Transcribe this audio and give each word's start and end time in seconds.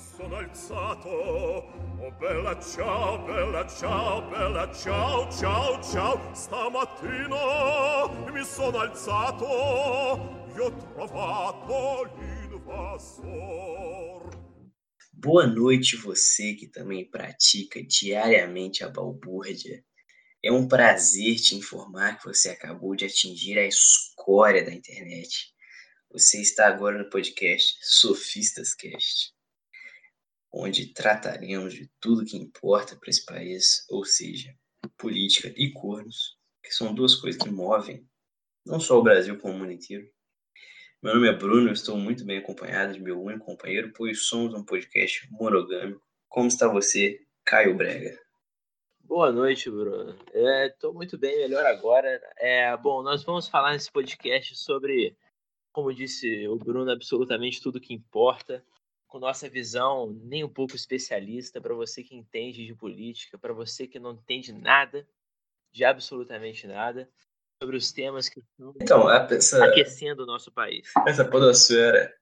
sono 0.00 0.36
alzato 0.36 1.08
Oh 1.08 2.10
bella 2.18 2.58
ciao, 2.58 3.18
bella 3.26 3.66
ciao, 3.66 4.22
bella 4.30 4.72
ciao, 4.72 5.30
ciao, 5.30 5.82
ciao 5.82 6.34
Stamattina 6.34 7.36
mi 8.32 8.42
sono 8.44 8.78
alzato 8.78 10.48
E 10.56 10.60
ho 10.60 10.74
trovato 10.74 12.10
l'invasor 12.16 13.28
Boa 15.12 15.46
noite 15.46 15.96
você 15.96 16.54
que 16.54 16.66
também 16.66 17.04
pratica 17.04 17.82
diariamente 17.82 18.82
a 18.82 18.88
balbúrdia. 18.88 19.84
É 20.42 20.50
um 20.50 20.66
prazer 20.66 21.36
te 21.36 21.54
informar 21.54 22.16
que 22.16 22.24
você 22.24 22.48
acabou 22.48 22.96
de 22.96 23.04
atingir 23.04 23.58
a 23.58 23.66
escória 23.66 24.64
da 24.64 24.72
internet. 24.72 25.52
Você 26.10 26.40
está 26.40 26.68
agora 26.68 26.96
no 26.96 27.10
podcast 27.10 27.76
Sofistas 27.82 28.74
Cast 28.74 29.38
onde 30.52 30.92
trataremos 30.92 31.74
de 31.74 31.90
tudo 32.00 32.24
que 32.24 32.36
importa 32.36 32.96
para 32.96 33.10
esse 33.10 33.24
país, 33.24 33.86
ou 33.88 34.04
seja, 34.04 34.54
política 34.96 35.52
e 35.56 35.72
cornos, 35.72 36.36
que 36.62 36.72
são 36.72 36.94
duas 36.94 37.14
coisas 37.14 37.40
que 37.40 37.50
movem 37.50 38.06
não 38.64 38.78
só 38.78 38.98
o 38.98 39.02
Brasil, 39.02 39.38
como 39.38 39.54
o 39.54 39.58
mundo 39.58 39.72
inteiro. 39.72 40.06
Meu 41.02 41.14
nome 41.14 41.28
é 41.28 41.32
Bruno, 41.32 41.68
eu 41.68 41.72
estou 41.72 41.96
muito 41.96 42.24
bem 42.24 42.38
acompanhado 42.38 42.92
de 42.92 43.00
meu 43.00 43.20
único 43.20 43.46
companheiro, 43.46 43.92
pois 43.96 44.26
somos 44.26 44.52
um 44.52 44.64
podcast 44.64 45.26
monogâmico. 45.30 46.02
Como 46.28 46.46
está 46.46 46.68
você, 46.68 47.20
Caio 47.44 47.74
Brega? 47.74 48.18
Boa 49.00 49.32
noite, 49.32 49.70
Bruno. 49.70 50.14
Estou 50.32 50.90
é, 50.90 50.94
muito 50.94 51.18
bem, 51.18 51.38
melhor 51.38 51.64
agora. 51.64 52.20
É, 52.36 52.76
bom, 52.76 53.02
nós 53.02 53.24
vamos 53.24 53.48
falar 53.48 53.72
nesse 53.72 53.90
podcast 53.90 54.54
sobre, 54.56 55.16
como 55.72 55.92
disse 55.92 56.46
o 56.46 56.56
Bruno, 56.56 56.90
absolutamente 56.90 57.62
tudo 57.62 57.80
que 57.80 57.94
importa 57.94 58.62
com 59.10 59.18
nossa 59.18 59.48
visão 59.48 60.16
nem 60.22 60.44
um 60.44 60.48
pouco 60.48 60.76
especialista, 60.76 61.60
para 61.60 61.74
você 61.74 62.02
que 62.02 62.14
entende 62.14 62.64
de 62.64 62.74
política, 62.74 63.36
para 63.36 63.52
você 63.52 63.86
que 63.86 63.98
não 63.98 64.12
entende 64.12 64.52
nada, 64.52 65.06
de 65.72 65.84
absolutamente 65.84 66.66
nada, 66.66 67.10
sobre 67.60 67.76
os 67.76 67.92
temas 67.92 68.28
que 68.28 68.40
estão 68.40 68.72
então, 68.80 69.10
essa, 69.10 69.64
aquecendo 69.64 70.22
o 70.22 70.26
nosso 70.26 70.52
país. 70.52 70.92
Essa 71.06 71.24
podosfera, 71.24 72.14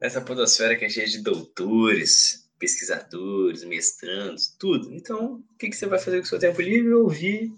essa 0.00 0.20
podosfera 0.20 0.76
que 0.76 0.84
é 0.84 0.88
cheia 0.88 1.06
de 1.06 1.20
doutores, 1.20 2.48
pesquisadores, 2.60 3.64
mestrandos, 3.64 4.54
tudo. 4.56 4.94
Então, 4.94 5.44
o 5.52 5.56
que, 5.58 5.68
que 5.68 5.76
você 5.76 5.86
vai 5.86 5.98
fazer 5.98 6.18
com 6.18 6.24
o 6.24 6.28
seu 6.28 6.38
tempo 6.38 6.62
livre? 6.62 6.94
Ouvir 6.94 7.52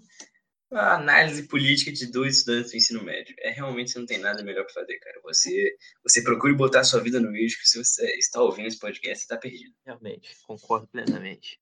a 0.71 0.95
análise 0.95 1.43
política 1.43 1.91
de 1.91 2.11
dois 2.11 2.37
estudantes 2.37 2.71
do 2.71 2.77
ensino 2.77 3.03
médio. 3.03 3.35
É 3.39 3.51
realmente 3.51 3.91
você 3.91 3.99
não 3.99 4.05
tem 4.05 4.17
nada 4.17 4.43
melhor 4.43 4.63
para 4.63 4.73
fazer, 4.73 4.97
cara. 4.99 5.19
Você 5.23 5.75
você 6.03 6.23
procure 6.23 6.53
botar 6.53 6.83
sua 6.83 7.01
vida 7.01 7.19
no 7.19 7.31
que 7.31 7.49
se 7.63 7.83
você 7.83 8.05
está 8.17 8.41
ouvindo 8.41 8.67
esse 8.67 8.79
podcast, 8.79 9.17
você 9.17 9.23
está 9.23 9.37
perdido. 9.37 9.73
Realmente, 9.85 10.29
concordo 10.43 10.87
plenamente. 10.87 11.59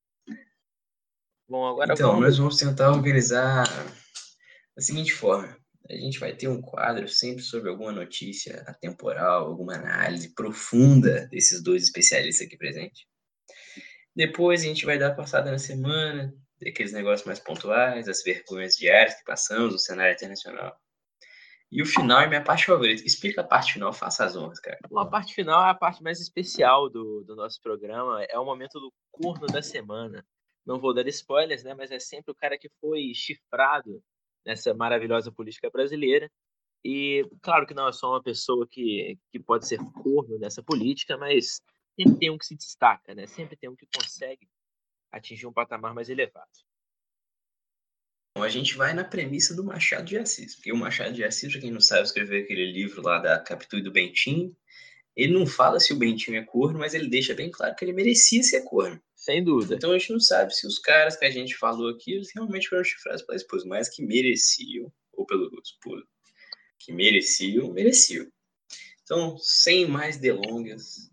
Bom, 1.47 1.65
agora 1.65 1.93
Então, 1.93 2.11
vamos... 2.11 2.25
nós 2.25 2.37
vamos 2.37 2.57
tentar 2.57 2.91
organizar 2.91 3.65
da 4.75 4.81
seguinte 4.81 5.11
forma. 5.11 5.57
A 5.89 5.95
gente 5.95 6.19
vai 6.19 6.35
ter 6.35 6.47
um 6.47 6.61
quadro 6.61 7.07
sempre 7.07 7.41
sobre 7.41 7.69
alguma 7.71 7.91
notícia 7.91 8.63
atemporal, 8.67 9.47
alguma 9.47 9.73
análise 9.73 10.35
profunda 10.35 11.27
desses 11.31 11.63
dois 11.63 11.83
especialistas 11.83 12.45
aqui 12.45 12.55
presentes. 12.55 13.05
Depois 14.15 14.61
a 14.61 14.65
gente 14.65 14.85
vai 14.85 14.99
dar 14.99 15.15
passada 15.15 15.49
na 15.49 15.57
semana, 15.57 16.31
aqueles 16.67 16.93
negócios 16.93 17.25
mais 17.25 17.39
pontuais, 17.39 18.07
as 18.07 18.23
vergonhas 18.23 18.75
diárias 18.75 19.15
que 19.15 19.23
passamos 19.23 19.73
no 19.73 19.79
cenário 19.79 20.13
internacional. 20.13 20.77
E 21.71 21.83
o 21.83 21.85
final 21.85 22.21
é 22.21 22.27
minha 22.27 22.43
parte 22.43 22.65
favorita. 22.65 23.05
Explica 23.05 23.41
a 23.41 23.43
parte 23.43 23.73
final, 23.73 23.93
faça 23.93 24.25
as 24.25 24.35
honras, 24.35 24.59
cara. 24.59 24.79
A 24.95 25.05
parte 25.05 25.35
final 25.35 25.63
é 25.63 25.69
a 25.69 25.75
parte 25.75 26.01
mais 26.01 26.19
especial 26.19 26.89
do, 26.89 27.23
do 27.23 27.35
nosso 27.35 27.61
programa. 27.61 28.23
É 28.23 28.39
o 28.39 28.45
momento 28.45 28.79
do 28.79 28.91
corno 29.11 29.45
da 29.45 29.61
semana. 29.61 30.25
Não 30.65 30.79
vou 30.79 30.93
dar 30.93 31.07
spoilers, 31.07 31.63
né? 31.63 31.75
Mas 31.75 31.91
é 31.91 31.99
sempre 31.99 32.31
o 32.31 32.35
cara 32.35 32.57
que 32.57 32.69
foi 32.81 33.11
chifrado 33.13 34.01
nessa 34.43 34.73
maravilhosa 34.73 35.31
política 35.31 35.69
brasileira. 35.69 36.29
E 36.83 37.23
claro 37.41 37.67
que 37.67 37.73
não 37.73 37.87
é 37.87 37.91
só 37.91 38.11
uma 38.11 38.23
pessoa 38.23 38.67
que, 38.69 39.17
que 39.31 39.39
pode 39.39 39.67
ser 39.67 39.77
corno 40.01 40.39
nessa 40.39 40.63
política, 40.63 41.17
mas 41.17 41.61
sempre 41.95 42.17
tem 42.17 42.31
um 42.31 42.37
que 42.37 42.45
se 42.45 42.55
destaca, 42.55 43.13
né? 43.13 43.27
Sempre 43.27 43.55
tem 43.57 43.69
um 43.69 43.75
que 43.75 43.87
consegue 43.95 44.47
atingir 45.11 45.47
um 45.47 45.53
patamar 45.53 45.93
mais 45.93 46.09
elevado. 46.09 46.49
A 48.35 48.47
gente 48.47 48.75
vai 48.75 48.93
na 48.93 49.03
premissa 49.03 49.55
do 49.55 49.63
Machado 49.63 50.05
de 50.05 50.17
Assis, 50.17 50.55
porque 50.55 50.71
o 50.71 50.77
Machado 50.77 51.13
de 51.13 51.23
Assis, 51.23 51.51
para 51.51 51.61
quem 51.61 51.71
não 51.71 51.81
sabe, 51.81 52.03
escreveu 52.03 52.41
aquele 52.41 52.71
livro 52.71 53.01
lá 53.01 53.19
da 53.19 53.39
Capitu 53.39 53.77
e 53.77 53.83
do 53.83 53.91
Bentinho. 53.91 54.55
Ele 55.15 55.33
não 55.33 55.45
fala 55.45 55.79
se 55.79 55.91
o 55.91 55.97
Bentinho 55.97 56.37
é 56.37 56.43
corno, 56.43 56.79
mas 56.79 56.93
ele 56.93 57.09
deixa 57.09 57.33
bem 57.33 57.51
claro 57.51 57.75
que 57.75 57.83
ele 57.83 57.91
merecia 57.91 58.41
ser 58.41 58.61
corno. 58.61 59.01
Sem 59.13 59.43
dúvida. 59.43 59.75
Então 59.75 59.91
a 59.91 59.97
gente 59.97 60.13
não 60.13 60.19
sabe 60.19 60.55
se 60.55 60.65
os 60.65 60.79
caras 60.79 61.17
que 61.17 61.25
a 61.25 61.29
gente 61.29 61.57
falou 61.57 61.89
aqui, 61.89 62.13
eles 62.13 62.31
realmente 62.33 62.69
foram 62.69 62.83
chifrados 62.83 63.21
pela 63.23 63.35
esposa, 63.35 63.65
mas 63.67 63.89
que 63.89 64.01
mereciam, 64.01 64.91
ou 65.11 65.25
pelo 65.25 65.51
esposo, 65.61 66.07
que 66.77 66.93
mereciam, 66.93 67.73
mereciam. 67.73 68.25
Então, 69.03 69.37
sem 69.39 69.85
mais 69.87 70.17
delongas, 70.17 71.11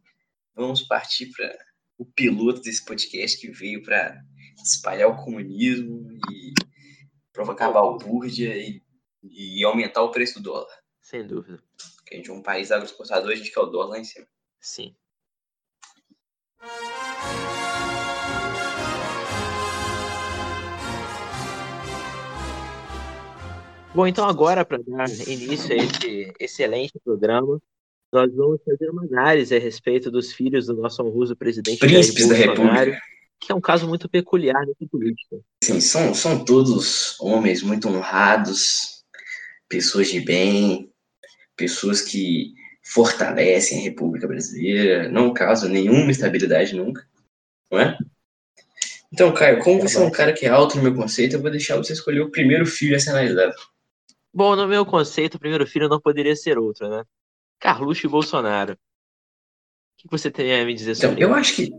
vamos 0.55 0.83
partir 0.83 1.31
para 1.33 1.59
o 1.99 2.05
piloto 2.05 2.61
desse 2.61 2.85
podcast 2.85 3.39
que 3.41 3.51
veio 3.51 3.83
para 3.83 4.23
espalhar 4.63 5.09
o 5.09 5.25
comunismo 5.25 6.09
e 6.31 6.53
provocar 7.33 7.71
balbúrdia 7.71 8.57
e, 8.57 8.83
e 9.23 9.65
aumentar 9.65 10.03
o 10.03 10.11
preço 10.11 10.41
do 10.41 10.51
dólar. 10.51 10.77
Sem 11.01 11.27
dúvida. 11.27 11.63
Porque 11.97 12.15
a 12.15 12.17
gente 12.17 12.31
é 12.31 12.33
um 12.33 12.43
país 12.43 12.71
agroexportador, 12.71 13.31
a 13.31 13.35
gente 13.35 13.53
quer 13.53 13.61
o 13.61 13.67
dólar 13.67 13.91
lá 13.91 13.99
em 13.99 14.05
cima. 14.05 14.27
Sim. 14.61 14.95
Bom, 23.95 24.07
então 24.07 24.29
agora, 24.29 24.63
para 24.63 24.77
dar 24.77 25.09
início 25.27 25.73
a 25.73 25.77
esse 25.77 26.35
excelente 26.39 26.99
programa, 27.03 27.63
nós 28.17 28.35
vamos 28.35 28.63
fazer 28.65 28.89
uma 28.89 29.05
análise 29.05 29.55
a 29.55 29.59
respeito 29.59 30.11
dos 30.11 30.33
filhos 30.33 30.67
do 30.67 30.75
nosso 30.75 31.03
honroso 31.03 31.37
presidente 31.37 31.79
Príncipes 31.79 32.27
da 32.27 32.35
República, 32.35 32.99
que 33.39 33.53
é 33.53 33.55
um 33.55 33.61
caso 33.61 33.87
muito 33.87 34.09
peculiar 34.09 34.67
nessa 34.67 34.87
política. 34.91 35.37
Sim, 35.63 35.81
são, 35.81 36.15
são 36.15 36.43
todos 36.43 37.21
homens 37.21 37.63
muito 37.63 37.89
honrados, 37.89 39.05
pessoas 39.69 40.09
de 40.09 40.21
bem, 40.21 40.91
pessoas 41.55 42.01
que 42.01 42.55
fortalecem 42.83 43.81
a 43.81 43.83
República 43.83 44.27
Brasileira, 44.27 45.11
não 45.11 45.35
causam 45.35 45.69
nenhuma 45.69 46.11
estabilidade 46.11 46.75
nunca, 46.75 47.07
não 47.71 47.79
é? 47.79 47.99
Então, 49.13 49.33
Caio, 49.35 49.59
como 49.59 49.83
você 49.83 49.99
é 49.99 50.01
um 50.01 50.11
cara 50.11 50.33
que 50.33 50.47
é 50.47 50.49
alto 50.49 50.77
no 50.79 50.83
meu 50.83 50.95
conceito, 50.95 51.37
eu 51.37 51.43
vou 51.43 51.51
deixar 51.51 51.77
você 51.77 51.93
escolher 51.93 52.21
o 52.21 52.31
primeiro 52.31 52.65
filho 52.65 52.97
a 52.97 52.99
ser 52.99 53.11
analisado. 53.11 53.55
Bom, 54.33 54.57
no 54.57 54.67
meu 54.67 54.87
conceito, 54.87 55.35
o 55.35 55.39
primeiro 55.39 55.67
filho 55.67 55.89
não 55.89 56.01
poderia 56.01 56.35
ser 56.35 56.59
outro, 56.59 56.89
né? 56.89 57.05
Carluxo 57.61 58.07
e 58.07 58.11
Bolsonaro. 58.11 58.75
O 58.75 58.77
que 59.97 60.09
você 60.11 60.31
tem 60.31 60.61
a 60.61 60.65
me 60.65 60.75
dizer 60.75 60.95
sobre 60.95 61.17
então, 61.17 61.31
Eu 61.31 61.35
acho 61.35 61.55
que 61.57 61.73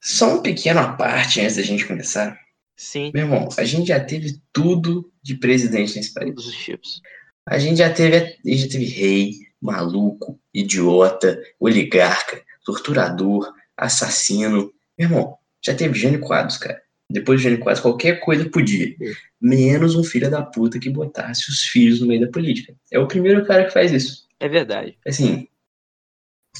só 0.00 0.34
um 0.34 0.42
pequeno 0.42 0.80
à 0.80 0.92
parte 0.92 1.40
antes 1.40 1.56
da 1.56 1.62
gente 1.62 1.86
começar. 1.86 2.38
Sim. 2.76 3.10
Meu 3.12 3.24
irmão, 3.24 3.48
a 3.58 3.64
gente 3.64 3.88
já 3.88 3.98
teve 3.98 4.40
tudo 4.52 5.12
de 5.22 5.34
presidente 5.34 5.96
nesse 5.96 6.14
país. 6.14 6.28
Todos 6.28 6.46
os 6.46 6.56
tipos. 6.56 7.02
A 7.44 7.58
gente 7.58 7.78
já 7.78 7.92
teve, 7.92 8.16
a 8.16 8.20
gente 8.44 8.62
já 8.62 8.68
teve 8.68 8.84
rei, 8.84 9.32
maluco, 9.60 10.38
idiota, 10.54 11.42
oligarca, 11.58 12.42
torturador, 12.64 13.52
assassino. 13.76 14.72
Meu 14.96 15.08
irmão, 15.08 15.38
já 15.64 15.74
teve 15.74 15.98
Jânio 15.98 16.20
Quadros, 16.20 16.58
cara. 16.58 16.80
Depois 17.10 17.40
de 17.40 17.44
Jânio 17.44 17.58
Quadros, 17.58 17.80
qualquer 17.80 18.20
coisa 18.20 18.48
podia. 18.48 18.94
Menos 19.40 19.96
um 19.96 20.04
filho 20.04 20.30
da 20.30 20.42
puta 20.42 20.78
que 20.78 20.90
botasse 20.90 21.50
os 21.50 21.62
filhos 21.62 22.00
no 22.00 22.06
meio 22.06 22.20
da 22.20 22.30
política. 22.30 22.76
É 22.92 22.98
o 22.98 23.08
primeiro 23.08 23.44
cara 23.44 23.64
que 23.64 23.72
faz 23.72 23.90
isso. 23.92 24.27
É 24.40 24.48
verdade. 24.48 24.98
Assim, 25.06 25.48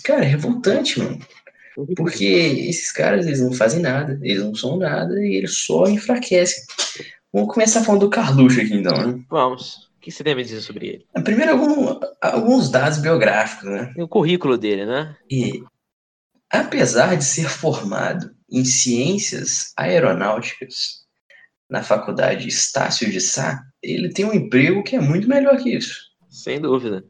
cara, 0.04 0.24
é 0.24 0.28
revoltante, 0.28 0.98
mano. 0.98 1.18
Porque 1.96 2.24
esses 2.24 2.90
caras, 2.90 3.26
eles 3.26 3.40
não 3.40 3.52
fazem 3.52 3.80
nada, 3.80 4.18
eles 4.22 4.42
não 4.42 4.54
são 4.54 4.76
nada 4.76 5.14
e 5.24 5.36
eles 5.36 5.58
só 5.58 5.86
enfraquecem. 5.86 6.64
Vamos 7.32 7.54
começar 7.54 7.84
falando 7.84 8.00
do 8.00 8.10
Carluxo 8.10 8.60
aqui, 8.60 8.74
então, 8.74 9.06
né? 9.06 9.24
Vamos. 9.30 9.88
O 9.96 10.00
que 10.00 10.10
você 10.10 10.24
tem 10.24 10.32
a 10.32 10.36
me 10.36 10.42
dizer 10.42 10.60
sobre 10.60 10.86
ele? 10.88 11.06
Primeiro, 11.22 11.52
algum, 11.52 12.00
alguns 12.20 12.70
dados 12.70 12.98
biográficos, 12.98 13.70
né? 13.70 13.92
E 13.96 14.02
o 14.02 14.08
currículo 14.08 14.56
dele, 14.56 14.86
né? 14.86 15.16
E, 15.30 15.62
apesar 16.50 17.16
de 17.16 17.24
ser 17.24 17.48
formado 17.48 18.34
em 18.50 18.64
ciências 18.64 19.72
aeronáuticas 19.76 21.06
na 21.68 21.82
faculdade 21.82 22.48
Estácio 22.48 23.10
de 23.10 23.20
Sá, 23.20 23.62
ele 23.82 24.08
tem 24.08 24.24
um 24.24 24.32
emprego 24.32 24.82
que 24.82 24.96
é 24.96 25.00
muito 25.00 25.28
melhor 25.28 25.56
que 25.58 25.76
isso. 25.76 25.94
Sem 26.30 26.60
dúvida. 26.60 27.04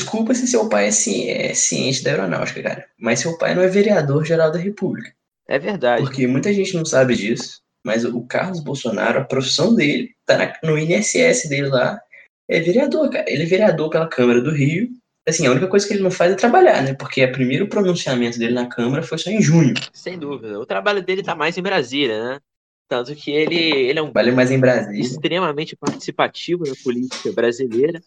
Desculpa 0.00 0.34
se 0.34 0.46
seu 0.46 0.68
pai 0.68 0.86
é, 0.86 0.90
ci 0.90 1.28
é 1.28 1.54
ciente 1.54 2.02
da 2.02 2.10
aeronáutica, 2.10 2.62
cara. 2.62 2.86
Mas 2.98 3.20
seu 3.20 3.36
pai 3.38 3.54
não 3.54 3.62
é 3.62 3.68
vereador 3.68 4.24
geral 4.24 4.50
da 4.50 4.58
República. 4.58 5.12
É 5.48 5.58
verdade. 5.58 6.02
Porque 6.02 6.26
muita 6.26 6.52
gente 6.52 6.74
não 6.74 6.84
sabe 6.84 7.14
disso. 7.14 7.60
Mas 7.84 8.04
o 8.04 8.22
Carlos 8.22 8.60
Bolsonaro, 8.60 9.20
a 9.20 9.24
profissão 9.24 9.74
dele, 9.74 10.14
tá 10.24 10.58
no 10.62 10.76
INSS 10.76 11.48
dele 11.48 11.68
lá, 11.68 12.00
é 12.48 12.60
vereador, 12.60 13.10
cara. 13.10 13.24
Ele 13.28 13.44
é 13.44 13.46
vereador 13.46 13.90
pela 13.90 14.08
Câmara 14.08 14.40
do 14.40 14.50
Rio 14.50 14.88
assim, 15.28 15.46
a 15.46 15.50
única 15.50 15.66
coisa 15.66 15.86
que 15.86 15.94
ele 15.94 16.02
não 16.02 16.10
faz 16.10 16.32
é 16.32 16.36
trabalhar, 16.36 16.82
né? 16.82 16.94
Porque 16.94 17.24
o 17.24 17.32
primeiro 17.32 17.68
pronunciamento 17.68 18.38
dele 18.38 18.54
na 18.54 18.68
Câmara 18.68 19.02
foi 19.02 19.18
só 19.18 19.28
em 19.28 19.42
junho. 19.42 19.74
Sem 19.92 20.18
dúvida. 20.18 20.58
O 20.60 20.64
trabalho 20.64 21.02
dele 21.02 21.22
tá 21.22 21.34
mais 21.34 21.58
em 21.58 21.62
Brasília, 21.62 22.22
né? 22.22 22.40
Tanto 22.88 23.14
que 23.16 23.32
ele, 23.32 23.56
ele 23.56 23.98
é 23.98 24.02
um 24.02 24.12
Vale 24.12 24.30
mais 24.30 24.52
em 24.52 24.60
Brasília. 24.60 25.00
extremamente 25.00 25.74
participativo 25.74 26.62
na 26.64 26.74
política 26.84 27.32
brasileira, 27.32 28.00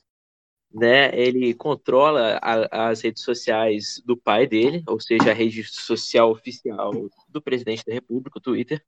né? 0.74 1.10
Ele 1.18 1.54
controla 1.54 2.39
a, 2.42 2.89
as 2.89 3.01
redes 3.01 3.24
sociais 3.24 4.01
do 4.06 4.16
pai 4.16 4.48
dele, 4.48 4.83
ou 4.88 5.00
seja, 5.00 5.31
a 5.31 5.33
rede 5.33 5.63
social 5.63 6.31
oficial 6.31 6.92
do 7.27 7.42
presidente 7.42 7.83
da 7.86 7.94
República, 7.94 8.38
o 8.38 8.42
Twitter. 8.42 8.83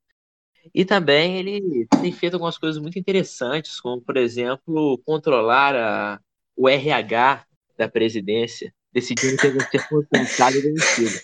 E 0.72 0.84
também 0.84 1.38
ele 1.38 1.86
tem 2.00 2.12
feito 2.12 2.34
algumas 2.34 2.56
coisas 2.56 2.80
muito 2.80 2.98
interessantes, 2.98 3.80
como, 3.80 4.00
por 4.00 4.16
exemplo, 4.16 4.98
controlar 5.04 5.74
a, 5.74 6.20
o 6.56 6.68
RH 6.68 7.44
da 7.76 7.88
presidência, 7.88 8.72
decidindo 8.92 9.36
que 9.36 9.48
vai 9.48 9.68
ser 9.68 9.88
consultado 9.88 10.56
e 10.56 10.62
demitido. 10.62 11.20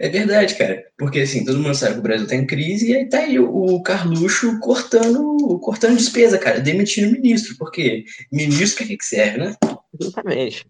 É 0.00 0.08
verdade, 0.08 0.54
cara. 0.56 0.84
Porque 0.96 1.20
assim, 1.20 1.44
todo 1.44 1.58
mundo 1.58 1.74
sabe 1.74 1.94
que 1.94 2.00
o 2.00 2.02
Brasil 2.02 2.26
tá 2.26 2.36
em 2.36 2.46
crise 2.46 2.90
e 2.90 2.96
aí 2.96 3.08
tá 3.08 3.18
aí 3.18 3.38
o, 3.38 3.82
Carluxo 3.82 4.58
cortando, 4.60 5.58
cortando 5.60 5.96
despesa, 5.96 6.38
cara, 6.38 6.60
demitindo 6.60 7.12
ministro. 7.12 7.56
Porque 7.58 8.04
ministro 8.30 8.78
pra 8.78 8.86
que, 8.86 8.96
que 8.96 9.04
serve, 9.04 9.38
né? 9.38 9.56
Exatamente. 10.00 10.66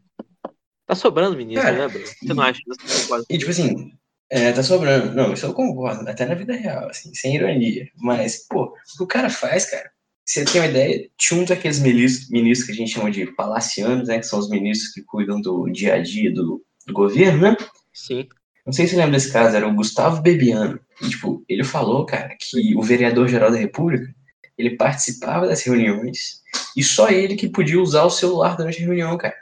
Tá 0.86 0.94
sobrando 0.94 1.36
ministro, 1.36 1.62
Cara, 1.62 1.78
né, 1.78 1.88
Bruno? 1.88 2.06
Você 2.06 2.34
não 2.34 2.42
acha? 2.42 2.60
Você? 2.66 3.24
E 3.28 3.36
tipo 3.36 3.50
assim, 3.50 3.92
é, 4.30 4.52
tá 4.52 4.62
sobrando. 4.62 5.14
Não, 5.14 5.34
isso 5.34 5.44
eu 5.44 5.52
concordo, 5.52 6.08
até 6.08 6.24
na 6.24 6.34
vida 6.34 6.54
real, 6.54 6.88
assim, 6.88 7.14
sem 7.14 7.34
ironia. 7.34 7.88
Mas, 7.96 8.46
pô, 8.48 8.64
o 8.64 8.96
que 8.96 9.02
o 9.02 9.06
cara 9.06 9.28
faz, 9.28 9.66
cara, 9.66 9.90
você 10.24 10.44
tem 10.44 10.60
uma 10.60 10.66
ideia, 10.66 11.08
tinha 11.18 11.40
um 11.40 11.44
daqueles 11.44 11.78
ministros, 11.80 12.30
ministros 12.30 12.66
que 12.66 12.72
a 12.72 12.76
gente 12.76 12.92
chama 12.92 13.10
de 13.10 13.26
palacianos, 13.32 14.08
né? 14.08 14.18
Que 14.18 14.26
são 14.26 14.38
os 14.38 14.48
ministros 14.48 14.92
que 14.92 15.02
cuidam 15.02 15.40
do 15.40 15.68
dia 15.70 15.94
a 15.94 16.02
dia 16.02 16.32
do, 16.32 16.64
do 16.86 16.92
governo, 16.94 17.42
né? 17.42 17.56
Sim. 17.92 18.26
Não 18.68 18.72
sei 18.74 18.84
se 18.84 18.90
você 18.90 18.96
lembra 18.98 19.12
desse 19.12 19.32
caso, 19.32 19.56
era 19.56 19.66
o 19.66 19.74
Gustavo 19.74 20.20
Bebiano. 20.20 20.78
E, 21.00 21.08
tipo, 21.08 21.42
ele 21.48 21.64
falou, 21.64 22.04
cara, 22.04 22.36
que 22.38 22.76
o 22.76 22.82
vereador-geral 22.82 23.50
da 23.50 23.56
República, 23.56 24.14
ele 24.58 24.76
participava 24.76 25.46
das 25.46 25.62
reuniões 25.62 26.42
e 26.76 26.84
só 26.84 27.08
ele 27.08 27.34
que 27.34 27.48
podia 27.48 27.80
usar 27.80 28.04
o 28.04 28.10
celular 28.10 28.58
durante 28.58 28.82
a 28.82 28.84
reunião, 28.84 29.16
cara. 29.16 29.34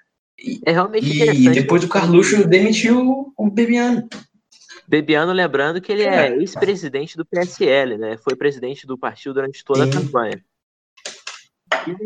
É 0.64 0.70
realmente 0.70 1.04
E 1.08 1.48
depois 1.48 1.82
o 1.82 1.88
Carluxo 1.88 2.46
demitiu 2.46 3.32
o 3.36 3.50
Bebiano. 3.50 4.08
Bebiano, 4.86 5.32
lembrando 5.32 5.80
que 5.80 5.90
ele 5.90 6.04
é 6.04 6.28
Cara. 6.28 6.36
ex-presidente 6.36 7.16
do 7.16 7.26
PSL, 7.26 7.98
né? 7.98 8.16
Foi 8.18 8.36
presidente 8.36 8.86
do 8.86 8.96
partido 8.96 9.34
durante 9.34 9.64
toda 9.64 9.82
a 9.82 9.86
Sim. 9.86 9.92
campanha. 9.92 10.40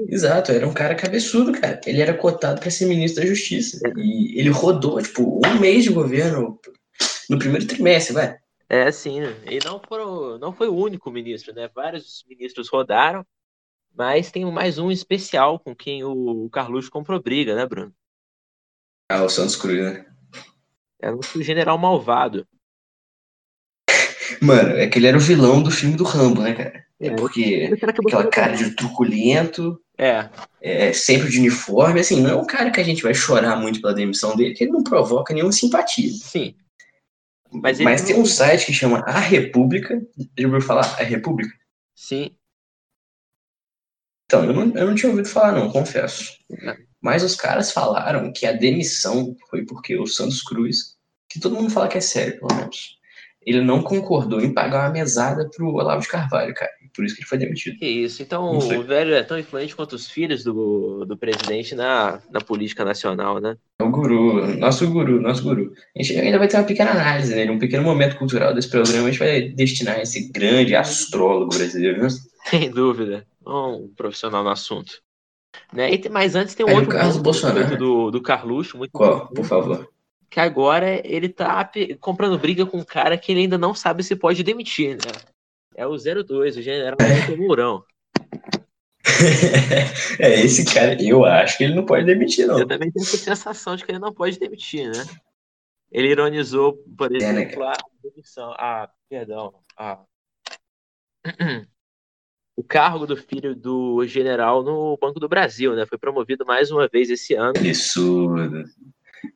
Exato, 0.09 0.53
era 0.53 0.67
um 0.67 0.73
cara 0.73 0.95
cabeçudo, 0.95 1.53
cara. 1.53 1.79
Ele 1.85 2.01
era 2.01 2.15
cotado 2.15 2.63
para 2.63 2.71
ser 2.71 2.87
ministro 2.87 3.23
da 3.23 3.29
Justiça. 3.29 3.79
E 3.95 4.41
ele 4.41 4.49
rodou, 4.49 5.03
tipo, 5.03 5.39
um 5.47 5.61
mês 5.61 5.85
de 5.85 5.91
governo 5.91 6.59
no 7.31 7.39
primeiro 7.39 7.65
trimestre, 7.65 8.13
vai. 8.13 8.37
É 8.69 8.83
assim, 8.83 9.21
né? 9.21 9.29
E 9.49 9.61
não, 9.65 9.81
foram, 9.81 10.37
não 10.39 10.53
foi 10.53 10.69
o 10.69 10.75
único 10.75 11.11
ministro, 11.13 11.55
né? 11.55 11.71
Vários 11.73 12.25
ministros 12.29 12.69
rodaram, 12.69 13.25
mas 13.95 14.33
tem 14.33 14.45
mais 14.51 14.79
um 14.79 14.91
especial 14.91 15.59
com 15.61 15.75
quem 15.75 16.03
o 16.03 16.51
Carluxo 16.51 16.91
comprou 16.91 17.23
briga, 17.23 17.55
né, 17.55 17.67
Bruno? 17.67 17.95
Ah, 19.09 19.23
o 19.23 19.29
Santos 19.29 19.55
Cruz, 19.55 19.81
né? 19.81 20.07
É 21.01 21.13
o 21.13 21.21
general 21.43 21.79
malvado. 21.79 22.47
Mano, 24.43 24.71
é 24.71 24.87
que 24.89 24.99
ele 24.99 25.07
era 25.07 25.17
o 25.17 25.21
vilão 25.21 25.63
do 25.63 25.71
filme 25.71 25.97
do 25.97 26.05
Rambo, 26.05 26.43
né, 26.43 26.55
cara? 26.55 26.85
É 27.01 27.09
É. 27.09 27.15
porque 27.15 27.71
aquela 27.83 28.29
cara 28.29 28.55
de 28.55 28.75
truculento, 28.75 29.81
É, 29.97 30.29
é, 30.61 30.93
sempre 30.93 31.29
de 31.29 31.39
uniforme, 31.39 32.01
assim, 32.01 32.21
não 32.21 32.31
é 32.31 32.35
um 32.37 32.47
cara 32.47 32.71
que 32.71 32.81
a 32.81 32.85
gente 32.85 33.03
vai 33.03 33.15
chorar 33.15 33.57
muito 33.57 33.81
pela 33.81 33.95
demissão 33.95 34.37
dele, 34.37 34.55
que 34.55 34.65
ele 34.65 34.73
não 34.73 34.83
provoca 34.83 35.33
nenhuma 35.33 35.53
simpatia. 35.53 36.11
sim. 36.13 36.55
Mas 37.53 37.81
Mas, 37.81 38.01
ele 38.01 38.07
tem 38.09 38.17
não- 38.17 38.23
um 38.23 38.27
site 38.27 38.67
que 38.67 38.73
chama 38.73 39.01
A 39.07 39.19
República, 39.19 40.01
já 40.39 40.47
ouviu 40.47 40.61
falar? 40.61 40.85
A 41.01 41.03
República? 41.03 41.53
Sim. 41.95 42.31
Então, 44.27 44.45
eu 44.45 44.53
não, 44.53 44.77
eu 44.77 44.87
não 44.87 44.95
tinha 44.95 45.11
ouvido 45.11 45.29
falar, 45.29 45.53
não, 45.53 45.71
confesso. 45.71 46.35
É. 46.63 46.77
Mas 47.01 47.25
os 47.25 47.35
caras 47.35 47.73
falaram 47.73 48.33
que 48.33 48.47
a 48.47 48.53
demissão 48.53 49.35
foi 49.49 49.65
porque 49.65 49.99
o 49.99 50.07
Santos 50.07 50.43
Cruz, 50.43 50.97
que 51.29 51.41
todo 51.41 51.57
mundo 51.57 51.71
fala 51.71 51.89
que 51.89 51.99
é 51.99 52.01
sério, 52.01 52.39
pelo 52.39 52.55
menos, 52.61 52.99
ele 53.43 53.61
não 53.63 53.83
concordou 53.83 54.41
em 54.41 54.53
pagar 54.53 54.85
uma 54.87 54.93
mesada 54.93 55.49
pro 55.51 55.73
Olavo 55.73 56.03
de 56.03 56.09
Carvalho, 56.09 56.55
cara. 56.55 56.71
E 56.85 56.89
por 56.91 57.05
isso 57.05 57.15
que 57.17 57.23
ele 57.23 57.29
foi 57.29 57.39
demitido. 57.39 57.79
Que 57.79 57.87
isso. 57.87 58.23
Então 58.23 58.53
Não 58.53 58.79
o 58.79 58.85
velho 58.85 59.15
é 59.15 59.23
tão 59.23 59.39
influente 59.39 59.75
quanto 59.75 59.95
os 59.95 60.09
filhos 60.09 60.45
do, 60.45 61.05
do 61.07 61.17
presidente 61.17 61.75
na, 61.75 62.21
na 62.31 62.41
política 62.41 62.85
nacional, 62.85 63.41
né? 63.41 63.57
É 63.91 63.93
o 63.93 64.03
guru, 64.03 64.59
nosso 64.59 64.91
guru, 64.91 65.21
nosso 65.21 65.43
guru. 65.43 65.73
A 65.97 66.03
gente 66.03 66.19
ainda 66.19 66.39
vai 66.39 66.49
ter 66.49 66.57
uma 66.57 66.65
pequena 66.65 66.93
análise 66.93 67.35
nele, 67.35 67.51
um 67.51 67.59
pequeno 67.59 67.83
momento 67.83 68.17
cultural 68.17 68.55
desse 68.55 68.71
programa. 68.71 69.09
A 69.09 69.11
gente 69.11 69.19
vai 69.19 69.43
destinar 69.43 70.01
esse 70.01 70.31
grande 70.31 70.75
astrólogo 70.75 71.51
brasileiro, 71.51 72.03
né? 72.03 72.09
Sem 72.47 72.71
dúvida. 72.71 73.27
Um 73.47 73.89
profissional 73.97 74.45
no 74.45 74.51
assunto. 74.51 75.03
Né? 75.73 75.93
E 75.93 76.09
mas 76.09 76.35
antes 76.35 76.55
tem 76.55 76.65
um 76.65 76.69
Aí, 76.69 76.77
outro 76.77 76.91
Carlos 76.91 77.17
Bolsonaro. 77.17 77.59
muito 77.59 77.77
do, 77.77 78.11
do 78.11 78.23
Carluxo, 78.23 78.79
muito 78.79 78.93
Qual, 78.93 79.29
por 79.29 79.45
favor? 79.45 79.89
que 80.31 80.39
agora 80.39 81.05
ele 81.05 81.29
tá 81.29 81.69
comprando 81.99 82.39
briga 82.39 82.65
com 82.65 82.79
um 82.79 82.85
cara 82.85 83.19
que 83.19 83.33
ele 83.33 83.41
ainda 83.41 83.59
não 83.59 83.75
sabe 83.75 84.05
se 84.05 84.15
pode 84.15 84.45
demitir, 84.45 84.95
né? 84.95 85.13
É 85.75 85.85
o 85.85 85.97
02, 85.97 86.57
o 86.57 86.63
general 86.63 86.97
Milton 87.01 87.43
Mourão. 87.43 87.85
é, 90.19 90.41
esse 90.41 90.65
cara, 90.65 90.97
eu 91.03 91.25
acho 91.25 91.59
que 91.59 91.65
ele 91.65 91.75
não 91.75 91.85
pode 91.85 92.07
demitir, 92.07 92.47
não. 92.47 92.59
Eu 92.59 92.67
também 92.67 92.91
tenho 92.91 93.05
essa 93.05 93.17
sensação 93.17 93.77
de 93.77 93.85
que 93.85 93.91
ele 93.91 93.99
não 93.99 94.13
pode 94.13 94.39
demitir, 94.39 94.91
né? 94.91 95.05
Ele 95.91 96.09
ironizou, 96.09 96.75
por 96.97 97.11
né, 97.11 97.19
exemplo, 97.19 97.65
a 97.65 97.73
demissão, 98.03 98.53
a, 98.53 98.89
perdão, 99.09 99.53
a, 99.77 100.01
o 102.57 102.63
cargo 102.63 103.07
do 103.07 103.17
filho 103.17 103.55
do 103.55 104.07
general 104.07 104.63
no 104.63 104.97
Banco 105.01 105.19
do 105.19 105.29
Brasil, 105.29 105.75
né? 105.75 105.87
Foi 105.87 105.99
promovido 105.99 106.45
mais 106.45 106.71
uma 106.71 106.87
vez 106.89 107.11
esse 107.11 107.35
ano. 107.35 107.55
Absurdo. 107.57 108.65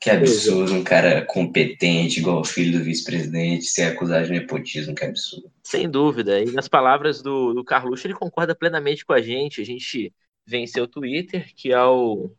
Que 0.00 0.10
absurdo, 0.10 0.72
um 0.72 0.84
cara 0.84 1.24
competente, 1.26 2.20
igual 2.20 2.40
o 2.40 2.44
filho 2.44 2.78
do 2.78 2.84
vice-presidente, 2.84 3.66
ser 3.66 3.84
acusado 3.84 4.26
de 4.26 4.32
nepotismo, 4.32 4.94
que 4.94 5.04
absurdo. 5.04 5.50
Sem 5.62 5.88
dúvida. 5.88 6.40
E 6.40 6.50
nas 6.52 6.68
palavras 6.68 7.20
do, 7.22 7.52
do 7.52 7.64
Carluxo, 7.64 8.06
ele 8.06 8.14
concorda 8.14 8.54
plenamente 8.54 9.04
com 9.04 9.12
a 9.12 9.20
gente. 9.20 9.60
A 9.60 9.64
gente 9.64 10.12
em 10.50 10.66
seu 10.66 10.86
Twitter 10.86 11.54
que 11.54 11.72
ao 11.72 12.30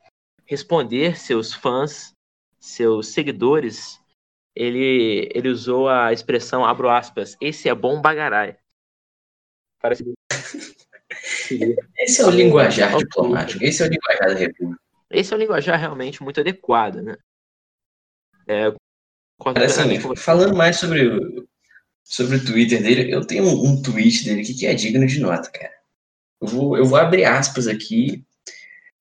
responder 0.45 1.18
seus 1.18 1.53
fãs, 1.53 2.13
seus 2.59 3.09
seguidores, 3.09 4.00
ele, 4.55 5.29
ele 5.34 5.50
usou 5.50 5.89
a 5.89 6.13
expressão, 6.13 6.63
abro 6.63 6.89
aspas, 6.89 7.36
esse 7.41 7.67
é 7.67 7.75
bom 7.75 8.01
bagarai. 8.01 8.58
Parece 9.81 10.03
Esse 11.98 12.22
é 12.22 12.25
o 12.25 12.29
linguajar 12.29 12.98
diplomático, 12.98 13.63
esse 13.63 13.84
é 13.84 13.86
o 13.86 13.89
linguajar 13.89 14.34
da 14.34 14.39
República. 14.39 14.81
Esse 15.12 15.34
é 15.34 15.36
um 15.36 15.39
linguajar 15.39 15.79
realmente 15.79 16.24
muito 16.24 16.39
adequado, 16.39 17.01
né? 17.01 17.15
É, 18.48 18.74
Cara, 19.44 19.68
falando 20.16 20.56
mais 20.56 20.78
sobre 20.78 21.08
o, 21.08 21.48
sobre 22.04 22.38
o 22.38 22.46
Twitter 22.46 22.82
dele, 22.82 23.14
eu 23.14 23.25
tenho 23.25 23.44
um, 23.44 23.66
um 23.66 23.82
tweet 23.82 24.24
dele 24.24 24.42
aqui 24.42 24.54
que 24.54 24.66
é 24.66 24.74
digno 24.74 25.06
de 25.06 25.20
nota, 25.20 25.50
cara. 25.50 25.74
Eu 26.42 26.48
vou, 26.48 26.78
eu 26.78 26.86
vou 26.86 26.98
abrir 26.98 27.25
aspas 27.25 27.68
aqui. 27.68 28.24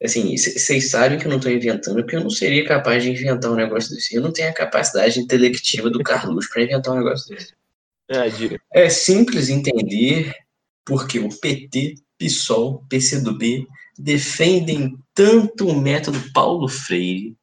Assim, 0.03 0.37
vocês 0.37 0.91
sabem 0.91 1.19
que 1.19 1.27
eu 1.27 1.31
não 1.31 1.39
estou 1.39 1.53
inventando, 1.53 1.97
porque 1.97 2.17
eu 2.17 2.23
não 2.23 2.31
seria 2.31 2.67
capaz 2.67 3.03
de 3.03 3.11
inventar 3.11 3.51
um 3.51 3.55
negócio 3.55 3.95
desse. 3.95 4.15
Eu 4.15 4.23
não 4.23 4.33
tenho 4.33 4.51
a 4.51 4.55
capacidade 4.55 5.21
intelectiva 5.21 5.89
do 5.89 6.03
Carlos 6.03 6.49
para 6.49 6.63
inventar 6.63 6.95
um 6.95 6.99
negócio 6.99 7.35
desse. 7.35 7.55
É, 8.09 8.29
diga. 8.29 8.61
É 8.73 8.89
simples 8.91 9.49
entender 9.49 10.35
porque 10.85 11.19
o 11.19 11.29
PT, 11.29 11.95
PSOL, 12.19 12.85
PCdoB 12.89 13.67
defendem 13.99 14.99
tanto 15.15 15.69
o 15.69 15.81
método 15.81 16.21
Paulo 16.33 16.69
Freire, 16.69 17.37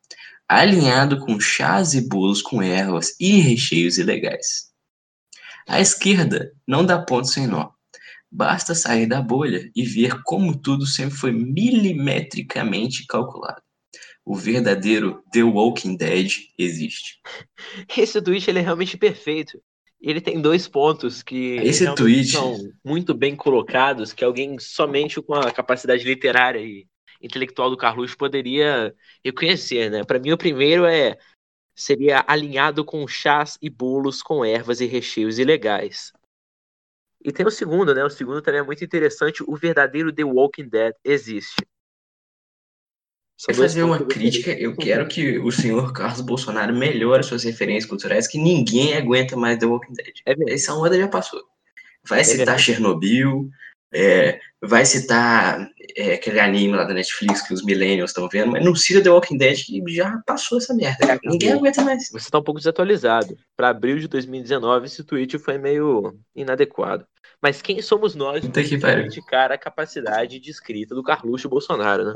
alinhado 0.60 1.18
com 1.20 1.40
chás 1.40 1.94
e 1.94 2.02
bolos 2.08 2.42
com 2.42 2.62
ervas 2.62 3.16
e 3.20 3.40
recheios 3.40 3.98
ilegais. 3.98 4.70
A 5.68 5.80
esquerda 5.80 6.52
não 6.68 6.86
dá 6.86 7.00
ponto 7.00 7.28
sem 7.28 7.48
nó. 7.48 7.70
Basta 8.30 8.74
sair 8.76 9.06
da 9.06 9.22
bolha 9.22 9.70
e 9.76 9.84
ver 9.86 10.22
como 10.24 10.58
tudo 10.58 10.86
sempre 10.86 11.16
foi 11.18 11.32
milimetricamente 11.32 13.06
calculado. 13.06 13.62
O 14.26 14.36
verdadeiro 14.36 15.24
The 15.32 15.44
Walking 15.44 15.96
Dead 15.98 16.32
existe. 16.58 17.20
Esse 17.98 18.22
tweet 18.22 18.50
ele 18.50 18.60
é 18.60 18.62
realmente 18.62 18.98
perfeito. 18.98 19.62
Ele 20.02 20.20
tem 20.20 20.42
dois 20.42 20.68
pontos 20.68 21.22
que 21.22 21.58
Esse 21.58 21.94
tweet- 21.96 22.32
são 22.32 22.58
muito 22.84 23.14
bem 23.14 23.36
colocados, 23.36 24.14
que 24.14 24.24
alguém 24.24 24.58
somente 24.60 25.22
com 25.22 25.34
a 25.36 25.52
capacidade 25.52 26.04
literária 26.04 26.60
e 26.60 26.88
intelectual 27.22 27.70
do 27.70 27.78
Carluxo 27.78 28.18
poderia 28.18 28.94
reconhecer, 29.24 29.90
né? 29.90 30.04
Para 30.04 30.20
mim 30.20 30.32
o 30.32 30.38
primeiro 30.38 30.86
é 30.86 31.18
seria 31.76 32.24
alinhado 32.28 32.84
com 32.86 33.08
chás 33.08 33.58
e 33.62 33.70
bolos 33.70 34.22
com 34.22 34.46
ervas 34.46 34.82
e 34.82 34.86
recheios 34.86 35.40
ilegais. 35.40 36.12
E 37.24 37.32
tem 37.32 37.46
o 37.46 37.52
segundo, 37.52 37.94
né? 37.94 38.04
O 38.04 38.10
segundo 38.10 38.42
também 38.42 38.62
é 38.62 38.64
muito 38.64 38.84
interessante. 38.84 39.44
O 39.48 39.56
verdadeiro 39.56 40.12
The 40.12 40.24
Walking 40.24 40.68
Dead 40.68 40.94
existe. 41.04 41.62
Quer 43.46 43.56
fazer 43.56 43.82
uma 43.82 44.06
crítica, 44.06 44.52
eu 44.52 44.76
quero 44.76 45.08
que 45.08 45.40
o 45.40 45.52
senhor 45.52 45.92
Carlos 45.94 46.22
Bolsonaro 46.22 46.76
melhore 46.76 47.24
suas 47.24 47.44
referências 47.44 47.90
culturais, 47.90 48.28
que 48.28 48.38
ninguém 48.38 48.96
aguenta 48.96 49.36
mais 49.36 49.58
The 49.58 49.66
Walking 49.66 49.94
Dead. 49.94 50.14
É 50.26 50.54
Essa 50.54 50.76
onda 50.76 50.96
já 50.96 51.08
passou. 51.08 51.42
Vai 52.08 52.22
é 52.22 52.24
citar 52.24 52.38
verdade. 52.38 52.64
Chernobyl, 52.64 53.50
é, 53.94 54.40
vai 54.62 54.86
citar 54.86 55.70
é, 55.98 56.14
aquele 56.14 56.40
anime 56.40 56.76
lá 56.76 56.84
da 56.84 56.94
Netflix 56.94 57.42
que 57.42 57.54
os 57.54 57.64
millennials 57.64 58.12
estão 58.12 58.30
vendo, 58.30 58.52
mas 58.52 58.64
não 58.64 58.76
cita 58.76 59.04
The 59.04 59.10
Walking 59.10 59.38
Dead 59.38 59.66
que 59.66 59.84
já 59.90 60.22
passou 60.26 60.58
essa 60.58 60.74
merda. 60.74 61.14
É, 61.14 61.20
ninguém 61.24 61.54
aguenta 61.54 61.82
mais. 61.82 62.10
Você 62.12 62.30
tá 62.30 62.40
um 62.40 62.44
pouco 62.44 62.60
desatualizado. 62.60 63.38
Para 63.56 63.70
abril 63.70 64.00
de 64.00 64.08
2019, 64.08 64.86
esse 64.86 65.04
tweet 65.04 65.38
foi 65.40 65.58
meio 65.58 66.18
inadequado. 66.36 67.06
Mas 67.42 67.62
quem 67.62 67.82
somos 67.82 68.16
nós 68.16 68.46
para 68.46 69.02
criticar 69.02 69.52
a 69.52 69.58
capacidade 69.58 70.40
de 70.40 70.52
escrita 70.52 70.94
do 70.94 71.04
Carluxo 71.04 71.50
Bolsonaro, 71.50 72.06
né? 72.06 72.14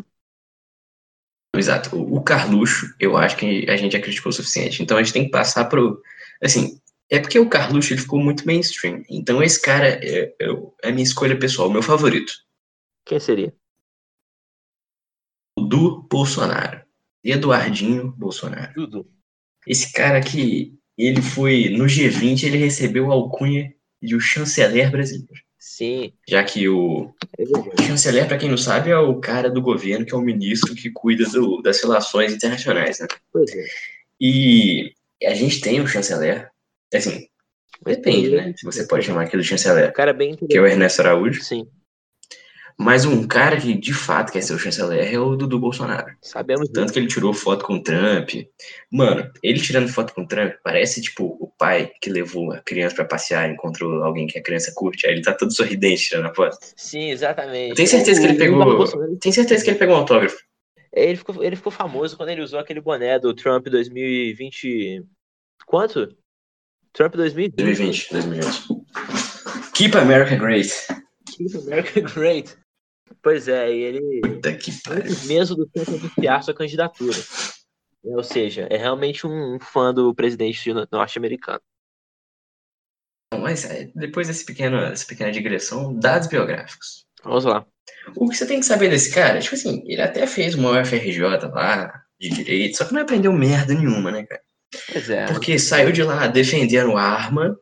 Exato. 1.57 1.97
O, 1.97 2.21
Carluxo, 2.21 2.93
eu 2.99 3.17
acho 3.17 3.37
que 3.37 3.65
a 3.69 3.75
gente 3.75 3.93
já 3.93 4.01
criticou 4.01 4.29
o 4.29 4.33
suficiente. 4.33 4.83
Então 4.83 4.97
a 4.97 5.03
gente 5.03 5.13
tem 5.13 5.25
que 5.25 5.31
passar 5.31 5.65
pro. 5.65 6.01
Assim, 6.43 6.79
é 7.09 7.19
porque 7.19 7.39
o 7.39 7.49
Carluxo 7.49 7.93
ele 7.93 8.01
ficou 8.01 8.19
muito 8.19 8.45
mainstream. 8.45 9.03
Então 9.09 9.41
esse 9.43 9.61
cara 9.61 9.87
é, 9.87 10.35
é, 10.39 10.49
é 10.83 10.89
a 10.89 10.91
minha 10.91 11.03
escolha 11.03 11.37
pessoal, 11.37 11.69
o 11.69 11.71
meu 11.71 11.83
favorito. 11.83 12.33
Quem 13.05 13.19
seria? 13.19 13.53
O 15.57 15.61
do 15.61 16.01
Bolsonaro. 16.03 16.83
Eduardinho 17.23 18.11
Bolsonaro. 18.11 18.73
Dudu. 18.73 19.07
Esse 19.67 19.91
cara 19.91 20.21
que 20.21 20.77
ele 20.97 21.21
foi 21.21 21.69
no 21.69 21.85
G20, 21.85 22.43
ele 22.43 22.57
recebeu 22.57 23.11
a 23.11 23.15
alcunha 23.15 23.73
de 24.01 24.15
o 24.15 24.19
chanceler 24.19 24.91
brasileiro. 24.91 25.43
Sim. 25.57 26.13
Já 26.29 26.43
que 26.43 26.69
o, 26.69 27.11
o 27.39 27.83
chanceler, 27.83 28.27
para 28.27 28.37
quem 28.37 28.49
não 28.49 28.57
sabe, 28.57 28.91
é 28.91 28.97
o 28.97 29.19
cara 29.19 29.49
do 29.49 29.61
governo, 29.61 30.05
que 30.05 30.13
é 30.13 30.17
o 30.17 30.21
ministro 30.21 30.75
que 30.75 30.91
cuida 30.91 31.25
do, 31.25 31.61
das 31.61 31.81
relações 31.81 32.33
internacionais, 32.33 32.99
né? 32.99 33.07
Pois 33.33 33.51
é. 33.51 33.65
E 34.21 34.93
a 35.23 35.33
gente 35.33 35.61
tem 35.61 35.81
o 35.81 35.87
chanceler, 35.87 36.51
assim, 36.93 37.27
depende, 37.83 38.29
né? 38.29 38.53
Se 38.57 38.65
você 38.65 38.87
pode 38.87 39.05
chamar 39.05 39.23
aquilo 39.23 39.41
de 39.41 39.47
chanceler. 39.47 39.91
cara 39.93 40.13
bem 40.13 40.35
que 40.35 40.57
é 40.57 40.61
o 40.61 40.65
Ernesto 40.65 41.01
Araújo. 41.01 41.41
Sim. 41.41 41.67
Mas 42.77 43.05
um 43.05 43.25
cara 43.25 43.59
que 43.59 43.73
de 43.73 43.93
fato 43.93 44.33
quer 44.33 44.41
ser 44.41 44.53
o 44.53 44.59
chanceler 44.59 45.13
é 45.13 45.17
o 45.17 45.35
Dudu 45.35 45.57
Bolsonaro. 45.57 46.13
Sabemos. 46.21 46.69
Tanto 46.69 46.91
que 46.91 46.99
ele 46.99 47.07
tirou 47.07 47.33
foto 47.33 47.63
com 47.63 47.75
o 47.75 47.83
Trump. 47.83 48.31
Mano, 48.91 49.31
ele 49.41 49.61
tirando 49.61 49.87
foto 49.87 50.13
com 50.13 50.23
o 50.23 50.27
Trump 50.27 50.55
parece 50.61 51.01
tipo 51.01 51.37
o 51.39 51.49
pai 51.57 51.91
que 52.01 52.09
levou 52.09 52.51
a 52.51 52.59
criança 52.59 52.95
para 52.95 53.05
passear 53.05 53.49
e 53.49 53.53
encontrou 53.53 54.03
alguém 54.03 54.27
que 54.27 54.37
a 54.37 54.43
criança 54.43 54.73
curte. 54.75 55.07
Aí 55.07 55.13
ele 55.13 55.21
tá 55.21 55.33
todo 55.33 55.55
sorridente 55.55 56.03
tirando 56.03 56.25
a 56.25 56.35
foto. 56.35 56.57
Sim, 56.75 57.11
exatamente. 57.11 57.75
Tem 57.75 57.87
certeza 57.87 58.19
que 58.19 58.27
ele 58.27 58.37
pegou. 58.37 59.17
Tem 59.19 59.31
certeza 59.31 59.63
que 59.63 59.69
ele 59.69 59.79
pegou 59.79 59.95
um 59.95 59.99
autógrafo. 59.99 60.37
Ele 60.91 61.15
ficou, 61.15 61.43
ele 61.43 61.55
ficou 61.55 61.71
famoso 61.71 62.17
quando 62.17 62.29
ele 62.29 62.41
usou 62.41 62.59
aquele 62.59 62.81
boné 62.81 63.19
do 63.19 63.33
Trump 63.33 63.67
2020. 63.67 65.01
Quanto? 65.65 66.09
Trump 66.95 67.13
2020. 67.13 67.55
2020, 67.57 68.11
2020. 68.11 69.71
Keep 69.73 69.97
America 69.97 70.37
Great. 70.37 70.71
Keep 71.25 71.57
America 71.57 72.01
Great. 72.01 72.57
Pois 73.21 73.49
é, 73.49 73.69
e 73.69 73.83
ele. 73.83 74.21
Puta 74.21 74.55
que 74.55 74.71
antes 74.89 75.25
mesmo 75.25 75.57
do 75.57 75.67
tempo 75.67 75.91
anunciar 75.91 76.41
sua 76.41 76.53
candidatura. 76.53 77.17
Ou 78.01 78.23
seja, 78.23 78.67
é 78.69 78.77
realmente 78.77 79.27
um 79.27 79.59
fã 79.59 79.93
do 79.93 80.15
presidente 80.15 80.71
norte-americano. 80.89 81.59
Mas 83.41 83.65
é, 83.65 83.91
depois 83.93 84.27
desse 84.27 84.45
pequeno, 84.45 84.79
dessa 84.79 85.05
pequena 85.05 85.31
digressão, 85.31 85.93
dados 85.93 86.29
biográficos. 86.29 87.05
Vamos 87.23 87.43
lá. 87.43 87.65
O 88.15 88.29
que 88.29 88.37
você 88.37 88.47
tem 88.47 88.61
que 88.61 88.65
saber 88.65 88.89
desse 88.89 89.13
cara, 89.13 89.41
tipo 89.41 89.55
assim, 89.55 89.83
ele 89.85 90.01
até 90.01 90.25
fez 90.25 90.55
uma 90.55 90.79
UFRJ 90.79 91.19
lá, 91.49 92.05
de 92.17 92.29
direito, 92.29 92.77
só 92.77 92.85
que 92.85 92.93
não 92.93 93.01
aprendeu 93.01 93.33
merda 93.33 93.73
nenhuma, 93.73 94.11
né, 94.11 94.23
cara? 94.25 94.41
Pois 94.91 95.09
é. 95.09 95.25
Porque 95.25 95.57
saiu 95.59 95.91
de 95.91 96.03
lá 96.03 96.27
defendendo 96.27 96.97
arma, 96.97 97.57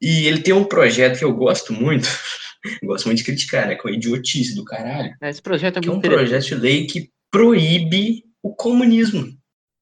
e 0.00 0.26
ele 0.26 0.42
tem 0.42 0.52
um 0.52 0.64
projeto 0.64 1.18
que 1.18 1.24
eu 1.24 1.32
gosto 1.32 1.72
muito, 1.72 2.06
gosto 2.84 3.06
muito 3.06 3.18
de 3.18 3.24
criticar, 3.24 3.66
né? 3.66 3.74
Com 3.74 3.88
a 3.88 3.92
idiotice 3.92 4.54
do 4.54 4.64
caralho. 4.64 5.14
Esse 5.22 5.40
projeto 5.40 5.78
é 5.78 5.86
muito 5.86 6.00
que 6.02 6.06
é 6.06 6.10
um 6.10 6.14
projeto 6.14 6.44
de 6.44 6.54
lei 6.54 6.86
que 6.86 7.10
proíbe 7.30 8.24
o 8.42 8.54
comunismo. 8.54 9.26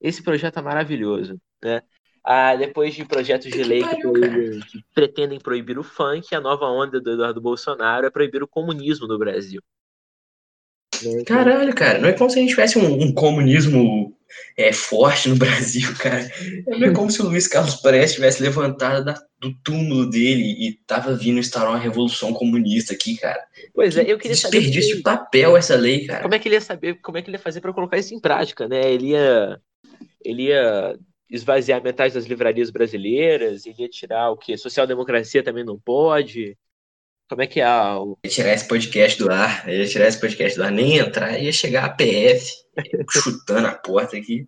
Esse 0.01 0.23
projeto 0.23 0.59
é 0.59 0.61
maravilhoso, 0.61 1.37
né? 1.63 1.81
Ah, 2.25 2.55
depois 2.55 2.95
de 2.95 3.03
projetos 3.03 3.51
de 3.51 3.63
lei 3.63 3.83
que, 3.83 3.97
proíbem, 3.97 4.59
que, 4.61 4.79
pretendem 4.95 5.39
proibir 5.39 5.77
o 5.77 5.83
funk, 5.83 6.33
a 6.33 6.39
nova 6.39 6.65
onda 6.67 7.01
do 7.01 7.11
Eduardo 7.11 7.41
Bolsonaro 7.41 8.05
é 8.05 8.09
proibir 8.09 8.41
o 8.41 8.47
comunismo 8.47 9.07
no 9.07 9.19
Brasil. 9.19 9.61
Caralho, 11.25 11.75
cara, 11.75 11.99
não 11.99 12.07
é 12.07 12.13
como 12.13 12.29
se 12.29 12.39
a 12.39 12.41
gente 12.41 12.51
tivesse 12.51 12.79
um, 12.79 13.01
um 13.01 13.13
comunismo 13.13 14.15
é, 14.57 14.71
forte 14.71 15.29
no 15.29 15.35
Brasil, 15.37 15.93
cara. 15.97 16.29
É 16.67 16.91
como 16.91 17.09
se 17.09 17.21
o 17.21 17.25
Luiz 17.25 17.47
Carlos 17.47 17.75
Prestes 17.75 18.15
tivesse 18.15 18.41
levantado 18.41 19.03
da, 19.03 19.19
do 19.39 19.53
túmulo 19.63 20.09
dele 20.09 20.43
e 20.43 20.73
tava 20.85 21.15
vindo 21.15 21.39
instaurar 21.39 21.71
uma 21.71 21.79
revolução 21.79 22.33
comunista 22.33 22.93
aqui, 22.93 23.17
cara. 23.17 23.43
Pois 23.73 23.97
é, 23.97 24.03
eu 24.11 24.17
queria 24.17 24.37
saber. 24.37 24.59
Desperdício 24.59 24.97
de 24.97 25.01
papel 25.01 25.57
essa 25.57 25.75
lei, 25.75 26.05
cara. 26.05 26.21
Como 26.21 26.35
é 26.35 26.39
que 26.39 26.47
ele 26.47 26.55
ia 26.55 26.61
saber, 26.61 26.95
como 27.01 27.17
é 27.17 27.21
que 27.21 27.29
ele 27.29 27.37
ia 27.37 27.41
fazer 27.41 27.61
para 27.61 27.73
colocar 27.73 27.97
isso 27.97 28.13
em 28.13 28.19
prática, 28.19 28.67
né? 28.67 28.91
Ele 28.91 29.09
ia. 29.09 29.59
Ele 30.23 30.43
ia 30.43 30.97
esvaziar 31.29 31.81
metade 31.81 32.13
das 32.13 32.25
livrarias 32.25 32.69
brasileiras, 32.69 33.65
ele 33.65 33.75
ia 33.79 33.89
tirar 33.89 34.29
o 34.29 34.37
que? 34.37 34.55
Social-democracia 34.55 35.43
também 35.43 35.63
não 35.63 35.79
pode. 35.79 36.55
Como 37.29 37.41
é 37.41 37.47
que 37.47 37.61
é? 37.61 37.67
O... 37.67 38.17
Ia 38.23 38.31
tirar 38.31 38.53
esse 38.53 38.67
podcast 38.67 39.19
do 39.19 39.31
ar, 39.31 39.67
ia 39.69 39.87
tirar 39.87 40.07
esse 40.07 40.19
podcast 40.19 40.57
do 40.57 40.63
ar, 40.63 40.71
nem 40.71 40.97
entrar, 40.97 41.39
ia 41.39 41.51
chegar 41.51 41.85
a 41.85 41.89
PF, 41.89 42.45
chutando 43.09 43.67
a 43.67 43.73
porta 43.73 44.17
aqui. 44.17 44.47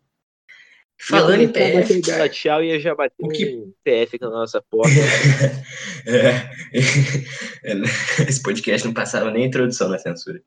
Falando 0.97 1.41
em 1.41 1.51
PF. 1.51 2.01
Cara, 2.01 2.29
tchau 2.29 2.63
e 2.63 2.79
já 2.79 2.95
bateu 2.95 3.25
o 3.25 3.29
que... 3.29 3.67
PF 3.83 4.17
na 4.21 4.29
nossa 4.29 4.61
porta. 4.61 4.89
é. 6.07 6.49
Esse 8.27 8.41
podcast 8.41 8.87
não 8.87 8.93
passava 8.93 9.29
nem 9.29 9.45
introdução 9.45 9.89
na 9.89 9.99
censura 9.99 10.41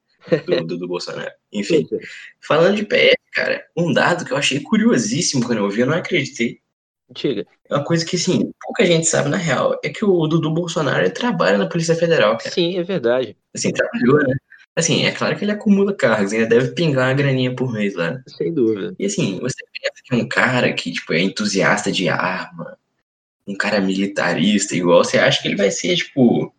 do, 0.46 0.64
do, 0.64 0.78
do 0.78 0.88
Bolsonaro. 0.88 1.30
Enfim, 1.52 1.86
falando 2.40 2.76
de 2.76 2.86
PF, 2.86 3.16
cara, 3.32 3.64
um 3.76 3.92
dado 3.92 4.24
que 4.24 4.32
eu 4.32 4.36
achei 4.36 4.60
curiosíssimo 4.60 5.44
quando 5.44 5.58
eu 5.58 5.64
ouvi, 5.64 5.80
eu 5.80 5.86
não 5.86 5.94
acreditei. 5.94 6.60
Diga. 7.10 7.46
É 7.68 7.74
uma 7.74 7.84
coisa 7.84 8.04
que, 8.04 8.16
assim, 8.16 8.50
pouca 8.60 8.84
gente 8.84 9.06
sabe 9.06 9.28
na 9.28 9.36
real, 9.36 9.78
é 9.82 9.88
que 9.88 10.04
o 10.04 10.26
Dudu 10.26 10.50
Bolsonaro 10.50 11.10
trabalha 11.10 11.56
na 11.56 11.66
Polícia 11.66 11.94
Federal, 11.94 12.36
cara. 12.36 12.50
Sim, 12.50 12.78
é 12.78 12.82
verdade. 12.82 13.36
Assim, 13.54 13.72
trabalhou, 13.72 14.18
né? 14.26 14.36
Assim, 14.76 15.04
é 15.04 15.10
claro 15.10 15.36
que 15.36 15.44
ele 15.44 15.50
acumula 15.50 15.92
cargos, 15.92 16.32
ainda 16.32 16.46
deve 16.46 16.72
pingar 16.72 17.08
uma 17.08 17.14
graninha 17.14 17.54
por 17.54 17.72
mês 17.72 17.94
lá. 17.94 18.22
Sem 18.26 18.54
dúvida. 18.54 18.94
E 18.98 19.06
assim, 19.06 19.40
você 19.40 19.56
pensa 19.72 20.02
que 20.04 20.14
um 20.14 20.28
cara 20.28 20.72
que, 20.72 20.92
tipo, 20.92 21.12
é 21.12 21.20
entusiasta 21.20 21.90
de 21.90 22.08
arma, 22.08 22.78
um 23.46 23.56
cara 23.56 23.80
militarista 23.80 24.76
igual, 24.76 25.02
você 25.02 25.18
acha 25.18 25.42
que 25.42 25.48
ele 25.48 25.56
vai 25.56 25.70
ser, 25.70 25.96
tipo, 25.96 26.54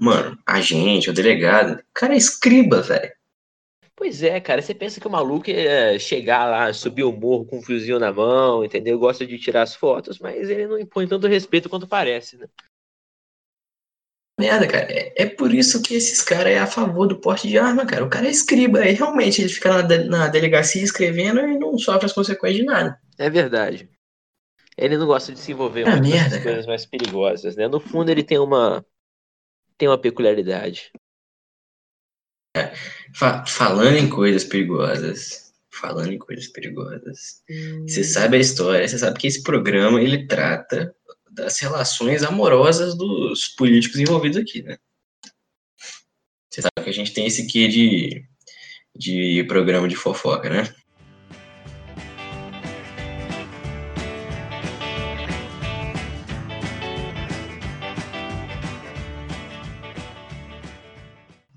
mano, 0.00 0.38
agente 0.46 1.10
ou 1.10 1.14
delegado. 1.14 1.80
O 1.80 1.84
cara 1.92 2.14
é 2.14 2.16
escriba, 2.16 2.80
velho. 2.80 3.12
Pois 4.02 4.20
é, 4.20 4.40
cara, 4.40 4.60
você 4.60 4.74
pensa 4.74 5.00
que 5.00 5.06
o 5.06 5.10
maluco 5.10 5.48
ia 5.48 5.96
chegar 5.96 6.44
lá, 6.46 6.72
subir 6.72 7.04
o 7.04 7.12
morro 7.12 7.44
com 7.44 7.58
um 7.58 7.62
fuzil 7.62 8.00
na 8.00 8.12
mão, 8.12 8.64
entendeu? 8.64 8.98
Gosta 8.98 9.24
de 9.24 9.38
tirar 9.38 9.62
as 9.62 9.76
fotos, 9.76 10.18
mas 10.18 10.50
ele 10.50 10.66
não 10.66 10.76
impõe 10.76 11.06
tanto 11.06 11.28
respeito 11.28 11.68
quanto 11.68 11.86
parece, 11.86 12.36
né? 12.36 12.48
Merda, 14.40 14.66
cara. 14.66 14.92
É, 14.92 15.22
é 15.22 15.26
por 15.26 15.54
isso 15.54 15.80
que 15.80 15.94
esses 15.94 16.20
caras 16.20 16.52
é 16.52 16.58
a 16.58 16.66
favor 16.66 17.06
do 17.06 17.20
porte 17.20 17.46
de 17.46 17.56
arma, 17.56 17.86
cara. 17.86 18.04
O 18.04 18.10
cara 18.10 18.26
é 18.26 18.30
escriba, 18.32 18.84
e 18.84 18.90
realmente 18.90 19.40
ele 19.40 19.48
fica 19.48 19.68
na, 19.68 19.82
de, 19.82 19.98
na 20.08 20.26
delegacia 20.26 20.82
escrevendo 20.82 21.38
e 21.38 21.56
não 21.56 21.78
sofre 21.78 22.06
as 22.06 22.12
consequências 22.12 22.58
de 22.58 22.66
nada. 22.66 23.00
É 23.16 23.30
verdade. 23.30 23.88
Ele 24.76 24.96
não 24.96 25.06
gosta 25.06 25.32
de 25.32 25.38
se 25.38 25.52
envolver 25.52 25.86
é 25.86 26.00
merda, 26.00 26.42
coisas 26.42 26.66
mais 26.66 26.84
perigosas, 26.84 27.54
né? 27.54 27.68
No 27.68 27.78
fundo, 27.78 28.10
ele 28.10 28.24
tem 28.24 28.40
uma 28.40 28.84
tem 29.78 29.88
uma 29.88 29.96
peculiaridade. 29.96 30.90
Fa 33.14 33.44
falando 33.46 33.96
em 33.96 34.08
coisas 34.08 34.44
perigosas, 34.44 35.52
falando 35.70 36.12
em 36.12 36.18
coisas 36.18 36.46
perigosas, 36.48 37.42
hum. 37.50 37.86
você 37.88 38.04
sabe 38.04 38.36
a 38.36 38.40
história, 38.40 38.86
você 38.86 38.98
sabe 38.98 39.18
que 39.18 39.26
esse 39.26 39.42
programa 39.42 40.00
ele 40.02 40.26
trata 40.26 40.94
das 41.30 41.58
relações 41.58 42.22
amorosas 42.22 42.94
dos 42.96 43.48
políticos 43.48 43.98
envolvidos 43.98 44.36
aqui, 44.36 44.62
né? 44.62 44.76
Você 46.50 46.60
sabe 46.60 46.84
que 46.84 46.90
a 46.90 46.92
gente 46.92 47.14
tem 47.14 47.26
esse 47.26 47.46
quê 47.46 47.66
de, 47.66 48.26
de 48.94 49.44
programa 49.44 49.88
de 49.88 49.96
fofoca, 49.96 50.50
né? 50.50 50.74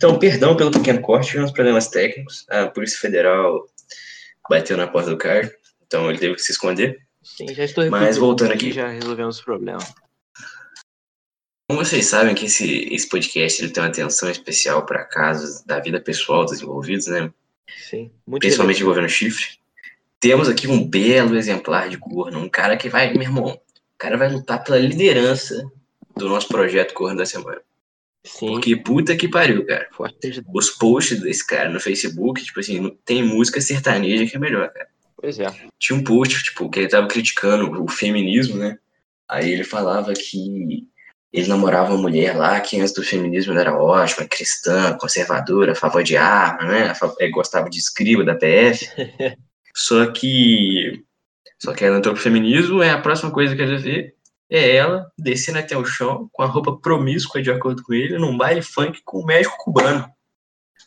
Então, 0.06 0.20
perdão 0.20 0.56
pelo 0.56 0.70
pequeno 0.70 1.02
corte, 1.02 1.30
tivemos 1.30 1.50
problemas 1.50 1.88
técnicos. 1.88 2.46
A 2.48 2.68
Polícia 2.68 3.00
Federal 3.00 3.66
bateu 4.48 4.78
na 4.78 4.86
porta 4.86 5.10
do 5.10 5.18
carro, 5.18 5.50
então 5.84 6.08
ele 6.08 6.20
teve 6.20 6.36
que 6.36 6.44
se 6.44 6.52
esconder. 6.52 7.02
Sim, 7.24 7.52
já 7.52 7.64
estou 7.64 7.90
Mas 7.90 8.16
voltando 8.16 8.52
aqui. 8.52 8.72
Já 8.72 8.88
resolvemos 8.88 9.40
o 9.40 9.44
problema. 9.44 9.80
Como 11.68 11.84
vocês 11.84 12.06
sabem 12.06 12.36
que 12.36 12.46
esse, 12.46 12.88
esse 12.94 13.10
podcast 13.10 13.64
ele 13.64 13.72
tem 13.72 13.82
uma 13.82 13.90
atenção 13.90 14.30
especial 14.30 14.86
para 14.86 15.04
casos 15.06 15.64
da 15.64 15.80
vida 15.80 16.00
pessoal 16.00 16.46
dos 16.46 16.62
envolvidos, 16.62 17.08
né? 17.08 17.34
Sim, 17.90 18.12
muito 18.28 18.42
principalmente 18.42 18.78
relevante. 18.78 18.84
envolvendo 18.84 19.10
chifre. 19.10 19.58
Temos 20.20 20.48
aqui 20.48 20.68
um 20.68 20.88
belo 20.88 21.36
exemplar 21.36 21.90
de 21.90 21.98
corno, 21.98 22.38
um 22.38 22.48
cara 22.48 22.78
que 22.78 22.90
vai, 22.90 23.12
meu 23.12 23.24
irmão, 23.24 23.48
o 23.48 23.98
cara 23.98 24.18
vai 24.18 24.30
lutar 24.30 24.64
pela 24.64 24.78
liderança 24.78 25.68
do 26.16 26.30
nosso 26.30 26.48
projeto 26.48 26.94
Corno 26.94 27.18
da 27.18 27.26
Semana. 27.26 27.60
Sim, 28.26 28.48
Porque 28.48 28.76
puta 28.76 29.16
que 29.16 29.28
pariu, 29.28 29.66
cara. 29.66 29.88
forte. 29.92 30.44
Os 30.54 30.72
posts 30.72 31.22
desse 31.22 31.46
cara 31.46 31.70
no 31.70 31.80
Facebook, 31.80 32.44
tipo 32.44 32.60
assim, 32.60 32.98
tem 33.06 33.24
música 33.24 33.62
sertaneja 33.62 34.26
que 34.26 34.36
é 34.36 34.40
melhor, 34.40 34.70
cara. 34.70 34.88
Pois 35.16 35.40
é. 35.40 35.46
Tinha 35.80 35.98
um 35.98 36.04
post, 36.04 36.44
tipo, 36.44 36.70
que 36.70 36.80
ele 36.80 36.88
tava 36.88 37.08
criticando 37.08 37.84
o 37.84 37.88
feminismo, 37.88 38.58
né? 38.58 38.78
Aí 39.30 39.52
ele 39.52 39.64
falava 39.64 40.14
que 40.14 40.88
ele 41.32 41.48
namorava 41.48 41.94
uma 41.94 42.02
mulher 42.02 42.36
lá 42.36 42.60
que 42.60 42.80
antes 42.80 42.94
do 42.94 43.04
feminismo 43.04 43.54
era 43.54 43.76
ótima, 43.76 44.28
cristã, 44.28 44.98
conservadora, 45.00 45.74
a 45.74 45.76
favor 45.76 46.04
de 46.04 46.18
arma, 46.18 46.64
né? 46.64 46.94
Eh, 47.20 47.30
Gostava 47.30 47.70
de 47.70 47.78
escriba 47.78 48.24
da 48.24 48.36
PF. 48.36 48.88
Só 49.76 50.06
que. 50.08 51.04
Só 51.60 51.74
que 51.74 51.86
ela 51.86 51.98
entrou 51.98 52.14
pro 52.14 52.24
feminismo, 52.24 52.82
é 52.82 52.92
a 52.92 53.02
próxima 53.02 53.32
coisa 53.32 53.56
que 53.56 53.62
ele 53.62 53.78
vê 53.78 54.15
é 54.50 54.76
ela 54.76 55.12
descendo 55.18 55.60
até 55.60 55.78
o 55.78 55.86
chão 55.86 56.30
com 56.32 56.44
a 56.44 56.46
roupa 56.46 56.78
promíscua, 56.78 57.42
de 57.42 57.52
acordo 57.52 57.84
com 57.84 57.94
ele, 57.94 58.18
num 58.18 58.38
baile 58.38 58.62
funk 58.62 59.02
com 59.04 59.22
um 59.22 59.26
médico 59.26 59.58
cubano. 59.58 60.10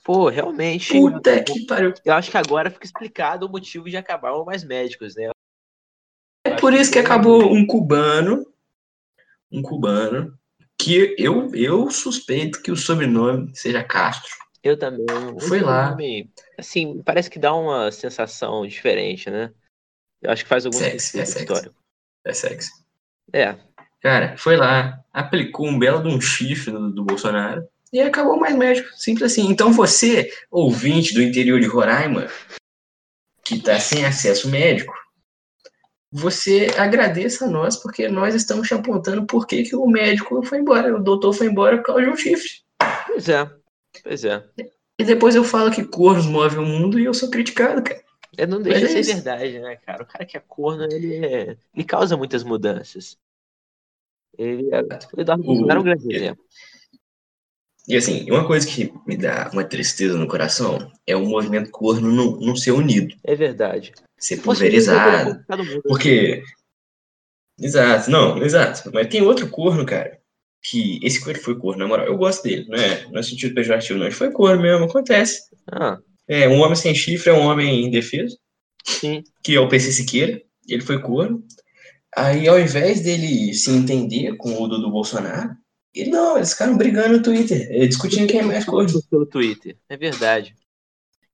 Pô, 0.04 0.28
realmente. 0.28 0.92
Puta 0.92 1.42
que 1.42 1.66
pariu. 1.66 1.92
Eu 2.04 2.14
acho 2.14 2.30
que 2.30 2.36
agora 2.36 2.70
fica 2.70 2.86
explicado 2.86 3.46
o 3.46 3.48
motivo 3.48 3.90
de 3.90 3.96
acabar 3.96 4.32
Mais 4.44 4.64
Médicos, 4.64 5.14
né? 5.14 5.30
É 6.44 6.56
por 6.56 6.72
isso 6.72 6.90
que 6.90 6.98
acabou 6.98 7.52
um 7.52 7.66
cubano, 7.66 8.46
um 9.52 9.60
cubano, 9.60 10.38
que 10.80 11.14
eu, 11.18 11.54
eu 11.54 11.90
suspeito 11.90 12.62
que 12.62 12.70
o 12.70 12.76
sobrenome 12.76 13.54
seja 13.54 13.84
Castro. 13.84 14.34
Eu 14.62 14.78
também. 14.78 15.06
Foi 15.46 15.60
lá. 15.60 15.90
nome, 15.90 16.30
Assim, 16.56 17.02
parece 17.02 17.28
que 17.28 17.38
dá 17.38 17.54
uma 17.54 17.92
sensação 17.92 18.66
diferente, 18.66 19.28
né? 19.30 19.52
Eu 20.22 20.30
acho 20.30 20.42
que 20.42 20.48
faz 20.48 20.64
algum 20.64 20.78
sentido 20.78 21.20
é 21.20 21.22
histórico. 21.22 21.74
É 22.24 22.32
sexy. 22.32 22.70
É, 23.32 23.56
Cara, 24.00 24.37
foi 24.37 24.56
lá, 24.56 25.00
aplicou 25.12 25.66
um 25.66 25.78
belo 25.78 26.02
de 26.02 26.08
um 26.08 26.20
chifre 26.20 26.70
do, 26.70 26.90
do 26.90 27.04
Bolsonaro 27.04 27.66
e 27.92 28.00
acabou 28.00 28.38
mais 28.38 28.54
médico. 28.54 28.88
Simples 28.97 29.32
assim. 29.32 29.50
Então 29.50 29.73
você, 29.73 30.30
ouvinte 30.50 31.14
do 31.14 31.23
interior 31.23 31.61
de 31.61 31.66
Roraima, 31.66 32.28
que 33.44 33.61
tá 33.61 33.80
sem 33.80 34.04
acesso 34.04 34.49
médico, 34.49 34.94
você 36.12 36.68
agradeça 36.76 37.47
a 37.47 37.49
nós, 37.49 37.76
porque 37.76 38.08
nós 38.08 38.35
estamos 38.35 38.68
te 38.68 38.75
apontando 38.75 39.26
por 39.26 39.47
que, 39.47 39.64
que 39.64 39.76
o 39.76 39.87
médico 39.87 40.42
foi 40.44 40.58
embora, 40.58 40.94
o 40.94 41.02
doutor 41.02 41.32
foi 41.32 41.49
embora 41.49 41.78
por 41.78 41.87
causa 41.87 42.02
de 42.02 42.08
um 42.08 42.16
chifre. 42.16 42.49
pois 43.06 43.28
é. 43.28 43.50
Pois 44.02 44.25
é. 44.25 44.44
E 44.99 45.04
depois 45.04 45.35
eu 45.35 45.44
falo 45.44 45.70
que 45.70 45.85
cornos 45.85 46.26
movem 46.26 46.58
o 46.58 46.66
mundo 46.66 46.99
e 46.99 47.04
eu 47.04 47.14
sou 47.14 47.30
criticado, 47.30 47.82
cara. 47.82 48.00
É, 48.38 48.47
não 48.47 48.62
deixa 48.62 48.80
Mas 48.80 48.90
de 48.92 48.99
é 48.99 49.02
ser 49.02 49.14
verdade, 49.14 49.59
né, 49.61 49.76
cara? 49.76 50.02
O 50.02 50.07
cara 50.07 50.25
que 50.25 50.37
é 50.37 50.40
corno, 50.40 50.85
ele, 50.85 51.16
é- 51.26 51.57
ele 51.75 51.85
causa 51.85 52.16
muitas 52.16 52.42
mudanças. 52.45 53.18
Ele 54.38 54.68
é... 54.75 54.80
O 54.80 55.21
Eduardo 55.21 55.42
O- 55.42 55.47
Bolsonaro 55.47 55.78
é 55.78 55.80
um 55.80 55.85
grande 55.85 56.14
exemplo. 56.14 56.45
E 57.88 57.97
assim, 57.97 58.30
uma 58.30 58.47
coisa 58.47 58.66
que 58.66 58.92
me 59.07 59.16
dá 59.16 59.50
uma 59.52 59.64
tristeza 59.64 60.16
no 60.16 60.28
coração 60.28 60.92
é 61.07 61.16
o 61.16 61.25
movimento 61.26 61.71
corno 61.71 62.12
não, 62.12 62.38
não 62.38 62.54
ser 62.54 62.73
unido, 62.73 63.14
É 63.25 63.35
verdade. 63.35 63.92
ser 64.18 64.42
pulverizado. 64.42 65.42
Porque. 65.85 66.42
Exato, 67.61 68.11
não, 68.11 68.38
exato. 68.42 68.90
Mas 68.92 69.09
tem 69.09 69.23
outro 69.23 69.49
corno, 69.50 69.85
cara. 69.85 70.18
Que 70.62 71.00
esse 71.04 71.21
corno 71.23 71.40
foi 71.40 71.59
corno, 71.59 71.80
na 71.83 71.88
moral. 71.88 72.07
Eu 72.07 72.16
gosto 72.16 72.42
dele, 72.42 72.66
não 72.68 72.76
é, 72.76 73.04
não 73.11 73.18
é 73.21 73.23
sentido 73.23 73.54
pejorativo, 73.54 73.99
não. 73.99 74.07
Ele 74.07 74.14
foi 74.14 74.30
corno 74.30 74.62
mesmo, 74.62 74.85
acontece. 74.85 75.42
Ah, 75.71 75.99
É, 76.28 76.49
um 76.49 76.61
homem 76.61 76.76
sem 76.76 76.94
chifre 76.94 77.30
é 77.30 77.32
um 77.32 77.47
homem 77.47 77.87
indefeso, 77.87 78.38
sim. 78.85 79.25
que 79.42 79.56
é 79.56 79.61
o 79.61 79.68
PC 79.68 79.92
Siqueira. 79.92 80.42
Ele 80.68 80.82
foi 80.82 81.00
corno. 81.00 81.42
Aí, 82.14 82.47
ao 82.47 82.58
invés 82.58 83.00
dele 83.00 83.54
se 83.54 83.70
entender 83.70 84.37
com 84.37 84.62
o 84.62 84.68
Dudu 84.68 84.90
Bolsonaro, 84.90 85.57
ele 85.94 86.11
não, 86.11 86.37
eles 86.37 86.52
ficaram 86.52 86.76
brigando 86.76 87.16
no 87.16 87.22
Twitter, 87.22 87.66
eh, 87.70 87.87
discutindo 87.87 88.29
quem 88.29 88.40
é 88.40 88.42
mais 88.42 88.64
corno. 88.64 89.02
Pelo 89.11 89.26
Twitter. 89.26 89.76
É 89.88 89.96
verdade. 89.96 90.55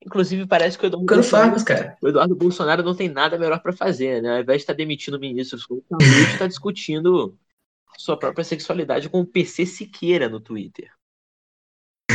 Inclusive, 0.05 0.47
parece 0.47 0.79
que 0.79 0.85
o 0.85 0.89
Eduardo, 0.89 1.07
Bolsonaro, 1.07 1.65
cara. 1.65 1.97
o 2.01 2.09
Eduardo 2.09 2.37
Bolsonaro 2.37 2.83
não 2.83 2.95
tem 2.95 3.09
nada 3.09 3.39
melhor 3.39 3.61
pra 3.61 3.73
fazer, 3.73 4.23
né? 4.23 4.37
Ao 4.37 4.43
invés 4.43 4.59
de 4.59 4.63
estar 4.63 4.75
demitindo 4.75 5.19
ministros 5.19 5.65
como 5.65 5.83
o 5.91 6.03
está 6.33 6.47
discutindo 6.47 7.37
sua 7.97 8.19
própria 8.19 8.45
sexualidade 8.45 9.09
com 9.09 9.21
o 9.21 9.27
PC 9.27 9.65
Siqueira 9.65 10.29
no 10.29 10.41
Twitter. 10.41 10.91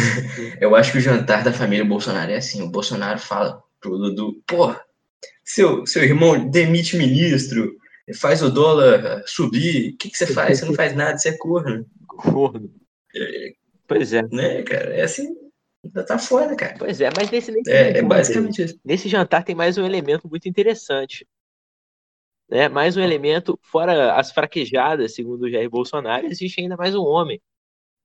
Eu 0.61 0.75
acho 0.75 0.91
que 0.91 0.97
o 0.97 1.01
jantar 1.01 1.43
da 1.43 1.53
família 1.53 1.85
Bolsonaro 1.85 2.31
é 2.31 2.37
assim: 2.37 2.61
o 2.61 2.69
Bolsonaro 2.69 3.19
fala 3.19 3.61
pro 3.79 3.97
Dudu, 3.97 4.41
pô, 4.45 4.75
seu, 5.43 5.85
seu 5.85 6.03
irmão 6.03 6.49
demite 6.49 6.97
ministro, 6.97 7.75
faz 8.19 8.41
o 8.41 8.49
dólar 8.49 9.23
subir, 9.25 9.93
o 9.93 9.97
que, 9.97 10.09
que 10.09 10.17
você 10.17 10.27
faz? 10.27 10.59
Você 10.59 10.65
não 10.65 10.73
faz 10.73 10.95
nada, 10.95 11.17
você 11.17 11.29
é 11.29 11.37
corno. 11.37 11.85
Corno. 12.07 12.69
Pois 13.87 14.13
é, 14.13 14.21
Né, 14.23 14.61
cara? 14.63 14.93
É 14.93 15.01
assim, 15.01 15.35
tá 16.05 16.19
foda, 16.19 16.55
cara. 16.55 16.75
pois 16.77 17.01
é, 17.01 17.09
mas 17.15 17.31
nesse, 17.31 17.51
nesse, 17.51 17.71
É, 17.71 17.97
é 17.97 18.01
basicamente 18.01 18.63
isso. 18.63 18.79
nesse 18.85 19.09
jantar 19.09 19.43
tem 19.43 19.55
mais 19.55 19.77
um 19.77 19.85
elemento 19.85 20.29
muito 20.29 20.47
interessante. 20.47 21.27
Né? 22.49 22.67
Mais 22.67 22.97
um 22.97 23.01
elemento, 23.01 23.59
fora 23.63 24.15
as 24.15 24.31
fraquejadas, 24.31 25.13
segundo 25.13 25.43
o 25.43 25.49
Jair 25.49 25.69
Bolsonaro, 25.69 26.25
existe 26.25 26.61
ainda 26.61 26.75
mais 26.75 26.95
um 26.95 27.03
homem. 27.03 27.41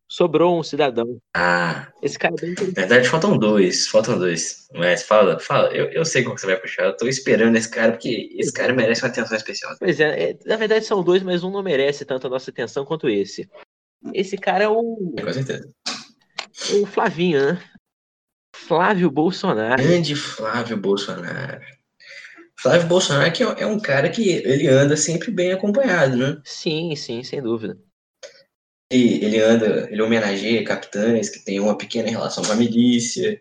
Sobrou 0.08 0.58
um 0.58 0.62
cidadão. 0.62 1.18
Ah, 1.34 1.88
Esse 2.02 2.18
cara 2.18 2.34
é 2.36 2.40
bem 2.40 2.54
na 2.54 2.72
verdade 2.72 3.08
faltam 3.08 3.38
dois, 3.38 3.88
faltam 3.88 4.18
dois. 4.18 4.68
Mas 4.74 5.02
fala, 5.02 5.40
fala, 5.40 5.72
eu, 5.72 5.86
eu 5.90 6.04
sei 6.04 6.22
como 6.22 6.38
você 6.38 6.46
vai 6.46 6.56
puxar, 6.60 6.84
eu 6.84 6.96
tô 6.96 7.06
esperando 7.08 7.56
esse 7.56 7.70
cara, 7.70 7.92
porque 7.92 8.30
esse 8.36 8.52
cara 8.52 8.72
merece 8.74 9.02
uma 9.02 9.08
atenção 9.08 9.36
especial. 9.36 9.74
Pois 9.78 9.98
é, 10.00 10.30
é, 10.30 10.38
na 10.44 10.56
verdade 10.56 10.84
são 10.84 11.02
dois, 11.02 11.22
mas 11.22 11.42
um 11.42 11.50
não 11.50 11.62
merece 11.62 12.04
tanto 12.04 12.26
a 12.26 12.30
nossa 12.30 12.50
atenção 12.50 12.84
quanto 12.84 13.08
esse. 13.08 13.48
Esse 14.12 14.36
cara 14.36 14.64
é 14.64 14.68
o, 14.68 15.14
Com 15.18 15.32
certeza. 15.32 15.68
o 16.74 16.86
Flavinho, 16.86 17.54
né? 17.54 17.62
Flávio 18.54 19.10
Bolsonaro. 19.10 19.82
Grande 19.82 20.14
Flávio 20.14 20.76
Bolsonaro. 20.76 21.60
Flávio 22.56 22.86
Bolsonaro 22.86 23.32
que 23.32 23.42
é 23.42 23.46
é 23.58 23.66
um 23.66 23.80
cara 23.80 24.08
que 24.08 24.28
ele 24.30 24.68
anda 24.68 24.96
sempre 24.96 25.30
bem 25.30 25.52
acompanhado, 25.52 26.16
né? 26.16 26.40
Sim, 26.44 26.94
sim, 26.94 27.22
sem 27.22 27.42
dúvida. 27.42 27.76
E 28.92 29.24
ele 29.24 29.40
anda, 29.40 29.88
ele 29.90 30.02
homenageia 30.02 30.64
capitães 30.64 31.28
que 31.30 31.44
têm 31.44 31.58
uma 31.60 31.76
pequena 31.76 32.08
relação 32.08 32.44
com 32.44 32.52
a 32.52 32.56
milícia. 32.56 33.40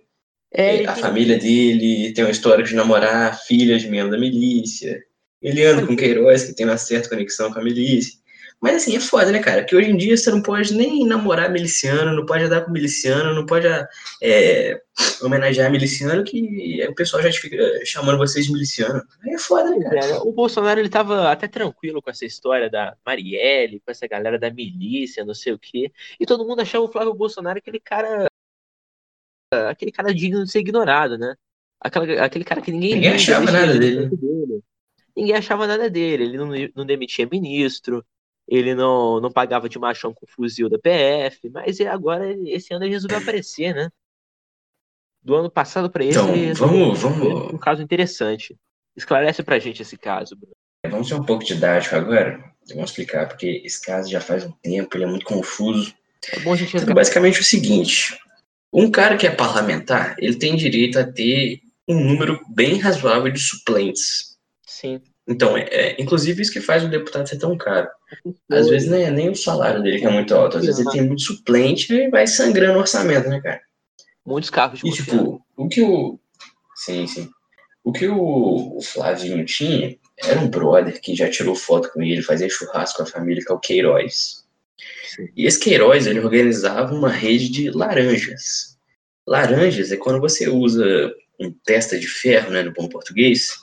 É, 0.53 0.75
ele 0.77 0.87
a 0.87 0.93
tem- 0.93 1.01
família 1.01 1.37
dele 1.37 2.13
tem 2.13 2.23
uma 2.23 2.31
história 2.31 2.63
de 2.63 2.75
namorar 2.75 3.39
filhas 3.45 3.81
de 3.81 3.89
membro 3.89 4.11
da 4.11 4.17
milícia. 4.17 5.03
Ele 5.41 5.63
anda 5.65 5.85
com 5.85 5.95
Queiroz, 5.95 6.43
que 6.45 6.55
tem 6.55 6.65
uma 6.65 6.77
certa 6.77 7.09
conexão 7.09 7.51
com 7.51 7.59
a 7.59 7.63
milícia. 7.63 8.17
Mas 8.63 8.77
assim, 8.77 8.95
é 8.95 8.99
foda, 9.01 9.29
né, 9.29 9.39
cara? 9.39 9.65
Que 9.65 9.75
hoje 9.75 9.89
em 9.89 9.97
dia 9.97 10.15
você 10.15 10.31
não 10.31 10.41
pode 10.41 10.73
nem 10.73 11.05
namorar 11.05 11.51
miliciano, 11.51 12.15
não 12.15 12.25
pode 12.25 12.45
andar 12.45 12.61
com 12.61 12.71
miliciano, 12.71 13.35
não 13.35 13.45
pode 13.45 13.67
é, 14.21 14.81
homenagear 15.21 15.69
miliciano, 15.69 16.23
que 16.23 16.81
o 16.89 16.95
pessoal 16.95 17.21
já 17.21 17.29
fica 17.29 17.57
chamando 17.85 18.17
vocês 18.17 18.45
de 18.45 18.53
miliciano. 18.53 19.03
Aí 19.21 19.33
é 19.33 19.37
foda, 19.37 19.69
né, 19.69 19.83
cara? 19.83 20.05
é? 20.05 20.17
O 20.19 20.31
Bolsonaro 20.31 20.79
ele 20.79 20.87
tava 20.87 21.29
até 21.29 21.45
tranquilo 21.45 22.01
com 22.01 22.09
essa 22.09 22.23
história 22.23 22.69
da 22.69 22.95
Marielle, 23.05 23.81
com 23.81 23.91
essa 23.91 24.07
galera 24.07 24.39
da 24.39 24.49
milícia, 24.49 25.25
não 25.25 25.33
sei 25.33 25.51
o 25.51 25.59
quê. 25.59 25.91
E 26.17 26.25
todo 26.25 26.47
mundo 26.47 26.61
achava 26.61 26.85
o 26.85 26.89
Flávio 26.89 27.13
Bolsonaro 27.13 27.57
aquele 27.57 27.81
cara. 27.81 28.27
aquele 29.69 29.91
cara 29.91 30.13
digno 30.13 30.41
de 30.45 30.49
ser 30.49 30.59
ignorado, 30.59 31.17
né? 31.17 31.35
Aquela, 31.81 32.23
aquele 32.23 32.45
cara 32.45 32.61
que 32.61 32.71
ninguém, 32.71 32.95
Ninguém 32.95 33.15
achava 33.15 33.51
nada 33.51 33.71
ele 33.73 33.79
dele. 33.79 34.07
dele. 34.15 34.63
Ninguém 35.13 35.35
achava 35.35 35.67
nada 35.67 35.89
dele. 35.89 36.23
Ele 36.23 36.37
não, 36.37 36.47
não 36.73 36.85
demitia 36.85 37.27
ministro, 37.29 38.05
ele 38.47 38.75
não, 38.75 39.19
não 39.19 39.31
pagava 39.31 39.69
de 39.69 39.79
machão 39.79 40.13
com 40.13 40.25
fuzil 40.27 40.69
da 40.69 40.77
PF, 40.79 41.49
mas 41.49 41.79
ele- 41.79 41.89
agora, 41.89 42.35
esse 42.47 42.73
ano, 42.73 42.83
ele 42.85 42.93
resolveu 42.93 43.17
aparecer, 43.19 43.73
né? 43.73 43.89
Do 45.21 45.35
ano 45.35 45.49
passado 45.49 45.89
para 45.89 46.03
esse, 46.03 46.19
Então, 46.19 46.67
vamos- 46.67 46.99
vamos- 47.01 47.53
Um 47.53 47.57
caso 47.57 47.81
interessante. 47.81 48.57
Esclarece 48.95 49.41
pra 49.41 49.57
gente 49.59 49.81
esse 49.81 49.97
caso, 49.97 50.35
Bruno. 50.35 50.53
Vamos 50.89 51.07
ser 51.07 51.15
um 51.15 51.23
pouco 51.23 51.45
didático 51.45 51.95
agora. 51.95 52.43
Vamos 52.69 52.89
explicar, 52.91 53.27
porque 53.27 53.61
esse 53.63 53.81
caso 53.81 54.09
já 54.09 54.19
faz 54.19 54.43
um 54.45 54.51
tempo, 54.51 54.95
ele 54.97 55.05
é 55.05 55.07
muito 55.07 55.25
confuso. 55.25 55.93
É 56.31 56.39
bom 56.39 56.53
a 56.53 56.55
gente 56.57 56.75
Então, 56.75 56.93
basicamente 56.93 57.39
o 57.39 57.43
seguinte: 57.43 58.17
um 58.71 58.91
cara 58.91 59.17
que 59.17 59.25
é 59.25 59.31
parlamentar, 59.31 60.15
ele 60.19 60.37
tem 60.37 60.55
direito 60.55 60.99
a 60.99 61.09
ter 61.09 61.61
um 61.87 62.01
número 62.03 62.39
bem 62.49 62.77
razoável 62.79 63.31
de 63.31 63.39
suplentes. 63.39 64.37
Sim. 64.65 65.01
Então, 65.27 65.57
é, 65.57 65.63
é, 65.63 66.01
inclusive 66.01 66.41
isso 66.41 66.51
que 66.51 66.59
faz 66.59 66.83
o 66.83 66.89
deputado 66.89 67.27
ser 67.27 67.37
tão 67.37 67.57
caro. 67.57 67.87
Às 68.51 68.67
vezes 68.67 68.89
nem, 68.89 69.09
nem 69.09 69.29
o 69.29 69.35
salário 69.35 69.81
dele 69.81 69.99
que 69.99 70.05
é 70.05 70.09
muito 70.09 70.35
alto, 70.35 70.57
às 70.57 70.65
vezes 70.65 70.81
ele 70.81 70.91
tem 70.91 71.01
muito 71.01 71.21
suplente 71.21 71.93
e 71.93 72.09
vai 72.09 72.27
sangrando 72.27 72.77
o 72.77 72.81
orçamento, 72.81 73.29
né, 73.29 73.39
cara? 73.41 73.61
Muitos 74.25 74.49
carros 74.49 74.79
de 74.79 74.87
E 74.87 74.91
tipo, 74.91 75.41
o 75.55 75.67
que 75.67 75.81
o. 75.81 76.19
Sim, 76.75 77.07
sim. 77.07 77.29
O 77.83 77.91
que 77.91 78.07
o, 78.07 78.77
o 78.77 78.81
Flavinho 78.81 79.45
tinha 79.45 79.97
era 80.17 80.39
um 80.39 80.49
brother 80.49 81.01
que 81.01 81.15
já 81.15 81.29
tirou 81.29 81.55
foto 81.55 81.89
com 81.91 82.01
ele, 82.01 82.21
fazia 82.21 82.49
churrasco 82.49 82.97
com 82.97 83.03
a 83.03 83.07
família, 83.07 83.43
que 83.45 83.51
é 83.51 83.55
o 83.55 83.59
Queiroz. 83.59 84.45
Sim. 85.15 85.27
E 85.35 85.45
esse 85.45 85.59
Queiroz, 85.59 86.07
ele 86.07 86.19
organizava 86.19 86.93
uma 86.93 87.09
rede 87.09 87.49
de 87.49 87.71
laranjas. 87.71 88.77
Laranjas 89.27 89.91
é 89.91 89.97
quando 89.97 90.19
você 90.19 90.49
usa 90.49 91.13
um 91.39 91.51
testa 91.65 91.97
de 91.97 92.07
ferro, 92.07 92.51
né, 92.51 92.63
no 92.63 92.73
bom 92.73 92.87
português, 92.87 93.53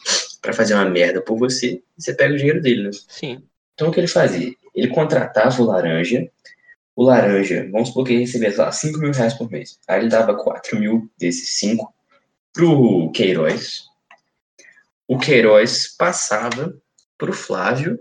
para 0.41 0.53
fazer 0.53 0.75
uma 0.75 0.85
merda 0.85 1.21
por 1.21 1.39
você, 1.39 1.83
você 1.97 2.15
pega 2.15 2.35
o 2.35 2.37
dinheiro 2.37 2.61
dele, 2.61 2.85
né? 2.85 2.91
Sim. 3.09 3.43
Então 3.75 3.89
o 3.89 3.93
que 3.93 4.01
ele 4.01 4.07
fazia? 4.07 4.55
Ele 4.75 4.89
contratava 4.89 5.61
o 5.63 5.67
laranja, 5.67 6.29
o 6.95 7.03
laranja, 7.03 7.69
vamos 7.71 7.89
supor 7.89 8.05
que 8.05 8.13
ele 8.13 8.21
recebia, 8.21 8.51
sei 8.51 8.65
lá, 8.65 8.73
5 8.73 8.99
mil 8.99 9.13
reais 9.13 9.35
por 9.35 9.51
mês. 9.51 9.79
Aí 9.89 10.01
ele 10.01 10.09
dava 10.09 10.35
4 10.35 10.79
mil 10.79 11.11
desses 11.19 11.59
5 11.59 11.93
pro 12.53 13.11
Queiroz. 13.13 13.85
O 15.07 15.19
Queiroz 15.19 15.89
passava 15.97 16.75
pro 17.19 17.33
Flávio, 17.33 17.99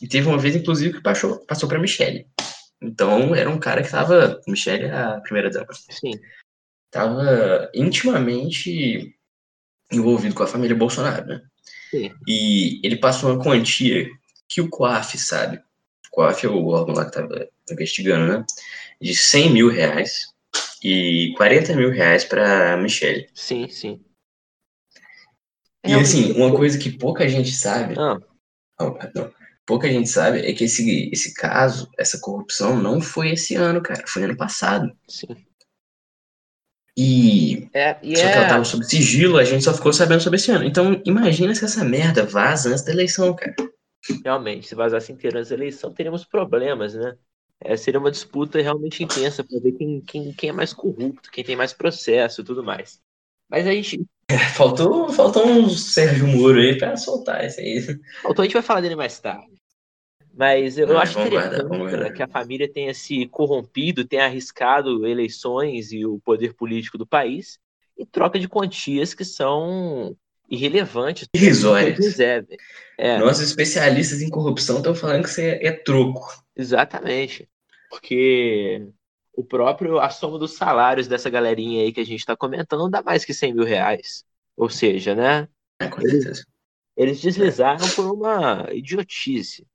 e 0.00 0.06
teve 0.06 0.28
uma 0.28 0.38
vez, 0.38 0.54
inclusive, 0.54 0.94
que 0.94 1.02
passou, 1.02 1.38
passou 1.46 1.68
pra 1.68 1.78
Michelle. 1.78 2.26
Então 2.80 3.34
era 3.34 3.48
um 3.48 3.58
cara 3.58 3.82
que 3.82 3.90
tava. 3.90 4.40
Michelle 4.46 4.84
é 4.84 4.92
a 4.92 5.20
primeira 5.20 5.50
dama. 5.50 5.68
Sim. 5.72 6.12
Tava 6.90 7.70
intimamente 7.74 9.14
envolvido 9.90 10.34
com 10.34 10.42
a 10.42 10.46
família 10.46 10.76
Bolsonaro, 10.76 11.26
né? 11.26 11.42
Sim. 11.90 12.12
E 12.26 12.80
ele 12.84 12.96
passou 12.96 13.30
uma 13.30 13.42
quantia 13.42 14.08
que 14.48 14.60
o 14.60 14.68
COAF 14.68 15.18
sabe. 15.18 15.58
O 16.06 16.10
COAF 16.10 16.46
é 16.46 16.48
o 16.48 16.66
órgão 16.68 16.94
lá 16.94 17.04
que 17.04 17.12
tava 17.12 17.48
investigando, 17.70 18.38
né? 18.38 18.46
De 19.00 19.14
100 19.14 19.50
mil 19.50 19.68
reais 19.68 20.32
e 20.82 21.32
40 21.36 21.74
mil 21.74 21.90
reais 21.90 22.24
pra 22.24 22.76
Michelle. 22.76 23.28
Sim, 23.34 23.68
sim. 23.68 24.00
E 25.84 25.94
assim, 25.94 26.32
uma 26.32 26.54
coisa 26.54 26.78
que 26.78 26.90
pouca 26.90 27.28
gente 27.28 27.52
sabe. 27.52 27.94
Ah, 27.98 28.18
Não, 28.80 28.94
perdão. 28.94 29.32
Pouca 29.64 29.88
gente 29.88 30.08
sabe 30.08 30.48
é 30.48 30.52
que 30.52 30.64
esse, 30.64 31.10
esse 31.12 31.34
caso, 31.34 31.90
essa 31.98 32.20
corrupção, 32.20 32.80
não 32.80 33.00
foi 33.00 33.30
esse 33.30 33.54
ano, 33.56 33.82
cara. 33.82 34.04
Foi 34.06 34.22
ano 34.24 34.36
passado. 34.36 34.96
sim. 35.08 35.26
E 36.96 37.68
É, 37.74 37.94
só 37.94 38.00
que 38.00 38.36
ela 38.36 38.46
é, 38.46 38.48
tava 38.48 38.64
sob 38.64 38.84
sigilo, 38.84 39.36
a 39.36 39.44
gente 39.44 39.64
só 39.64 39.74
ficou 39.74 39.92
sabendo 39.92 40.22
sobre 40.22 40.38
esse 40.38 40.50
ano. 40.50 40.64
Então, 40.64 41.00
imagina 41.04 41.54
se 41.54 41.64
essa 41.64 41.84
merda 41.84 42.24
vaza 42.24 42.70
antes 42.70 42.84
da 42.84 42.92
eleição, 42.92 43.34
cara. 43.34 43.54
realmente, 44.24 44.66
se 44.66 44.74
vazasse 44.74 45.12
inteiro 45.12 45.38
as 45.38 45.50
eleições, 45.50 45.94
teríamos 45.94 46.24
problemas, 46.24 46.94
né? 46.94 47.16
É, 47.60 47.76
seria 47.76 47.98
uma 48.00 48.10
disputa 48.10 48.60
realmente 48.60 49.02
intensa 49.02 49.42
para 49.42 49.58
ver 49.60 49.72
quem, 49.72 50.00
quem, 50.02 50.32
quem 50.32 50.50
é 50.50 50.52
mais 50.52 50.72
corrupto, 50.72 51.30
quem 51.30 51.44
tem 51.44 51.56
mais 51.56 51.72
processo 51.72 52.40
e 52.40 52.44
tudo 52.44 52.62
mais. 52.62 53.00
Mas 53.48 53.66
a 53.66 53.72
gente. 53.72 54.04
Faltou, 54.56 55.08
faltou 55.10 55.46
um 55.46 55.68
Sérgio 55.68 56.26
Moro 56.26 56.58
aí 56.58 56.76
pra 56.76 56.96
soltar 56.96 57.46
isso 57.46 57.60
aí. 57.60 57.80
Faltou, 58.22 58.42
a 58.42 58.46
gente 58.46 58.54
vai 58.54 58.62
falar 58.62 58.80
dele 58.80 58.96
mais 58.96 59.20
tarde. 59.20 59.55
Mas 60.36 60.76
eu, 60.76 60.96
Ah, 60.98 61.02
acho 61.02 61.18
interessante 61.18 62.12
que 62.12 62.22
a 62.22 62.28
família 62.28 62.70
tenha 62.70 62.92
se 62.92 63.26
corrompido, 63.28 64.04
tenha 64.04 64.26
arriscado 64.26 65.06
eleições 65.06 65.92
e 65.92 66.04
o 66.04 66.20
poder 66.20 66.52
político 66.54 66.98
do 66.98 67.06
país 67.06 67.58
em 67.98 68.04
troca 68.04 68.38
de 68.38 68.46
quantias 68.46 69.14
que 69.14 69.24
são 69.24 70.14
irrelevantes. 70.48 71.26
Irrisórias. 71.34 72.20
É, 72.98 73.18
Nossos 73.18 73.44
especialistas 73.44 74.20
em 74.20 74.28
corrupção 74.28 74.76
estão 74.76 74.94
falando 74.94 75.22
que 75.22 75.30
isso 75.30 75.40
é, 75.40 75.64
é 75.64 75.72
troco. 75.72 76.44
exatamente. 76.54 77.48
Porque 77.88 78.86
o 79.32 79.44
próprio, 79.44 79.98
a 79.98 80.10
soma 80.10 80.38
dos 80.38 80.52
salários 80.56 81.08
dessa 81.08 81.30
galerinha 81.30 81.82
aí 81.82 81.92
que 81.92 82.00
a 82.00 82.04
gente 82.04 82.20
está 82.20 82.36
comentando 82.36 82.80
não 82.80 82.90
dá 82.90 83.02
mais 83.02 83.24
que 83.24 83.32
100 83.32 83.54
mil 83.54 83.64
reais. 83.64 84.24
Ou 84.56 84.68
seja, 84.68 85.14
né? 85.14 85.48
É, 85.78 85.88
com 85.88 86.00
certeza. 86.00 86.44
Eles 86.96 87.20
deslizaram 87.20 87.86
por 87.90 88.06
uma 88.12 88.66
idiotice. 88.72 89.66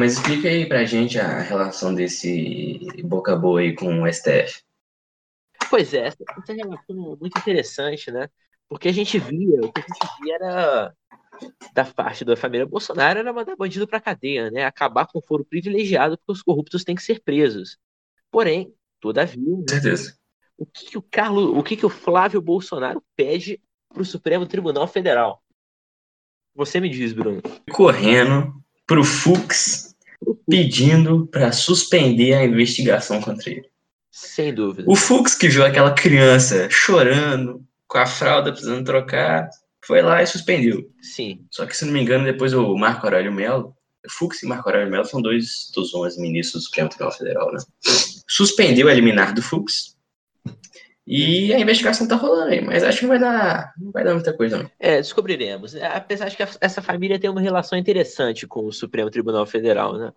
Mas 0.00 0.14
explica 0.14 0.48
aí 0.48 0.66
pra 0.66 0.86
gente 0.86 1.18
a 1.18 1.40
relação 1.40 1.94
desse 1.94 2.80
boca 3.04 3.36
boa 3.36 3.60
aí 3.60 3.74
com 3.74 4.02
o 4.02 4.10
STF. 4.10 4.62
Pois 5.68 5.92
é, 5.92 6.06
essa, 6.06 6.24
relação 6.48 6.96
é 7.14 7.16
muito 7.20 7.38
interessante, 7.38 8.10
né? 8.10 8.26
Porque 8.66 8.88
a 8.88 8.92
gente 8.92 9.18
via, 9.18 9.60
o 9.60 9.70
que 9.70 9.78
a 9.78 9.84
gente 9.84 10.22
via 10.22 10.34
era 10.36 10.94
da 11.74 11.84
parte 11.84 12.24
da 12.24 12.34
família 12.34 12.64
Bolsonaro 12.64 13.18
era 13.18 13.30
mandar 13.30 13.54
bandido 13.56 13.86
pra 13.86 14.00
cadeia, 14.00 14.50
né? 14.50 14.64
Acabar 14.64 15.06
com 15.06 15.18
o 15.18 15.22
foro 15.22 15.44
privilegiado, 15.44 16.16
porque 16.16 16.32
os 16.32 16.42
corruptos 16.42 16.82
têm 16.82 16.94
que 16.94 17.02
ser 17.02 17.20
presos. 17.22 17.76
Porém, 18.30 18.72
todavia, 19.00 19.36
certeza. 19.68 20.16
o 20.56 20.64
que, 20.64 20.86
que 20.86 20.96
o 20.96 21.02
Carlos, 21.02 21.54
o 21.54 21.62
que, 21.62 21.76
que 21.76 21.84
o 21.84 21.90
Flávio 21.90 22.40
Bolsonaro 22.40 23.04
pede 23.14 23.60
pro 23.90 24.02
Supremo 24.02 24.46
Tribunal 24.46 24.88
Federal? 24.88 25.42
Você 26.54 26.80
me 26.80 26.88
diz, 26.88 27.12
Bruno. 27.12 27.42
Correndo 27.70 28.54
pro 28.86 29.04
Fux 29.04 29.89
pedindo 30.48 31.26
pra 31.26 31.52
suspender 31.52 32.34
a 32.34 32.44
investigação 32.44 33.20
contra 33.20 33.50
ele. 33.50 33.68
Sem 34.10 34.52
dúvida. 34.52 34.84
O 34.90 34.96
Fux 34.96 35.34
que 35.34 35.48
viu 35.48 35.64
aquela 35.64 35.92
criança 35.92 36.68
chorando, 36.68 37.64
com 37.86 37.98
a 37.98 38.06
fralda 38.06 38.50
precisando 38.52 38.84
trocar, 38.84 39.48
foi 39.84 40.02
lá 40.02 40.22
e 40.22 40.26
suspendeu. 40.26 40.90
Sim, 41.00 41.44
Só 41.50 41.66
que, 41.66 41.76
se 41.76 41.84
não 41.84 41.92
me 41.92 42.00
engano, 42.00 42.24
depois 42.24 42.52
o 42.52 42.76
Marco 42.76 43.06
Aurélio 43.06 43.32
Mello, 43.32 43.74
Fux 44.08 44.42
e 44.42 44.46
Marco 44.46 44.68
Aurélio 44.68 44.90
Mello 44.90 45.04
são 45.04 45.20
dois 45.20 45.70
dos 45.74 45.94
11 45.94 46.20
ministros 46.20 46.62
do 46.62 46.66
Supremo 46.66 46.88
Tribunal 46.88 47.12
Federal, 47.12 47.52
né? 47.52 47.58
Suspendeu 48.28 48.88
a 48.88 48.94
liminar 48.94 49.34
do 49.34 49.42
Fux 49.42 49.96
e 51.10 51.52
a 51.52 51.58
investigação 51.58 52.06
tá 52.06 52.14
rolando 52.14 52.50
aí, 52.52 52.60
mas 52.64 52.82
acho 52.84 52.98
que 52.98 53.04
não 53.04 53.10
vai 53.10 53.18
dar, 53.18 53.72
não 53.78 53.90
vai 53.90 54.04
dar 54.04 54.14
muita 54.14 54.32
coisa, 54.32 54.58
não. 54.62 54.70
é, 54.78 54.98
descobriremos. 54.98 55.74
É, 55.74 55.86
Apesar 55.86 56.28
de 56.28 56.36
que 56.36 56.42
essa 56.60 56.80
família 56.80 57.18
tem 57.18 57.28
uma 57.28 57.40
relação 57.40 57.76
interessante 57.78 58.46
com 58.46 58.64
o 58.66 58.72
Supremo 58.72 59.10
Tribunal 59.10 59.44
Federal, 59.46 59.98
né? 59.98 60.12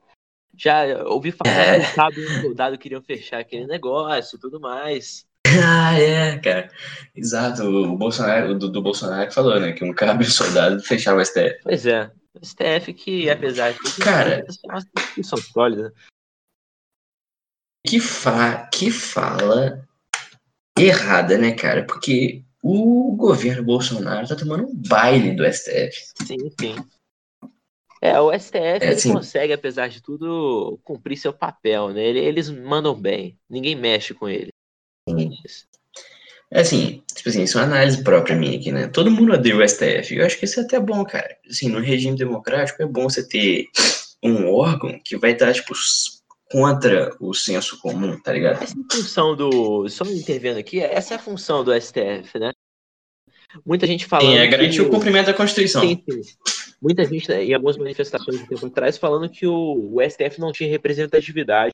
Já 0.56 0.84
ouvi 1.08 1.32
falar 1.32 1.51
É. 1.51 1.79
que 1.79 1.91
o 1.91 1.95
Cabo 1.95 2.19
e 2.19 2.25
o 2.25 2.41
soldado 2.41 2.77
queriam 2.77 3.01
fechar 3.01 3.39
aquele 3.39 3.65
negócio 3.65 4.36
e 4.36 4.39
tudo 4.39 4.60
mais. 4.60 5.25
Ah, 5.65 5.99
é, 5.99 6.38
cara. 6.38 6.69
Exato, 7.15 7.63
o 7.63 7.97
Bolsonaro, 7.97 8.51
o 8.51 8.58
Dudu 8.60 8.82
Bolsonaro 8.82 9.32
falou, 9.32 9.60
né, 9.60 9.71
que 9.73 9.84
um 9.84 9.93
cabo 9.93 10.21
e 10.21 10.25
um 10.27 10.29
soldado 10.29 10.79
fechava 10.82 11.19
o 11.19 11.25
STF. 11.25 11.60
Pois 11.63 11.86
é, 11.88 12.12
o 12.39 12.45
STF 12.45 12.93
que, 12.93 13.29
apesar 13.29 13.71
de 13.73 13.79
tudo, 13.79 14.03
Cara. 14.03 14.39
é 14.39 14.67
uma 14.67 14.77
instituição 14.77 15.38
sólida. 15.39 15.91
Que, 17.86 17.99
fa 17.99 18.69
que 18.73 18.89
fala 18.91 19.86
errada, 20.77 21.38
né, 21.38 21.51
cara? 21.53 21.86
Porque 21.86 22.43
o 22.62 23.15
governo 23.15 23.63
Bolsonaro 23.63 24.27
tá 24.27 24.36
tomando 24.36 24.65
um 24.65 24.75
baile 24.75 25.36
do 25.36 25.45
STF. 25.45 25.97
Sim, 26.25 26.49
sim. 26.59 26.75
É, 28.01 28.19
o 28.19 28.31
STF 28.31 28.86
É, 28.86 28.91
ele 28.91 28.99
sim. 28.99 29.13
consegue, 29.13 29.53
apesar 29.53 29.88
de 29.88 30.01
tudo, 30.01 30.77
cumprir 30.83 31.17
seu 31.17 31.33
papel, 31.33 31.89
né? 31.89 32.03
Ele- 32.03 32.19
Eles 32.19 32.49
mandam 32.49 32.93
bem, 32.93 33.38
ninguém 33.49 33.75
mexe 33.75 34.13
com 34.13 34.27
ele. 34.27 34.49
É 36.51 36.59
assim, 36.62 37.01
tipo 37.15 37.29
assim, 37.29 37.43
isso 37.43 37.57
é 37.57 37.62
uma 37.62 37.67
análise 37.67 38.03
própria 38.03 38.36
minha 38.36 38.57
aqui, 38.59 38.71
né? 38.71 38.88
Todo 38.88 39.09
mundo 39.09 39.33
odeia 39.33 39.55
o 39.57 39.62
STF. 39.62 40.15
Eu 40.15 40.25
acho 40.25 40.38
que 40.38 40.45
isso 40.45 40.59
é 40.59 40.63
até 40.63 40.79
bom, 40.79 41.03
cara. 41.03 41.36
Assim, 41.49 41.67
no 41.69 41.79
regime 41.79 42.17
democrático 42.17 42.81
é 42.83 42.86
bom 42.86 43.09
você 43.09 43.27
ter 43.27 43.67
um 44.21 44.47
órgão 44.53 44.99
que 45.03 45.17
vai 45.17 45.31
estar, 45.31 45.51
tipo, 45.53 45.73
contra 46.53 47.15
o 47.19 47.33
senso 47.33 47.79
comum, 47.79 48.17
tá 48.21 48.31
ligado? 48.31 48.61
Essa 48.61 48.75
é 48.77 48.79
a 48.79 48.95
função 48.95 49.35
do. 49.35 49.89
Só 49.89 50.05
intervendo 50.05 50.59
aqui, 50.59 50.79
essa 50.79 51.15
é 51.15 51.17
a 51.17 51.19
função 51.19 51.63
do 51.63 51.73
STF, 51.73 52.37
né? 52.39 52.51
Muita 53.65 53.87
gente 53.87 54.05
falando. 54.05 54.27
Sim, 54.31 54.37
é 54.37 54.47
garantir 54.47 54.75
que- 54.77 54.81
o 54.81 54.89
cumprimento 54.91 55.25
da 55.25 55.33
Constituição. 55.33 55.81
Sim, 55.81 56.03
sim. 56.07 56.21
Muita 56.79 57.03
gente, 57.05 57.27
né, 57.27 57.43
em 57.43 57.53
algumas 57.53 57.75
manifestações 57.77 58.39
de 58.39 58.47
tempo 58.47 58.65
atrás, 58.67 58.97
falando 58.97 59.27
que 59.29 59.47
o, 59.47 59.95
o 59.95 60.01
STF 60.01 60.39
não 60.39 60.51
tinha 60.51 60.69
representatividade. 60.69 61.71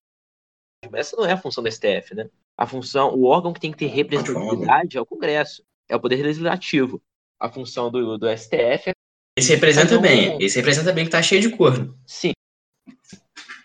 Essa 0.93 1.17
não 1.17 1.25
é 1.25 1.33
a 1.33 1.37
função 1.37 1.61
do 1.63 1.69
STF, 1.69 2.15
né? 2.15 2.29
A 2.57 2.65
função, 2.65 3.13
o 3.15 3.25
órgão 3.25 3.51
que 3.51 3.59
tem 3.59 3.71
que 3.71 3.77
ter 3.77 3.87
representatividade 3.87 4.97
é 4.97 5.01
o 5.01 5.05
Congresso, 5.05 5.61
é 5.89 5.95
o 5.95 5.99
Poder 5.99 6.21
Legislativo. 6.23 7.01
A 7.39 7.49
função 7.49 7.91
do, 7.91 8.17
do 8.17 8.27
STF 8.29 8.89
é 8.89 8.93
Esse 9.37 9.53
representa 9.53 9.97
bem. 9.97 10.37
Esse 10.41 10.57
representa 10.57 10.91
bem 10.93 11.03
que 11.05 11.11
tá 11.11 11.21
cheio 11.21 11.41
de 11.41 11.49
corno. 11.49 11.97
sim. 12.07 12.31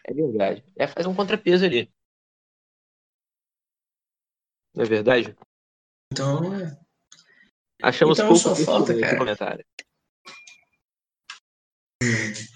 É 0.05 0.13
verdade. 0.13 0.65
É 0.77 0.87
fazer 0.87 1.09
um 1.09 1.15
contrapeso 1.15 1.65
ali. 1.65 1.91
Não 4.75 4.85
é 4.85 4.87
verdade? 4.87 5.37
Então, 6.13 6.55
é. 6.55 6.79
Achamos 7.83 8.19
Então, 8.19 8.29
pouco 8.29 8.43
só 8.43 8.55
falta, 8.55 8.99
cara. 8.99 9.19
comentário. 9.19 9.65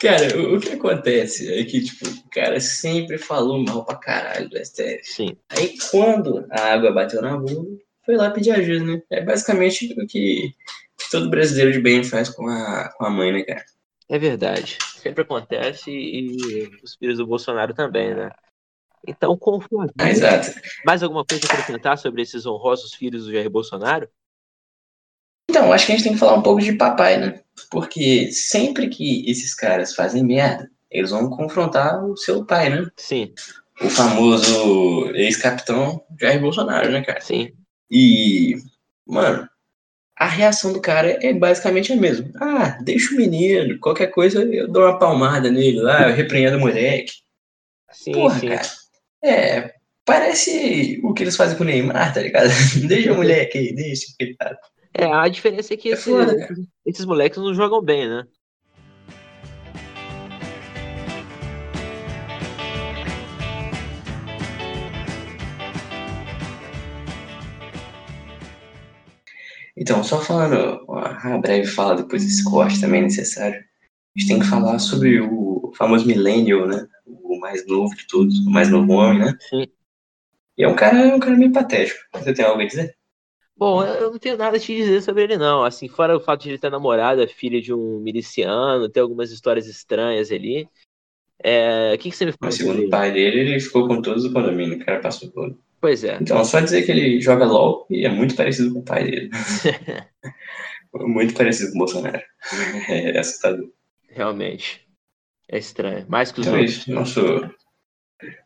Cara, 0.00 0.38
o, 0.38 0.56
o 0.56 0.60
que 0.60 0.74
acontece 0.74 1.52
é 1.52 1.64
que, 1.64 1.82
tipo, 1.82 2.08
o 2.08 2.30
cara 2.30 2.60
sempre 2.60 3.18
falou 3.18 3.64
mal 3.64 3.84
pra 3.84 3.96
caralho 3.96 4.48
do 4.48 4.56
STF. 4.56 5.00
Sim. 5.02 5.36
Aí, 5.48 5.76
quando 5.90 6.46
a 6.52 6.72
água 6.72 6.92
bateu 6.92 7.20
na 7.20 7.36
bunda, 7.36 7.76
foi 8.06 8.16
lá 8.16 8.30
pedir 8.30 8.52
ajuda, 8.52 8.84
né? 8.84 9.02
É 9.10 9.24
basicamente 9.24 9.92
o 10.00 10.06
que 10.06 10.54
todo 11.10 11.28
brasileiro 11.28 11.72
de 11.72 11.80
bem 11.80 12.04
faz 12.04 12.28
com 12.28 12.46
a, 12.48 12.92
com 12.96 13.06
a 13.06 13.10
mãe, 13.10 13.32
né, 13.32 13.42
cara? 13.42 13.64
É 14.08 14.18
verdade. 14.18 14.78
Sempre 14.96 15.22
acontece 15.22 15.90
e 15.90 16.68
os 16.82 16.94
filhos 16.96 17.18
do 17.18 17.26
Bolsonaro 17.26 17.74
também, 17.74 18.14
né? 18.14 18.30
Então, 19.06 19.36
com 19.36 19.60
Ah, 19.98 20.10
exato. 20.10 20.48
mais 20.84 21.02
alguma 21.02 21.24
coisa 21.24 21.46
a 21.46 21.52
acrescentar 21.52 21.98
sobre 21.98 22.22
esses 22.22 22.46
honrosos 22.46 22.94
filhos 22.94 23.24
do 23.24 23.32
Jair 23.32 23.48
Bolsonaro? 23.50 24.08
Então, 25.50 25.72
acho 25.72 25.86
que 25.86 25.92
a 25.92 25.94
gente 25.94 26.04
tem 26.04 26.12
que 26.12 26.18
falar 26.18 26.36
um 26.36 26.42
pouco 26.42 26.60
de 26.60 26.72
papai, 26.72 27.18
né? 27.18 27.40
Porque 27.70 28.30
sempre 28.32 28.88
que 28.88 29.28
esses 29.30 29.54
caras 29.54 29.94
fazem 29.94 30.24
merda, 30.24 30.70
eles 30.90 31.10
vão 31.10 31.30
confrontar 31.30 32.04
o 32.04 32.16
seu 32.16 32.44
pai, 32.44 32.70
né? 32.70 32.86
Sim, 32.96 33.32
O 33.82 33.88
famoso 33.88 35.10
ex-capitão 35.14 36.04
Jair 36.20 36.40
Bolsonaro, 36.40 36.90
né, 36.90 37.02
cara? 37.02 37.20
sim. 37.20 37.52
E, 37.90 38.56
mano, 39.06 39.48
a 40.18 40.26
reação 40.26 40.72
do 40.72 40.80
cara 40.80 41.18
é 41.24 41.32
basicamente 41.32 41.92
a 41.92 41.96
mesma. 41.96 42.30
Ah, 42.40 42.78
deixa 42.82 43.14
o 43.14 43.16
menino, 43.16 43.78
qualquer 43.78 44.08
coisa 44.08 44.42
eu 44.42 44.66
dou 44.66 44.82
uma 44.82 44.98
palmada 44.98 45.50
nele 45.50 45.80
lá, 45.80 46.08
eu 46.08 46.14
repreendo 46.14 46.56
o 46.56 46.60
moleque. 46.60 47.12
Sim, 47.92 48.12
Porra, 48.12 48.40
sim. 48.40 48.48
cara. 48.48 48.68
É, 49.24 49.74
parece 50.04 51.00
o 51.04 51.14
que 51.14 51.22
eles 51.22 51.36
fazem 51.36 51.56
com 51.56 51.62
o 51.62 51.66
Neymar, 51.66 52.12
tá 52.12 52.20
ligado? 52.20 52.48
deixa 52.88 53.12
o 53.12 53.16
moleque 53.16 53.58
aí, 53.58 53.74
deixa, 53.74 54.06
coitado. 54.18 54.56
É, 54.94 55.04
a 55.04 55.28
diferença 55.28 55.74
é 55.74 55.76
que 55.76 55.90
É 55.90 55.92
esses, 55.92 56.04
foda, 56.04 56.48
esses 56.84 57.04
moleques 57.04 57.38
não 57.38 57.54
jogam 57.54 57.80
bem, 57.80 58.08
né? 58.08 58.24
Então, 69.80 70.02
só 70.02 70.20
falando 70.20 70.84
uma 70.88 71.38
breve 71.38 71.66
fala 71.66 71.96
depois 71.96 72.24
desse 72.24 72.44
corte 72.44 72.80
também 72.80 73.02
necessário, 73.02 73.58
a 73.58 74.18
gente 74.18 74.28
tem 74.28 74.40
que 74.40 74.46
falar 74.46 74.78
sobre 74.80 75.20
o 75.20 75.72
famoso 75.76 76.04
millennial, 76.04 76.66
né? 76.66 76.86
O 77.06 77.38
mais 77.38 77.64
novo 77.66 77.94
de 77.94 78.06
todos, 78.08 78.38
o 78.40 78.50
mais 78.50 78.68
novo 78.68 78.92
homem, 78.92 79.20
né? 79.20 79.38
Sim. 79.48 79.66
E 80.56 80.64
é 80.64 80.68
um 80.68 80.74
cara, 80.74 80.98
é 80.98 81.14
um 81.14 81.20
cara 81.20 81.36
meio 81.36 81.52
patético. 81.52 82.00
Você 82.12 82.34
tem 82.34 82.44
algo 82.44 82.60
a 82.60 82.66
dizer? 82.66 82.96
Bom, 83.56 83.84
eu 83.84 84.10
não 84.10 84.18
tenho 84.18 84.36
nada 84.36 84.56
a 84.56 84.60
te 84.60 84.74
dizer 84.74 85.00
sobre 85.02 85.22
ele, 85.22 85.36
não. 85.36 85.62
Assim, 85.62 85.88
fora 85.88 86.16
o 86.16 86.20
fato 86.20 86.42
de 86.42 86.50
ele 86.50 86.58
ter 86.58 86.70
namorada, 86.70 87.28
filha 87.28 87.60
de 87.60 87.72
um 87.72 88.00
miliciano, 88.00 88.88
ter 88.88 89.00
algumas 89.00 89.30
histórias 89.30 89.66
estranhas 89.66 90.32
ali. 90.32 90.68
É, 91.38 91.92
O 91.94 91.98
que, 91.98 92.10
que 92.10 92.16
você 92.16 92.26
me 92.26 92.32
fala 92.32 92.46
Mas 92.46 92.56
segundo 92.56 92.84
o 92.84 92.90
pai 92.90 93.12
dele, 93.12 93.40
ele 93.40 93.60
ficou 93.60 93.86
com 93.86 94.02
todos 94.02 94.24
o 94.24 94.32
condomínio, 94.32 94.76
o 94.76 94.84
cara 94.84 95.00
passou 95.00 95.30
por. 95.30 95.56
Pois 95.80 96.02
é. 96.04 96.18
Então, 96.20 96.44
só 96.44 96.60
dizer 96.60 96.82
que 96.84 96.90
ele 96.90 97.20
joga 97.20 97.44
LOL 97.44 97.86
e 97.88 98.04
é 98.04 98.08
muito 98.08 98.34
parecido 98.34 98.72
com 98.72 98.80
o 98.80 98.84
pai 98.84 99.04
dele. 99.04 99.30
muito 100.94 101.34
parecido 101.34 101.70
com 101.70 101.76
o 101.76 101.78
Bolsonaro. 101.78 102.22
É 102.88 103.18
assustador. 103.18 103.70
Realmente. 104.08 104.86
É 105.48 105.58
estranho. 105.58 106.04
Mais 106.08 106.32
que 106.32 106.40
os 106.40 106.46
Então 106.46 106.58
é 106.58 106.60
outros. 106.62 106.78
isso. 106.78 106.90
Nosso, 106.92 107.50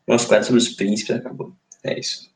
nosso 0.07 0.29
quadro 0.29 0.47
sobre 0.47 0.61
os 0.61 0.69
príncipes 0.71 1.17
acabou. 1.17 1.57
É 1.85 1.99
isso. 1.99 2.32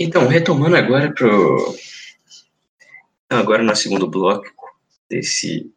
Então, 0.00 0.28
retomando 0.28 0.76
agora 0.76 1.12
pro. 1.12 1.76
Agora 3.28 3.64
no 3.64 3.74
segundo 3.74 4.06
bloco 4.06 4.46
desse 5.10 5.72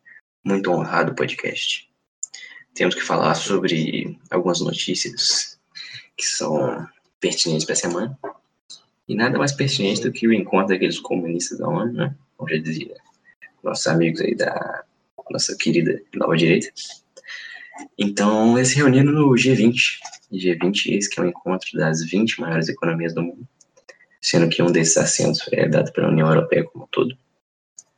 muito 0.46 0.70
honrado 0.72 1.16
podcast. 1.16 1.90
Temos 2.76 2.94
que 2.94 3.02
falar 3.02 3.34
sobre 3.34 4.20
algumas 4.30 4.62
notícias 4.62 5.60
que 6.16 6.24
são 6.24 6.88
pertinentes 7.20 7.66
para 7.66 7.74
a 7.74 7.78
semana. 7.78 8.20
E 9.08 9.16
nada 9.16 9.40
mais 9.40 9.54
pertinente 9.54 10.04
do 10.04 10.12
que 10.12 10.28
o 10.28 10.34
encontro 10.34 10.68
daqueles 10.68 11.00
comunistas 11.00 11.58
da 11.58 11.68
ONU, 11.68 11.92
né? 11.92 12.16
Como 12.38 12.48
já 12.48 12.58
dizia 12.58 12.96
nossos 13.64 13.88
amigos 13.88 14.22
aí 14.22 14.36
da 14.36 14.84
nossa 15.32 15.58
querida 15.58 16.00
Nova 16.14 16.38
Direita. 16.38 16.72
Então, 17.98 18.56
eles 18.56 18.70
se 18.70 18.76
reuniram 18.76 19.12
no 19.12 19.32
G20. 19.32 19.74
G20, 20.32 20.96
esse 20.96 21.10
que 21.10 21.20
é 21.20 21.24
o 21.24 21.28
encontro 21.28 21.70
das 21.74 22.06
20 22.06 22.40
maiores 22.40 22.70
economias 22.70 23.16
do 23.16 23.24
mundo 23.24 23.48
sendo 24.22 24.50
que 24.50 24.62
um 24.62 24.72
desses 24.72 24.98
assentos 24.98 25.42
é 25.52 25.68
dado 25.68 25.92
pela 25.92 26.10
União 26.10 26.30
Europeia 26.30 26.64
como 26.64 26.86
um 26.86 26.88
todo. 26.88 27.18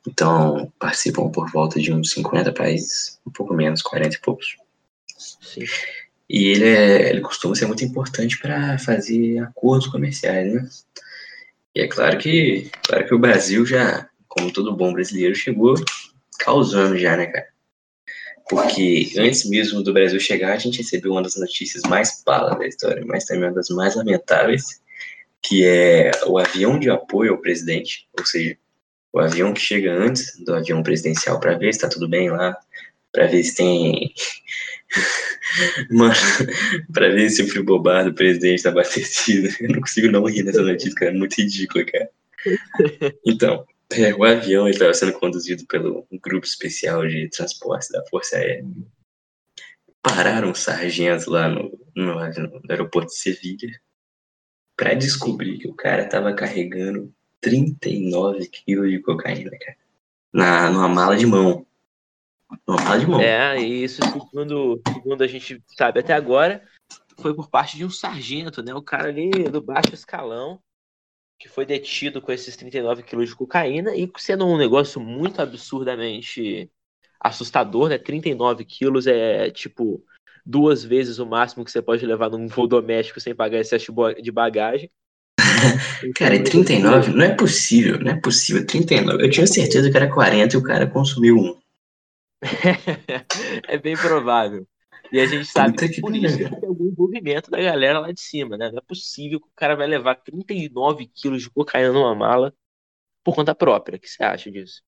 Então, 0.07 0.71
participam 0.79 1.29
por 1.29 1.49
volta 1.51 1.79
de 1.79 1.93
uns 1.93 2.11
50 2.11 2.51
países, 2.53 3.19
um 3.25 3.31
pouco 3.31 3.53
menos, 3.53 3.81
40 3.81 4.15
e 4.15 4.19
poucos. 4.19 4.57
Sim. 5.17 5.65
E 6.29 6.47
ele, 6.47 6.67
é, 6.67 7.09
ele 7.09 7.21
costuma 7.21 7.55
ser 7.55 7.65
muito 7.65 7.83
importante 7.83 8.39
para 8.39 8.77
fazer 8.77 9.39
acordos 9.39 9.87
comerciais, 9.87 10.53
né? 10.53 10.69
E 11.75 11.81
é 11.81 11.87
claro 11.87 12.17
que, 12.17 12.69
claro 12.83 13.07
que 13.07 13.13
o 13.13 13.19
Brasil 13.19 13.65
já, 13.65 14.09
como 14.27 14.51
todo 14.51 14.75
bom 14.75 14.93
brasileiro, 14.93 15.35
chegou 15.35 15.75
causando 16.39 16.97
já, 16.97 17.15
né, 17.15 17.27
cara? 17.27 17.47
Porque 18.49 19.11
antes 19.17 19.45
mesmo 19.49 19.81
do 19.81 19.93
Brasil 19.93 20.19
chegar, 20.19 20.53
a 20.53 20.57
gente 20.57 20.79
recebeu 20.79 21.13
uma 21.13 21.23
das 21.23 21.35
notícias 21.35 21.83
mais 21.83 22.21
palas 22.23 22.57
da 22.57 22.67
história, 22.67 23.03
mas 23.05 23.25
também 23.25 23.45
uma 23.45 23.55
das 23.55 23.69
mais 23.69 23.95
lamentáveis, 23.95 24.81
que 25.43 25.65
é 25.65 26.11
o 26.25 26.37
avião 26.37 26.79
de 26.79 26.89
apoio 26.89 27.33
ao 27.33 27.41
presidente, 27.41 28.07
ou 28.17 28.25
seja, 28.25 28.57
o 29.11 29.19
avião 29.19 29.53
que 29.53 29.59
chega 29.59 29.93
antes 29.93 30.39
do 30.43 30.55
avião 30.55 30.81
presidencial 30.81 31.39
para 31.39 31.57
ver 31.57 31.73
se 31.73 31.81
tá 31.81 31.89
tudo 31.89 32.07
bem 32.09 32.31
lá, 32.31 32.57
para 33.11 33.27
ver 33.27 33.43
se 33.43 33.55
tem. 33.55 34.13
Mano, 35.91 36.15
pra 36.91 37.09
ver 37.09 37.29
se 37.29 37.43
o 37.43 37.47
frigobar 37.47 38.05
do 38.05 38.13
presidente 38.13 38.63
tá 38.63 38.69
abastecido. 38.69 39.49
Eu 39.59 39.69
não 39.69 39.81
consigo 39.81 40.11
não 40.11 40.25
rir 40.25 40.43
nessa 40.43 40.63
notícia, 40.63 40.95
cara. 40.95 41.11
É 41.11 41.13
muito 41.13 41.35
ridículo, 41.35 41.85
cara. 41.85 42.09
Então, 43.25 43.65
é, 43.91 44.13
o 44.13 44.23
avião 44.23 44.67
estava 44.67 44.93
sendo 44.93 45.13
conduzido 45.13 45.65
pelo 45.67 46.05
um 46.11 46.19
grupo 46.19 46.45
especial 46.45 47.07
de 47.07 47.29
transporte 47.29 47.91
da 47.91 48.03
Força 48.07 48.37
Aérea. 48.37 48.65
Pararam 50.01 50.49
um 50.49 50.55
sargento 50.55 51.29
lá 51.29 51.47
no, 51.47 51.71
no, 51.95 52.15
no 52.15 52.61
aeroporto 52.69 53.11
de 53.11 53.17
Sevilha 53.19 53.69
para 54.75 54.93
descobrir 54.93 55.57
que 55.59 55.67
o 55.67 55.73
cara 55.73 56.07
tava 56.07 56.33
carregando 56.33 57.13
39 57.41 58.47
quilos 58.47 58.89
de 58.89 58.99
cocaína, 58.99 59.51
cara. 59.59 59.77
Na, 60.31 60.69
numa 60.69 60.87
mala 60.87 61.15
de 61.15 61.25
mão. 61.25 61.65
Numa 62.67 62.81
mala 62.81 62.99
de 62.99 63.07
mão. 63.07 63.21
É, 63.21 63.59
e 63.61 63.83
isso, 63.83 64.01
segundo, 64.03 64.81
segundo 64.87 65.23
a 65.23 65.27
gente 65.27 65.61
sabe 65.77 65.99
até 65.99 66.13
agora, 66.13 66.63
foi 67.19 67.33
por 67.35 67.49
parte 67.49 67.77
de 67.77 67.85
um 67.85 67.89
sargento, 67.89 68.63
né? 68.63 68.73
O 68.73 68.81
cara 68.81 69.09
ali 69.09 69.29
do 69.29 69.61
baixo 69.61 69.93
escalão, 69.93 70.59
que 71.37 71.49
foi 71.49 71.65
detido 71.65 72.21
com 72.21 72.31
esses 72.31 72.55
39 72.55 73.03
quilos 73.03 73.29
de 73.29 73.35
cocaína, 73.35 73.95
e 73.95 74.09
sendo 74.17 74.45
um 74.45 74.57
negócio 74.57 74.99
muito 74.99 75.41
absurdamente 75.41 76.71
assustador, 77.19 77.89
né? 77.89 77.97
39 77.97 78.65
quilos 78.65 79.07
é 79.07 79.51
tipo 79.51 80.03
duas 80.45 80.83
vezes 80.83 81.19
o 81.19 81.25
máximo 81.25 81.63
que 81.63 81.71
você 81.71 81.81
pode 81.81 82.05
levar 82.05 82.29
num 82.29 82.47
voo 82.47 82.67
doméstico 82.67 83.19
sem 83.19 83.35
pagar 83.35 83.59
excesso 83.59 83.93
de 84.21 84.31
bagagem. 84.31 84.91
Cara, 86.15 86.35
e 86.35 86.43
39? 86.43 87.13
Não 87.13 87.23
é 87.23 87.33
possível, 87.33 87.99
não 87.99 88.11
é 88.11 88.19
possível. 88.19 88.65
39. 88.65 89.23
Eu 89.23 89.29
tinha 89.29 89.47
certeza 89.47 89.89
que 89.89 89.97
era 89.97 90.11
40 90.11 90.55
e 90.55 90.59
o 90.59 90.63
cara 90.63 90.87
consumiu 90.87 91.37
um. 91.37 91.59
é 93.67 93.77
bem 93.77 93.95
provável. 93.95 94.67
E 95.11 95.19
a 95.19 95.25
gente 95.27 95.45
sabe 95.45 95.77
que 95.77 96.01
por 96.01 96.15
isso 96.15 96.37
que 96.37 96.49
tem 96.49 96.67
algum 96.67 96.87
envolvimento 96.87 97.51
da 97.51 97.61
galera 97.61 97.99
lá 97.99 98.11
de 98.11 98.19
cima, 98.19 98.57
né? 98.57 98.71
Não 98.71 98.79
é 98.79 98.81
possível 98.81 99.39
que 99.39 99.47
o 99.47 99.55
cara 99.55 99.75
vai 99.75 99.85
levar 99.85 100.15
39 100.15 101.05
quilos 101.05 101.43
de 101.43 101.49
cocaína 101.51 101.91
numa 101.91 102.15
mala 102.15 102.53
por 103.23 103.35
conta 103.35 103.53
própria. 103.53 103.97
O 103.97 103.99
que 103.99 104.09
você 104.09 104.23
acha 104.23 104.51
disso? 104.51 104.81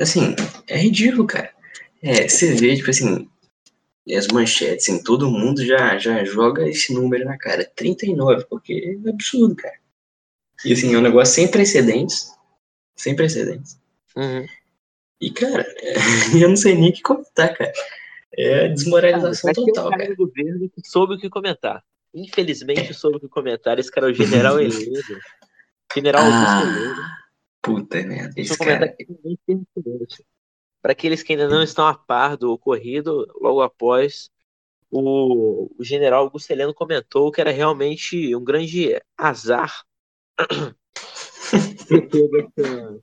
Assim, 0.00 0.34
é 0.66 0.78
ridículo, 0.78 1.26
cara. 1.26 1.54
É, 2.02 2.26
você 2.26 2.54
vê, 2.54 2.74
tipo 2.74 2.88
assim, 2.88 3.28
as 4.14 4.28
manchetes, 4.28 4.88
assim, 4.88 5.02
todo 5.02 5.30
mundo 5.30 5.64
já, 5.64 5.98
já 5.98 6.24
joga 6.24 6.68
esse 6.68 6.92
número 6.92 7.24
na 7.24 7.36
cara. 7.36 7.70
39, 7.76 8.44
porque 8.46 8.98
é 9.04 9.10
absurdo, 9.10 9.54
cara. 9.56 9.76
E 10.64 10.72
assim, 10.72 10.94
é 10.94 10.98
um 10.98 11.02
negócio 11.02 11.34
sem 11.34 11.48
precedentes. 11.48 12.32
Sem 12.96 13.14
precedentes. 13.14 13.78
Uhum. 14.16 14.46
E, 15.20 15.30
cara, 15.30 15.66
eu 16.40 16.48
não 16.48 16.56
sei 16.56 16.74
nem 16.74 16.90
o 16.90 16.92
que 16.92 17.02
comentar, 17.02 17.56
cara. 17.56 17.72
É 18.36 18.66
a 18.66 18.68
desmoralização 18.68 19.50
um 19.50 19.54
total, 19.54 19.90
cara 19.90 20.02
cara. 20.02 20.14
do 20.14 20.26
governo 20.26 20.70
que 20.70 20.88
soube 20.88 21.14
o 21.14 21.18
que 21.18 21.28
comentar. 21.28 21.82
Infelizmente 22.14 22.94
soube 22.94 23.16
o 23.16 23.20
que 23.20 23.28
comentar. 23.28 23.78
Esse 23.78 23.90
cara 23.90 24.08
é 24.08 24.10
o 24.10 24.14
General 24.14 24.58
Heleno. 24.60 25.02
General 25.92 26.22
Augusto 26.24 26.78
Heleno. 26.78 27.02
Ah, 27.02 27.18
puta 27.62 28.02
merda. 28.02 28.34
Esse 28.36 28.56
cara. 28.58 28.94
Para 30.80 30.92
aqueles 30.92 31.22
que 31.22 31.32
ainda 31.32 31.48
não 31.48 31.62
estão 31.62 31.86
a 31.86 31.94
par 31.94 32.36
do 32.36 32.52
ocorrido, 32.52 33.26
logo 33.40 33.60
após, 33.62 34.30
o, 34.90 35.70
o 35.78 35.84
general 35.84 36.24
Augusto 36.24 36.50
Heleno 36.50 36.72
comentou 36.74 37.30
que 37.30 37.40
era 37.40 37.50
realmente 37.50 38.34
um 38.34 38.42
grande 38.42 39.00
azar 39.16 39.84
ter 41.88 42.08
pego 42.08 42.38
essa. 42.38 43.00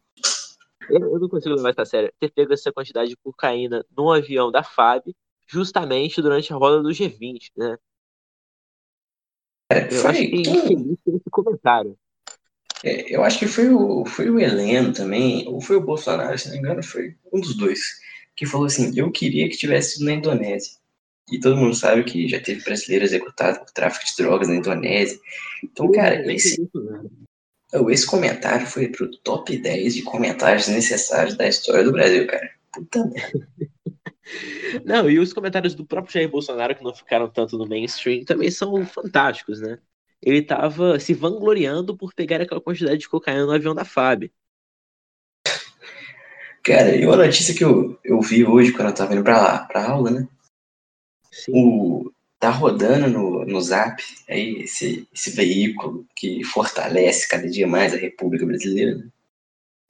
Eu, 0.90 1.20
não 1.20 1.28
consigo 1.28 1.56
levar 1.56 1.72
isso 1.72 1.82
a 1.82 1.86
sério. 1.86 2.14
Ter 2.20 2.32
pego 2.32 2.54
essa 2.54 2.72
quantidade 2.72 3.10
de 3.10 3.18
cocaína 3.18 3.84
no 3.96 4.12
avião 4.12 4.52
da 4.52 4.64
FAB, 4.64 5.16
justamente 5.48 6.22
durante 6.22 6.54
a 6.54 6.56
roda 6.56 6.82
do 6.82 6.90
G20, 6.90 7.52
né? 7.58 7.78
Cara, 9.70 9.88
Eu 9.92 10.02
foi, 10.02 10.12
acho 10.12 10.20
que 10.22 10.42
quem- 10.44 10.54
infeliz 10.54 10.98
esse 11.08 11.30
comentário. 11.32 11.98
É, 12.86 13.16
eu 13.16 13.24
acho 13.24 13.40
que 13.40 13.48
foi 13.48 13.68
o, 13.70 14.06
foi 14.06 14.30
o 14.30 14.40
Heleno 14.40 14.94
também, 14.94 15.48
ou 15.48 15.60
foi 15.60 15.76
o 15.76 15.82
Bolsonaro, 15.82 16.38
se 16.38 16.46
não 16.46 16.54
me 16.54 16.60
engano, 16.60 16.84
foi 16.84 17.16
um 17.34 17.40
dos 17.40 17.58
dois, 17.58 17.80
que 18.36 18.46
falou 18.46 18.68
assim: 18.68 18.94
eu 18.96 19.12
queria 19.12 19.50
que 19.50 19.58
tivesse 19.58 19.96
sido 19.96 20.06
na 20.06 20.14
Indonésia. 20.14 20.72
E 21.32 21.40
todo 21.40 21.58
mundo 21.58 21.74
sabe 21.74 22.04
que 22.04 22.28
já 22.28 22.40
teve 22.40 22.64
brasileiro 22.64 23.04
executado 23.04 23.58
por 23.58 23.72
tráfico 23.72 24.06
de 24.06 24.24
drogas 24.24 24.48
na 24.48 24.58
Indonésia. 24.58 25.20
Então, 25.64 25.92
cara, 25.92 26.32
esse. 26.32 26.62
né? 26.62 27.90
Esse 27.90 28.06
comentário 28.06 28.68
foi 28.68 28.88
pro 28.90 29.10
top 29.18 29.58
10 29.58 29.96
de 29.96 30.02
comentários 30.04 30.68
necessários 30.68 31.36
da 31.36 31.48
história 31.48 31.84
do 31.84 31.92
Brasil, 31.92 32.28
cara. 32.28 32.52
Puta 32.72 33.04
merda. 33.04 33.48
Não, 34.86 35.10
e 35.10 35.18
os 35.18 35.34
comentários 35.34 35.74
do 35.74 35.86
próprio 35.86 36.14
Jair 36.14 36.30
Bolsonaro, 36.30 36.76
que 36.76 36.84
não 36.84 36.94
ficaram 36.94 37.28
tanto 37.28 37.58
no 37.58 37.68
mainstream, 37.68 38.24
também 38.24 38.52
são 38.52 38.86
fantásticos, 38.86 39.60
né? 39.60 39.80
Ele 40.22 40.42
tava 40.42 41.00
se 41.00 41.14
vangloriando 41.14 41.96
por 41.96 42.14
pegar 42.14 42.42
aquela 42.42 42.62
quantidade 42.62 42.98
de 42.98 43.10
cocaína 43.10 43.46
no 43.46 43.52
avião 43.52 43.76
da 43.76 43.86
FAB. 43.86 44.32
Cara, 46.64 46.96
e 46.96 47.06
uma 47.06 47.16
notícia 47.16 47.54
que 47.54 47.64
eu, 47.64 48.00
eu 48.04 48.20
vi 48.22 48.44
hoje 48.44 48.72
quando 48.72 48.88
eu 48.88 48.96
tava 48.96 49.14
indo 49.14 49.24
pra 49.24 49.40
lá, 49.40 49.60
pra 49.66 49.88
aula, 49.88 50.10
né? 50.10 50.28
Sim. 51.32 51.52
O, 51.54 52.12
tá 52.40 52.50
rodando 52.50 53.08
no, 53.08 53.46
no 53.46 53.62
Zap 53.62 54.02
aí 54.28 54.64
esse, 54.64 55.08
esse 55.14 55.30
veículo 55.32 56.08
que 56.16 56.44
fortalece 56.44 57.28
cada 57.28 57.48
dia 57.48 57.68
mais 57.68 57.94
a 57.94 57.98
República 57.98 58.46
Brasileira. 58.46 58.96
né? 58.96 59.08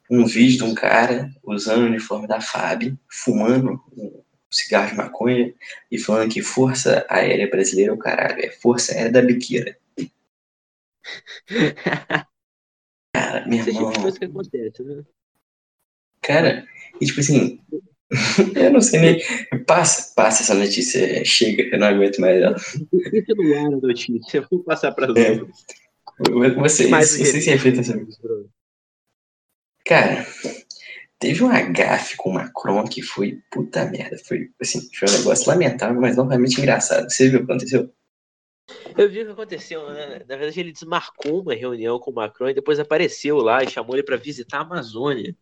Um 0.10 0.26
vídeo 0.26 0.58
de 0.58 0.64
um 0.64 0.76
cara 0.76 1.32
usando 1.44 1.84
o 1.84 1.88
uniforme 1.88 2.28
da 2.28 2.42
FAB, 2.42 2.98
fumando 3.10 3.82
um 3.98 4.22
cigarro 4.52 4.92
de 4.92 4.96
maconha 4.96 5.54
e 5.92 5.98
falando 5.98 6.32
que 6.32 6.42
Força 6.42 7.06
Aérea 7.10 7.50
Brasileira 7.50 7.92
é 7.92 7.94
o 7.94 7.98
caralho, 7.98 8.40
é 8.40 8.52
Força 8.52 8.94
Aérea 8.94 9.12
da 9.12 9.22
Biqueira. 9.22 9.78
Cara, 13.14 13.46
meu 13.48 13.60
Esse 13.60 13.66
tipo 13.72 13.78
irmão, 13.80 13.92
de 13.94 14.00
coisa 14.02 14.20
que 14.20 14.26
acontece, 14.26 14.84
né? 14.84 15.04
cara, 16.22 16.66
e 17.00 17.06
tipo 17.06 17.20
assim, 17.20 17.60
eu 18.56 18.74
não 18.74 18.82
sei 18.82 19.00
nem. 19.00 19.66
Passa, 19.66 20.14
passa 20.16 20.44
essa 20.44 20.54
notícia, 20.54 21.24
chega, 21.24 21.64
eu 21.64 21.80
não 21.80 21.88
aguento 21.88 22.20
mais 22.20 22.42
ela. 22.42 22.58
Fica 22.60 23.34
no 23.36 23.56
ar 23.58 23.74
a 23.74 23.78
notícia, 23.78 24.38
eu 24.40 24.48
vou 24.50 24.64
passar 24.64 24.92
para 24.92 25.12
os 25.12 25.18
É. 25.18 25.32
outros. 25.32 25.66
Vocês, 26.58 26.90
Mais 26.90 27.12
vocês 27.12 27.32
jeito. 27.44 27.50
refletem 27.50 27.84
sobre 27.84 28.04
isso. 28.04 28.50
Cara, 29.86 30.26
teve 31.20 31.44
um 31.44 31.50
gafe 31.74 32.16
com 32.18 32.30
o 32.32 32.34
Macron 32.34 32.84
que 32.86 33.02
foi 33.02 33.40
puta 33.52 33.86
merda. 33.86 34.18
Foi, 34.26 34.50
assim, 34.62 34.82
foi 34.98 35.10
um 35.10 35.18
negócio 35.20 35.48
lamentável, 35.50 36.00
mas 36.02 36.16
novamente 36.18 36.60
engraçado. 36.60 37.10
Você 37.12 37.30
viu 37.30 37.40
o 37.42 37.46
que 37.46 37.52
aconteceu? 37.52 37.94
Eu 38.98 39.10
vi 39.10 39.22
o 39.22 39.26
que 39.26 39.32
aconteceu, 39.32 39.90
né? 39.92 40.20
Na 40.28 40.36
verdade, 40.36 40.60
ele 40.60 40.72
desmarcou 40.72 41.42
uma 41.42 41.54
reunião 41.54 42.00
com 42.00 42.12
o 42.12 42.14
Macron 42.14 42.50
e 42.50 42.54
depois 42.54 42.80
apareceu 42.80 43.38
lá 43.38 43.64
e 43.64 43.70
chamou 43.70 43.96
ele 43.96 44.04
para 44.04 44.18
visitar 44.18 44.60
a 44.60 44.62
Amazônia. 44.62 45.36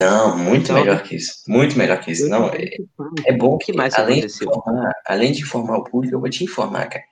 Não, 0.00 0.36
muito 0.38 0.72
Não. 0.72 0.80
melhor 0.80 1.02
que 1.02 1.16
isso. 1.16 1.42
Muito 1.48 1.76
melhor 1.76 2.00
que 2.00 2.12
isso. 2.12 2.28
Não, 2.28 2.48
é, 2.48 2.76
é 3.24 3.32
bom 3.32 3.56
que, 3.58 3.72
mais 3.72 3.94
além, 3.94 4.20
de 4.20 4.26
aconteceu? 4.26 4.48
informar, 4.48 4.92
além 5.06 5.32
de 5.32 5.42
informar 5.42 5.78
o 5.78 5.84
público, 5.84 6.14
eu 6.14 6.20
vou 6.20 6.30
te 6.30 6.44
informar, 6.44 6.86
cara. 6.86 7.04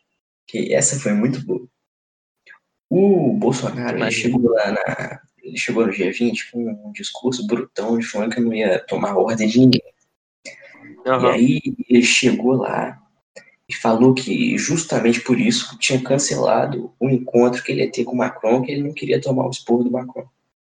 Que 0.46 0.74
essa 0.74 1.00
foi 1.00 1.12
muito 1.12 1.44
boa. 1.44 1.66
O 2.90 3.32
Bolsonaro, 3.32 3.98
ele 3.98 4.10
chegou 4.10 4.50
lá 4.50 4.70
na. 4.70 5.20
Ele 5.42 5.58
chegou 5.58 5.86
no 5.86 5.92
G20 5.92 6.50
com 6.52 6.88
um 6.88 6.92
discurso 6.92 7.46
brutão 7.46 7.98
de 7.98 8.06
falando 8.06 8.34
que 8.34 8.40
não 8.40 8.52
ia 8.52 8.78
tomar 8.86 9.16
ordem 9.16 9.46
de 9.46 9.58
ninguém. 9.58 9.82
E 10.46 11.08
Aham. 11.08 11.32
aí 11.32 11.60
ele 11.88 12.02
chegou 12.02 12.54
lá 12.54 13.03
e 13.68 13.74
falou 13.74 14.14
que 14.14 14.56
justamente 14.58 15.20
por 15.20 15.40
isso 15.40 15.78
tinha 15.78 16.02
cancelado 16.02 16.92
o 17.00 17.08
encontro 17.08 17.62
que 17.62 17.72
ele 17.72 17.82
ia 17.82 17.90
ter 17.90 18.04
com 18.04 18.12
o 18.12 18.16
Macron, 18.16 18.62
que 18.62 18.72
ele 18.72 18.82
não 18.82 18.92
queria 18.92 19.20
tomar 19.20 19.46
o 19.46 19.50
esporro 19.50 19.84
do 19.84 19.90
Macron. 19.90 20.26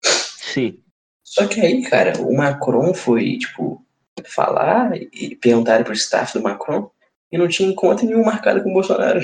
Sim. 0.02 0.78
Só 1.22 1.46
que 1.46 1.60
aí, 1.60 1.82
cara, 1.82 2.20
o 2.22 2.34
Macron 2.34 2.94
foi, 2.94 3.36
tipo, 3.36 3.84
falar 4.24 4.92
e 4.96 5.36
perguntaram 5.36 5.84
pro 5.84 5.92
staff 5.92 6.32
do 6.32 6.42
Macron 6.42 6.90
e 7.30 7.36
não 7.36 7.46
tinha 7.46 7.68
encontro 7.68 8.06
nenhum 8.06 8.24
marcado 8.24 8.62
com 8.62 8.70
o 8.70 8.74
Bolsonaro. 8.74 9.20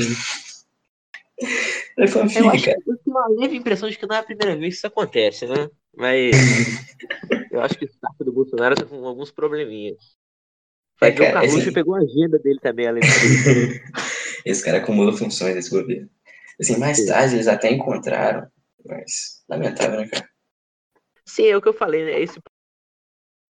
Eu 1.97 2.09
filho, 2.09 2.51
acho 2.51 2.65
cara. 2.65 2.81
que 2.81 2.91
eu 2.91 2.97
tenho 2.99 3.17
uma 3.17 3.29
leve 3.29 3.57
impressão 3.57 3.89
de 3.89 3.97
que 3.99 4.07
não 4.07 4.17
é 4.17 4.19
a 4.19 4.25
primeira 4.25 4.57
vez 4.57 4.75
que 4.75 4.79
isso 4.79 4.87
acontece, 4.87 5.47
né? 5.47 5.69
Mas 5.97 6.35
eu 7.51 7.61
acho 7.61 7.79
que 7.79 7.85
o 7.85 7.89
staff 7.89 8.17
do 8.25 8.33
Bolsonaro 8.33 8.75
tá 8.75 8.85
com 8.85 9.05
alguns 9.07 9.31
probleminhas. 9.31 10.17
É, 11.09 11.11
ver 11.11 11.31
o 11.31 11.33
Carluxo 11.33 11.73
pegou 11.73 11.95
a 11.95 12.01
agenda 12.01 12.39
dele 12.39 12.59
também, 12.61 12.87
além. 12.87 13.03
Esse 14.45 14.65
cara 14.65 14.79
acumula 14.79 15.13
funções 15.17 15.55
nesse 15.55 15.71
governo. 15.71 16.09
Assim, 16.61 16.79
mais 16.79 16.99
Sim. 16.99 17.07
tarde 17.07 17.35
eles 17.35 17.49
até 17.49 17.73
encontraram, 17.73 18.47
mas 18.85 19.43
lamentável, 19.49 20.01
né, 20.01 20.09
cara? 20.09 20.29
Sim, 21.27 21.47
é 21.47 21.57
o 21.57 21.63
que 21.63 21.69
eu 21.69 21.73
falei, 21.73 22.05
né? 22.05 22.21
Esse 22.21 22.39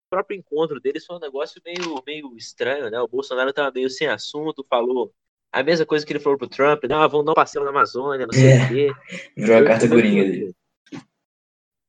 próprio 0.10 0.38
encontro 0.38 0.80
deles 0.80 1.06
foi 1.06 1.18
um 1.18 1.20
negócio 1.20 1.62
meio, 1.66 2.02
meio 2.06 2.36
estranho, 2.38 2.90
né? 2.90 3.00
O 3.02 3.08
Bolsonaro 3.08 3.52
tava 3.52 3.72
meio 3.74 3.90
sem 3.90 4.08
assunto, 4.08 4.66
falou 4.70 5.14
a 5.52 5.64
mesma 5.64 5.86
coisa 5.86 6.06
que 6.06 6.14
ele 6.14 6.20
falou 6.20 6.38
pro 6.38 6.48
Trump, 6.48 6.84
né? 6.84 6.96
Ah, 6.96 7.08
vamos 7.08 7.26
dar 7.26 7.32
um 7.32 7.36
passeio 7.36 7.64
na 7.64 7.72
Amazônia, 7.72 8.28
não 8.28 8.34
sei 8.34 8.52
É. 8.52 8.64
o 8.64 8.68
quê. 8.68 8.92
Virou 9.36 9.58
a 9.58 9.66
carta 9.66 9.90
coringa 9.90 10.24
dele. 10.24 10.56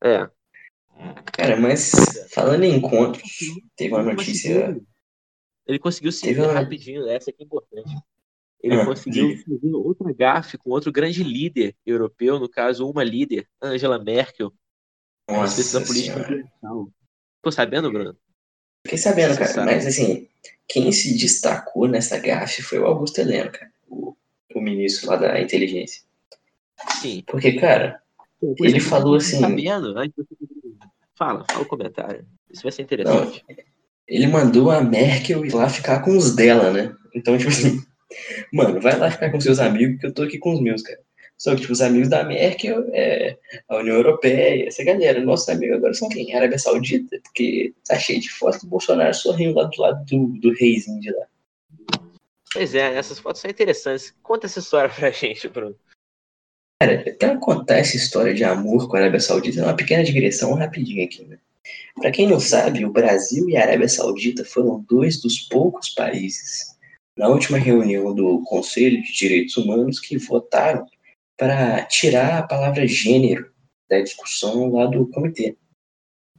É. 0.03 0.29
Cara, 1.33 1.57
mas 1.57 1.93
falando 2.33 2.65
em 2.65 2.77
encontros, 2.77 3.29
teve 3.77 3.93
uma 3.93 4.03
notícia. 4.03 4.81
Ele 5.67 5.79
conseguiu 5.79 6.13
se 6.13 6.33
uma- 6.35 6.53
rapidinho, 6.53 7.09
essa 7.09 7.33
que 7.33 7.43
é 7.43 7.47
importante. 7.47 7.95
Ele 8.63 8.75
Ah, 8.81 8.87
conseguiu 8.87 9.29
diga. 9.29 9.45
fazer 9.45 9.75
outra 9.75 10.13
gafe 10.13 10.57
com 10.59 10.71
outro 10.71 10.91
grande 10.91 11.23
líder 11.23 11.77
europeu, 11.85 12.39
no 12.41 12.49
caso, 12.49 12.89
uma 12.89 13.05
líder, 13.05 13.47
Angela 13.61 13.99
Merkel, 13.99 14.53
a 15.29 15.43
respeito 15.43 15.73
da 15.73 15.81
Nossa 15.81 15.93
política 15.93 16.21
ambiental. 16.25 16.89
Ficou 17.37 17.53
sabendo, 17.53 17.91
Bruno? 17.93 18.17
Fiquei 18.85 18.99
sabendo, 18.99 19.33
Você 19.35 19.39
cara. 19.41 19.53
sabe. 19.53 19.73
Mas 19.73 19.87
assim, 19.87 20.29
quem 20.69 20.91
se 20.93 21.17
destacou 21.19 21.87
nessa 21.89 22.19
gafe 22.19 22.63
foi 22.63 22.79
o 22.79 22.87
Augusto 22.87 23.19
Heleno, 23.21 23.51
cara. 23.53 23.73
O, 23.89 24.17
o 24.55 24.61
ministro 24.61 25.09
lá 25.11 25.17
da 25.17 25.41
inteligência. 25.41 26.03
Sim. 27.01 27.23
Porque, 27.27 27.53
cara, 27.59 28.01
Ele 28.61 28.81
falou 28.81 29.17
assim- 29.17 29.41
Sabendo, 29.41 29.97
antes 29.99 30.15
você- 30.17 30.37
Fala, 31.15 31.45
fala 31.51 31.63
o 31.63 31.67
comentário. 31.67 32.27
Isso 32.51 32.63
vai 32.63 32.71
ser 32.73 32.83
interessante. 32.83 33.45
Ele 34.09 34.27
mandou 34.27 34.71
a 34.71 34.81
Merkel 34.81 35.45
ir 35.45 35.55
lá 35.55 35.69
ficar 35.69 36.01
com 36.01 36.17
os 36.17 36.35
dela, 36.35 36.71
né? 36.71 36.95
Então, 37.15 37.37
tipo 37.37 37.51
assim, 37.51 37.81
mano, 38.53 38.81
vai 38.81 38.97
lá 38.99 39.11
ficar 39.11 39.31
com 39.31 39.41
seus 39.41 39.59
amigos, 39.59 40.01
que 40.01 40.07
eu 40.07 40.15
tô 40.15 40.23
aqui 40.23 40.39
com 40.39 40.55
os 40.55 40.61
meus, 40.61 40.83
cara. 40.83 41.01
Só 41.39 41.55
que, 41.55 41.61
tipo, 41.61 41.73
os 41.73 41.83
amigos 41.83 42.09
da 42.09 42.25
Merkel 42.25 42.89
é 42.95 43.37
a 43.69 43.77
União 43.77 43.97
Europeia, 43.97 44.69
essa 44.69 44.83
galera. 44.83 45.21
Nossos 45.21 45.49
amigos 45.51 45.77
agora 45.77 45.93
são 45.93 46.09
quem? 46.09 46.35
Arábia 46.35 46.59
Saudita, 46.59 47.21
porque 47.25 47.75
tá 47.87 47.99
cheio 47.99 48.21
de 48.21 48.31
foto 48.31 48.61
do 48.61 48.69
Bolsonaro 48.69 49.13
sorrindo 49.13 49.57
lá 49.57 49.65
do 49.65 49.81
lado 49.81 50.05
do, 50.07 50.29
do 50.41 50.55
reizinho 50.55 51.01
de 51.01 51.11
lá. 51.11 51.27
Pois 52.53 52.75
é, 52.75 52.97
essas 52.97 53.19
fotos 53.19 53.43
são 53.43 53.51
interessantes. 53.51 54.15
Conta 54.23 54.47
essa 54.47 54.61
história 54.61 54.89
pra 54.89 55.11
gente, 55.11 55.47
Bruno. 55.47 55.77
Cara, 56.81 57.05
pra 57.19 57.37
contar 57.37 57.79
essa 57.79 57.97
história 57.97 58.33
de 58.33 58.45
amor 58.45 58.89
com 58.89 58.97
a 58.97 59.01
Arábia 59.01 59.21
Saudita, 59.21 59.61
é 59.61 59.65
uma 59.65 59.77
pequena 59.77 60.05
digressão 60.05 60.55
rapidinho 60.55 61.05
aqui, 61.05 61.25
né? 61.25 61.39
Pra 61.97 62.11
quem 62.11 62.29
não 62.29 62.39
sabe, 62.39 62.85
o 62.85 62.93
Brasil 62.93 63.49
e 63.49 63.57
a 63.57 63.63
Arábia 63.63 63.89
Saudita 63.89 64.45
foram 64.45 64.85
dois 64.89 65.21
dos 65.21 65.41
poucos 65.41 65.89
países 65.91 66.77
na 67.17 67.29
última 67.29 67.57
reunião 67.57 68.15
do 68.15 68.43
Conselho 68.43 69.03
de 69.03 69.13
Direitos 69.13 69.57
Humanos 69.57 69.99
que 69.99 70.19
votaram 70.19 70.87
para 71.37 71.83
tirar 71.87 72.39
a 72.39 72.47
palavra 72.47 72.87
gênero 72.87 73.51
da 73.89 74.01
discussão 74.01 74.71
lá 74.73 74.87
do 74.87 75.09
comitê. 75.09 75.57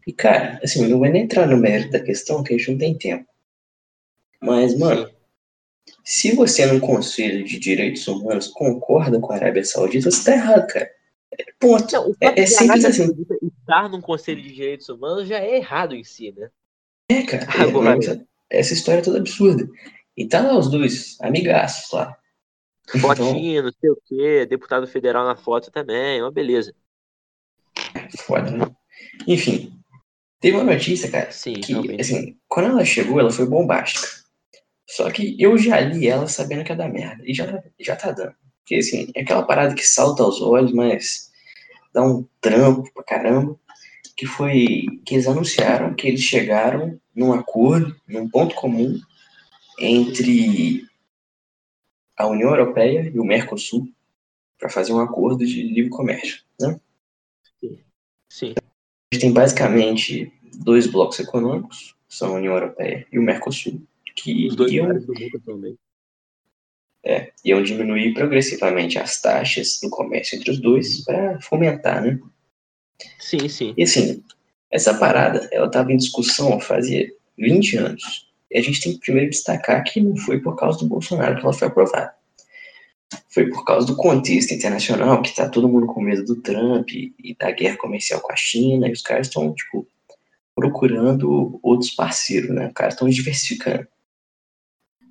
E, 0.05 0.13
cara, 0.13 0.59
assim, 0.63 0.83
eu 0.83 0.89
não 0.89 0.99
vou 0.99 1.09
nem 1.09 1.23
entrar 1.23 1.47
no 1.47 1.57
mérito 1.57 1.91
da 1.91 1.99
questão, 1.99 2.43
que 2.43 2.53
a 2.53 2.57
gente 2.57 2.71
não 2.71 2.77
tem 2.77 2.97
tempo. 2.97 3.25
Mas, 4.41 4.77
mano, 4.77 5.09
se 6.03 6.35
você 6.35 6.65
num 6.65 6.79
Conselho 6.79 7.43
de 7.43 7.59
Direitos 7.59 8.07
Humanos 8.07 8.47
concorda 8.47 9.19
com 9.19 9.33
a 9.33 9.35
Arábia 9.35 9.65
Saudita, 9.65 10.11
você 10.11 10.23
tá 10.23 10.33
errado, 10.33 10.67
cara. 10.67 10.89
É, 11.39 11.45
Ponto. 11.59 11.91
Não, 11.93 12.15
É- 12.21 12.41
é 12.41 12.45
simples 12.45 12.85
assim. 12.85 13.09
Estar 13.59 13.89
num 13.89 14.01
Conselho 14.01 14.41
de 14.41 14.53
Direitos 14.53 14.89
Humanos 14.89 15.27
já 15.27 15.39
é 15.39 15.57
errado 15.57 15.95
em 15.95 16.03
si, 16.03 16.31
né? 16.35 16.49
É, 17.09 17.23
cara. 17.23 17.43
é, 17.57 17.61
Agora. 17.63 17.91
não, 17.91 17.99
essa, 17.99 18.27
essa 18.49 18.73
história 18.73 18.99
é 18.99 19.03
toda 19.03 19.19
absurda. 19.19 19.67
E 20.15 20.27
tá 20.27 20.41
lá 20.41 20.57
os 20.57 20.69
dois, 20.69 21.17
amigaços 21.21 21.91
lá. 21.91 22.17
Então, 22.89 23.01
Fotinho, 23.15 23.63
não 23.63 23.71
sei 23.79 23.89
o 23.89 23.97
quê, 24.05 24.45
deputado 24.45 24.87
federal 24.87 25.25
na 25.25 25.35
foto 25.35 25.69
também, 25.69 26.21
uma 26.21 26.31
beleza. 26.31 26.73
foda, 28.19 28.49
né? 28.51 28.65
Enfim, 29.27 29.73
teve 30.39 30.57
uma 30.57 30.63
notícia, 30.73 31.09
cara, 31.11 31.29
Sim, 31.31 31.53
que, 31.53 31.73
realmente. 31.73 32.01
assim, 32.01 32.37
quando 32.47 32.69
ela 32.69 32.85
chegou, 32.85 33.19
ela 33.19 33.31
foi 33.31 33.45
bombástica. 33.45 34.07
Só 34.89 35.11
que 35.11 35.35
eu 35.37 35.57
já 35.57 35.79
li 35.81 36.07
ela 36.07 36.27
sabendo 36.27 36.63
que 36.63 36.71
ia 36.71 36.75
dar 36.77 36.87
merda. 36.89 37.21
E 37.25 37.33
já, 37.33 37.61
já 37.79 37.95
tá 37.95 38.11
dando. 38.11 38.33
Porque, 38.59 38.75
assim, 38.75 39.11
é 39.15 39.21
aquela 39.21 39.43
parada 39.43 39.75
que 39.75 39.83
salta 39.85 40.23
aos 40.23 40.41
olhos, 40.41 40.71
mas 40.71 41.26
dá 41.93 42.03
um 42.03 42.25
trampo 42.41 42.91
pra 42.93 43.03
caramba. 43.03 43.59
Que 44.15 44.25
foi 44.25 44.85
que 45.05 45.15
eles 45.15 45.27
anunciaram 45.27 45.93
que 45.93 46.07
eles 46.07 46.21
chegaram 46.21 46.99
num 47.15 47.33
acordo, 47.33 47.95
num 48.07 48.27
ponto 48.27 48.55
comum 48.55 48.99
entre 49.79 50.87
a 52.17 52.25
União 52.25 52.49
Europeia 52.49 53.11
e 53.13 53.19
o 53.19 53.23
Mercosul 53.23 53.87
para 54.57 54.69
fazer 54.69 54.91
um 54.91 54.99
acordo 54.99 55.45
de 55.45 55.61
livre 55.61 55.91
comércio. 55.91 56.43
Né? 56.59 56.79
Sim. 58.29 58.53
A 58.57 59.15
gente 59.15 59.21
tem 59.21 59.31
basicamente 59.31 60.31
dois 60.63 60.87
blocos 60.87 61.19
econômicos, 61.19 61.95
são 62.09 62.35
a 62.35 62.37
União 62.37 62.53
Europeia 62.53 63.07
e 63.11 63.19
o 63.19 63.21
Mercosul, 63.21 63.81
que 64.15 64.47
Os 64.47 64.55
dois 64.55 64.71
iam 64.71 64.87
do 64.87 65.13
mundo 65.13 65.39
também. 65.45 65.77
É, 67.09 67.31
iam 67.45 67.63
diminuir 67.63 68.13
progressivamente 68.13 68.99
as 68.99 69.21
taxas 69.21 69.79
do 69.81 69.89
comércio 69.89 70.37
entre 70.37 70.51
os 70.51 70.59
dois 70.59 71.05
para 71.05 71.39
fomentar, 71.39 72.03
né? 72.03 72.19
Sim, 73.17 73.47
sim. 73.47 73.73
E 73.77 73.83
assim, 73.83 74.21
essa 74.69 74.93
parada, 74.93 75.47
ela 75.53 75.67
estava 75.67 75.93
em 75.93 75.97
discussão 75.97 76.59
fazia 76.59 77.09
20 77.37 77.77
anos. 77.77 78.27
E 78.51 78.57
a 78.57 78.61
gente 78.61 78.81
tem 78.81 78.93
que 78.93 78.99
primeiro 78.99 79.29
destacar 79.29 79.83
que 79.85 80.01
não 80.01 80.17
foi 80.17 80.41
por 80.41 80.57
causa 80.57 80.79
do 80.79 80.87
Bolsonaro 80.87 81.35
que 81.35 81.43
ela 81.43 81.53
foi 81.53 81.69
aprovada. 81.69 82.13
Foi 83.29 83.49
por 83.49 83.63
causa 83.63 83.87
do 83.87 83.95
contexto 83.95 84.53
internacional, 84.53 85.21
que 85.21 85.33
tá 85.33 85.47
todo 85.47 85.69
mundo 85.69 85.87
com 85.87 86.01
medo 86.01 86.25
do 86.25 86.41
Trump 86.41 86.89
e, 86.89 87.13
e 87.23 87.35
da 87.35 87.51
guerra 87.51 87.77
comercial 87.77 88.19
com 88.19 88.33
a 88.33 88.35
China, 88.35 88.89
e 88.89 88.91
os 88.91 89.01
caras 89.01 89.27
estão, 89.27 89.53
tipo, 89.53 89.87
procurando 90.53 91.57
outros 91.63 91.91
parceiros, 91.91 92.49
né? 92.49 92.67
Os 92.67 92.73
caras 92.73 92.95
estão 92.95 93.07
diversificando. 93.07 93.87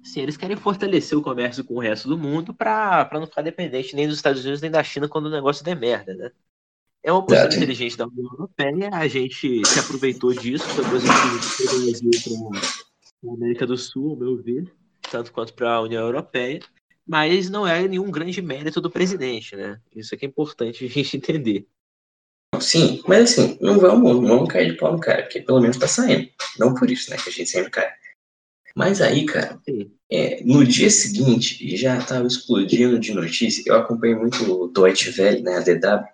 Sim, 0.06 0.20
eles 0.20 0.36
querem 0.36 0.56
fortalecer 0.56 1.18
o 1.18 1.22
comércio 1.22 1.64
com 1.64 1.74
o 1.74 1.80
resto 1.80 2.08
do 2.08 2.16
mundo 2.16 2.54
para 2.54 3.10
não 3.14 3.26
ficar 3.26 3.42
dependente 3.42 3.96
nem 3.96 4.06
dos 4.06 4.16
Estados 4.16 4.40
Unidos 4.42 4.60
nem 4.60 4.70
da 4.70 4.82
China 4.82 5.08
quando 5.08 5.26
o 5.26 5.30
negócio 5.30 5.64
der 5.64 5.74
merda, 5.74 6.14
né? 6.14 6.30
É 7.02 7.12
uma 7.12 7.26
Exato. 7.28 7.56
inteligente 7.56 7.96
da 7.96 8.06
União 8.06 8.30
Europeia, 8.30 8.90
a 8.92 9.08
gente 9.08 9.66
se 9.66 9.80
aproveitou 9.80 10.32
disso, 10.32 10.64
foi 10.68 10.84
positivo 10.84 12.60
para 13.20 13.30
a 13.30 13.34
América 13.34 13.66
do 13.66 13.76
Sul, 13.76 14.10
ao 14.10 14.16
meu 14.16 14.36
ver, 14.36 14.72
tanto 15.10 15.32
quanto 15.32 15.52
para 15.54 15.74
a 15.74 15.82
União 15.82 16.04
Europeia, 16.04 16.60
mas 17.04 17.50
não 17.50 17.66
é 17.66 17.86
nenhum 17.88 18.08
grande 18.08 18.40
mérito 18.40 18.80
do 18.80 18.90
presidente, 18.90 19.56
né? 19.56 19.80
Isso 19.94 20.14
é 20.14 20.18
que 20.18 20.24
é 20.24 20.28
importante 20.28 20.84
a 20.84 20.88
gente 20.88 21.16
entender. 21.16 21.66
Sim, 22.60 23.02
mas 23.08 23.32
assim, 23.32 23.58
não 23.60 23.78
vamos, 23.80 24.20
não 24.20 24.26
vamos 24.26 24.48
cair 24.48 24.70
de 24.70 24.78
pau 24.78 24.92
no 24.92 25.00
cara, 25.00 25.22
porque 25.22 25.40
pelo 25.40 25.60
menos 25.60 25.76
tá 25.76 25.88
saindo. 25.88 26.30
Não 26.58 26.74
por 26.74 26.88
isso, 26.88 27.10
né, 27.10 27.16
que 27.16 27.28
a 27.28 27.32
gente 27.32 27.50
sempre 27.50 27.70
cai. 27.70 27.92
Mas 28.76 29.00
aí, 29.00 29.24
cara, 29.24 29.58
é, 30.12 30.44
no 30.44 30.62
dia 30.62 30.90
seguinte, 30.90 31.74
já 31.78 31.98
tava 31.98 32.26
explodindo 32.26 32.98
de 32.98 33.14
notícia. 33.14 33.62
Eu 33.64 33.76
acompanhei 33.76 34.14
muito 34.14 34.52
o 34.52 34.68
Deutsche 34.68 35.18
Welle, 35.18 35.42
né, 35.42 35.56
a 35.56 35.60
DW, 35.60 36.04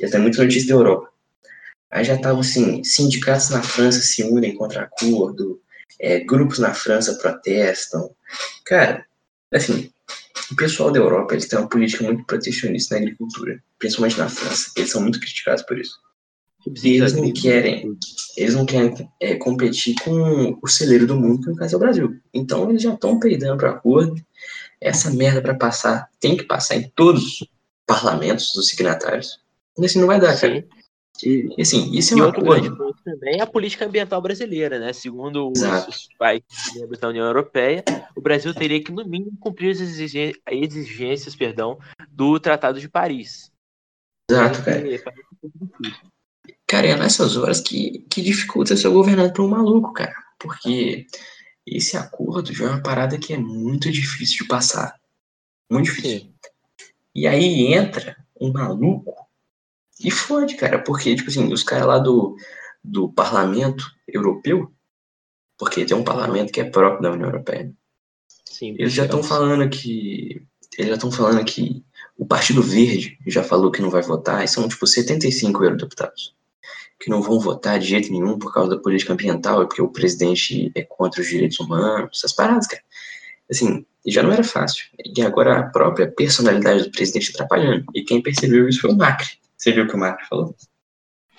e 0.00 0.06
até 0.06 0.18
muita 0.18 0.42
notícia 0.42 0.68
da 0.68 0.74
Europa. 0.80 1.10
Aí 1.90 2.02
já 2.02 2.16
tava 2.16 2.40
assim, 2.40 2.82
sindicatos 2.82 3.50
na 3.50 3.62
França 3.62 4.00
se 4.00 4.22
unem 4.22 4.54
contra 4.54 4.84
acordo, 4.84 5.60
é, 6.00 6.20
grupos 6.20 6.58
na 6.58 6.72
França 6.72 7.16
protestam. 7.16 8.10
Cara, 8.64 9.04
assim, 9.52 9.92
o 10.50 10.56
pessoal 10.56 10.90
da 10.90 11.00
Europa, 11.00 11.34
eles 11.34 11.48
têm 11.48 11.58
uma 11.58 11.68
política 11.68 12.02
muito 12.02 12.24
protecionista 12.24 12.94
na 12.94 13.02
agricultura, 13.02 13.62
principalmente 13.78 14.16
na 14.16 14.30
França. 14.30 14.72
Eles 14.74 14.90
são 14.90 15.02
muito 15.02 15.20
criticados 15.20 15.62
por 15.64 15.78
isso. 15.78 15.98
E 16.66 16.96
eles 16.96 17.12
não 17.12 17.32
querem. 17.32 17.96
Eles 18.36 18.54
não 18.54 18.66
querem 18.66 19.08
é, 19.18 19.34
competir 19.36 19.94
com 20.02 20.58
o 20.62 20.68
celeiro 20.68 21.06
do 21.06 21.18
mundo, 21.18 21.42
que 21.42 21.50
no 21.50 21.56
caso 21.56 21.74
é 21.74 21.76
o 21.76 21.80
Brasil. 21.80 22.20
Então 22.32 22.68
eles 22.68 22.82
já 22.82 22.94
estão 22.94 23.18
peidando 23.18 23.56
para 23.56 23.70
acordo. 23.70 24.14
Essa 24.80 25.10
merda 25.10 25.42
para 25.42 25.54
passar 25.54 26.08
tem 26.18 26.36
que 26.36 26.44
passar 26.44 26.76
em 26.76 26.88
todos 26.94 27.40
os 27.40 27.48
parlamentos 27.86 28.52
dos 28.54 28.68
signatários. 28.68 29.40
Porque 29.74 29.86
assim 29.86 30.00
não 30.00 30.06
vai 30.06 30.20
dar, 30.20 30.38
cara. 30.38 30.54
Sim. 30.54 30.64
E, 31.22 31.54
e, 31.58 31.62
assim, 31.62 31.90
isso 31.92 32.14
é 32.14 32.18
E 32.18 32.22
um 32.22 32.24
outro 32.24 32.42
grande 32.42 32.74
ponto 32.74 32.96
também 33.04 33.38
é 33.38 33.42
a 33.42 33.46
política 33.46 33.84
ambiental 33.84 34.22
brasileira, 34.22 34.78
né? 34.78 34.92
Segundo 34.92 35.50
os, 35.50 35.58
Exato. 35.58 35.90
os 35.90 36.08
países 36.18 36.74
membros 36.74 36.98
da 36.98 37.08
União 37.08 37.26
Europeia, 37.26 37.84
o 38.16 38.22
Brasil 38.22 38.54
teria 38.54 38.82
que, 38.82 38.90
no 38.90 39.04
mínimo, 39.06 39.36
cumprir 39.38 39.72
as 39.72 39.80
exige- 39.80 40.40
exigências 40.50 41.36
perdão, 41.36 41.78
do 42.10 42.40
Tratado 42.40 42.80
de 42.80 42.88
Paris. 42.88 43.50
Exato, 44.30 44.64
cara. 44.64 44.80
Cara, 46.70 46.86
é 46.86 46.96
nessas 46.96 47.36
horas 47.36 47.60
que, 47.60 48.06
que 48.08 48.22
dificulta 48.22 48.76
ser 48.76 48.90
governado 48.90 49.32
por 49.32 49.44
um 49.44 49.48
maluco, 49.48 49.92
cara. 49.92 50.14
Porque 50.38 51.04
esse 51.66 51.96
acordo 51.96 52.54
já 52.54 52.66
é 52.66 52.68
uma 52.68 52.80
parada 52.80 53.18
que 53.18 53.32
é 53.32 53.36
muito 53.36 53.90
difícil 53.90 54.44
de 54.44 54.46
passar. 54.46 54.94
Muito 55.68 55.86
difícil. 55.86 56.32
E 57.12 57.26
aí 57.26 57.74
entra 57.74 58.16
um 58.40 58.52
maluco 58.52 59.12
e 59.98 60.12
fode, 60.12 60.54
cara. 60.54 60.78
Porque, 60.78 61.16
tipo 61.16 61.28
assim, 61.28 61.52
os 61.52 61.64
caras 61.64 61.88
lá 61.88 61.98
do, 61.98 62.36
do 62.84 63.12
parlamento 63.12 63.84
europeu, 64.06 64.72
porque 65.58 65.84
tem 65.84 65.96
um 65.96 66.04
parlamento 66.04 66.52
que 66.52 66.60
é 66.60 66.70
próprio 66.70 67.02
da 67.02 67.10
União 67.10 67.30
Europeia, 67.30 67.74
Sim, 68.44 68.76
eles 68.78 68.92
já 68.92 69.06
estão 69.06 69.24
falando 69.24 69.68
que. 69.68 70.46
Eles 70.78 70.90
já 70.90 70.94
estão 70.94 71.10
falando 71.10 71.44
que 71.44 71.84
o 72.16 72.24
Partido 72.24 72.62
Verde 72.62 73.18
já 73.26 73.42
falou 73.42 73.72
que 73.72 73.82
não 73.82 73.90
vai 73.90 74.02
votar, 74.02 74.44
e 74.44 74.46
são 74.46 74.68
tipo 74.68 74.86
75 74.86 75.64
eurodeputados 75.64 76.38
que 77.00 77.08
não 77.08 77.22
vão 77.22 77.40
votar 77.40 77.78
de 77.78 77.86
jeito 77.86 78.12
nenhum 78.12 78.38
por 78.38 78.52
causa 78.52 78.76
da 78.76 78.82
política 78.82 79.14
ambiental, 79.14 79.62
e 79.62 79.66
porque 79.66 79.80
o 79.80 79.88
presidente 79.88 80.70
é 80.74 80.82
contra 80.82 81.22
os 81.22 81.28
direitos 81.28 81.58
humanos, 81.58 82.10
essas 82.14 82.32
paradas, 82.32 82.66
cara. 82.66 82.82
Assim, 83.50 83.84
já 84.06 84.22
não 84.22 84.32
era 84.32 84.44
fácil. 84.44 84.84
E 85.04 85.22
agora 85.22 85.58
a 85.58 85.62
própria 85.64 86.10
personalidade 86.10 86.84
do 86.84 86.90
presidente 86.90 87.30
atrapalhando. 87.30 87.86
E 87.94 88.02
quem 88.02 88.22
percebeu 88.22 88.68
isso 88.68 88.82
foi 88.82 88.90
o 88.90 88.96
Macri. 88.96 89.38
Você 89.56 89.72
viu 89.72 89.84
o 89.84 89.88
que 89.88 89.96
o 89.96 89.98
Macri 89.98 90.26
falou? 90.26 90.54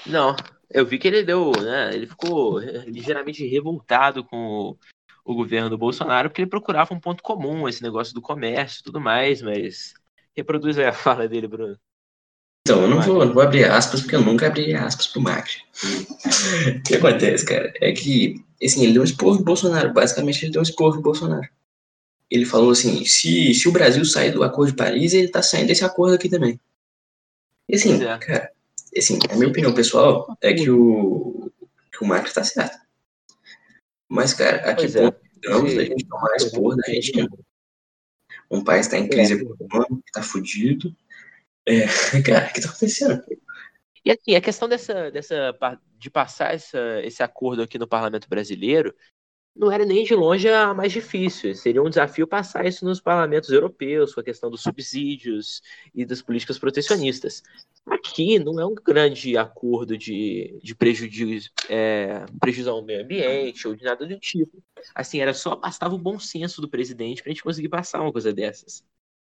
Não, 0.06 0.36
eu 0.70 0.86
vi 0.86 0.98
que 0.98 1.08
ele 1.08 1.24
deu, 1.24 1.52
né? 1.62 1.94
Ele 1.94 2.08
ficou 2.08 2.60
ligeiramente 2.60 3.46
revoltado 3.46 4.24
com 4.24 4.76
o 5.24 5.36
governo 5.36 5.70
do 5.70 5.78
Bolsonaro, 5.78 6.30
porque 6.30 6.42
ele 6.42 6.50
procurava 6.50 6.94
um 6.94 7.00
ponto 7.00 7.22
comum, 7.22 7.70
esse 7.70 7.84
negócio 7.84 8.14
do 8.14 8.22
comércio 8.22 8.82
e 8.82 8.84
tudo 8.84 9.00
mais, 9.00 9.42
mas 9.42 9.94
reproduz 10.36 10.78
aí 10.80 10.86
a 10.86 10.94
fala 10.94 11.28
dele, 11.28 11.48
Bruno. 11.48 11.78
Então, 12.62 12.82
eu 12.84 12.88
não 12.88 13.02
vou, 13.02 13.26
não 13.26 13.34
vou 13.34 13.42
abrir 13.42 13.66
aspas, 13.66 14.02
porque 14.02 14.16
eu 14.16 14.22
nunca 14.22 14.48
abri 14.48 14.74
aspas 14.74 15.08
pro 15.08 15.22
Macri. 15.22 15.62
o 16.78 16.84
que 16.84 16.96
acontece, 16.96 17.46
cara, 17.46 17.74
é 17.82 17.92
que, 17.92 18.44
assim, 18.64 18.84
ele 18.84 18.94
deu 18.94 19.02
um 19.02 19.06
esporro 19.06 19.36
no 19.36 19.44
Bolsonaro. 19.44 19.94
Basicamente, 19.94 20.46
ele 20.46 20.52
deu 20.52 20.62
um 20.62 20.64
esporro 20.64 20.96
no 20.96 21.02
Bolsonaro. 21.02 21.48
Ele 22.30 22.46
falou 22.46 22.72
assim, 22.72 23.04
se, 23.06 23.54
se 23.54 23.68
o 23.68 23.72
Brasil 23.72 24.06
sair 24.06 24.32
do 24.32 24.44
Acordo 24.44 24.72
de 24.72 24.78
Paris, 24.78 25.14
ele 25.14 25.28
tá 25.28 25.42
saindo 25.42 25.68
desse 25.68 25.84
acordo 25.84 26.16
aqui 26.16 26.30
também. 26.30 26.60
E 27.68 27.76
assim, 27.76 28.02
é. 28.04 28.18
cara, 28.18 28.52
assim, 28.98 29.20
a 29.30 29.36
minha 29.36 29.50
opinião 29.50 29.74
pessoal 29.74 30.38
é 30.40 30.54
que 30.54 30.70
o, 30.70 31.52
que 31.92 32.04
o 32.04 32.08
Macri 32.08 32.32
tá 32.32 32.44
certo. 32.44 32.78
Mas, 34.08 34.34
cara, 34.34 34.58
aqui 34.70 34.84
Pois 34.84 34.96
é. 34.96 35.02
ponto 35.04 35.22
chegamos 35.42 35.72
Sim. 35.72 35.80
a 35.80 35.84
gente 35.84 36.06
tomar 36.06 36.36
esporro 36.36 36.76
da 36.76 36.84
Argentina. 36.88 37.30
Um 38.50 38.64
país 38.64 38.88
tá 38.88 38.98
em 38.98 39.08
crise 39.08 39.34
econômica, 39.34 40.04
tá 40.14 40.22
fudido. 40.22 40.96
É, 41.68 41.82
cara, 42.24 42.48
o 42.48 42.54
que 42.54 42.62
tá 42.62 42.70
acontecendo? 42.70 43.24
E 44.04 44.12
assim, 44.12 44.36
a 44.36 44.42
questão 44.42 44.68
dessa, 44.68 45.12
dessa 45.12 45.58
de 45.98 46.10
passar 46.10 46.54
essa, 46.54 47.02
esse 47.04 47.22
acordo 47.22 47.62
aqui 47.62 47.78
no 47.78 47.88
Parlamento 47.88 48.28
Brasileiro 48.28 48.96
não 49.56 49.72
era 49.72 49.86
nem 49.86 50.04
de 50.04 50.16
longe 50.16 50.48
a 50.48 50.74
mais 50.74 50.92
difícil. 50.92 51.54
Seria 51.56 51.84
um 51.84 51.90
desafio 51.90 52.26
passar 52.26 52.66
isso 52.66 52.86
nos 52.86 53.02
parlamentos 53.02 53.50
europeus, 53.50 54.14
com 54.14 54.22
a 54.22 54.24
questão 54.24 54.50
dos 54.50 54.62
subsídios 54.62 55.62
e 55.94 56.06
das 56.06 56.22
políticas 56.22 56.58
protecionistas. 56.58 57.44
Aqui 57.86 58.40
não 58.40 58.60
é 58.60 58.66
um 58.66 58.74
grande 58.74 59.38
acordo 59.38 59.98
de, 59.98 60.58
de 60.64 60.74
prejuízo, 60.74 61.50
é, 61.70 62.26
prejuízo 62.40 62.70
ao 62.70 62.84
meio 62.84 63.04
ambiente 63.04 63.68
ou 63.68 63.76
de 63.76 63.84
nada 63.84 64.06
do 64.08 64.18
tipo. 64.20 64.64
Assim, 64.96 65.20
era 65.20 65.34
só 65.34 65.56
bastava 65.56 65.94
o 65.94 66.00
bom 66.00 66.18
senso 66.18 66.62
do 66.62 66.70
presidente 66.70 67.22
para 67.22 67.32
a 67.32 67.34
gente 67.34 67.44
conseguir 67.44 67.70
passar 67.70 68.02
uma 68.02 68.12
coisa 68.12 68.32
dessas. 68.34 68.84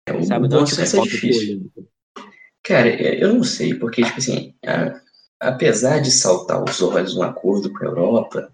É, 0.07 0.21
Sabe? 0.21 0.47
Não 0.47 0.63
tipo 0.63 0.81
é 0.81 0.85
de 0.85 1.01
difícil. 1.09 1.59
política. 1.71 1.92
Cara, 2.63 2.89
é, 2.89 3.21
eu 3.23 3.33
não 3.33 3.43
sei, 3.43 3.73
porque, 3.75 4.03
tipo 4.03 4.17
assim, 4.17 4.53
a- 4.65 4.99
apesar 5.39 5.99
de 5.99 6.11
saltar 6.11 6.63
os 6.63 6.81
olhos 6.81 7.15
no 7.15 7.23
acordo 7.23 7.71
com 7.71 7.83
a 7.83 7.87
Europa, 7.87 8.51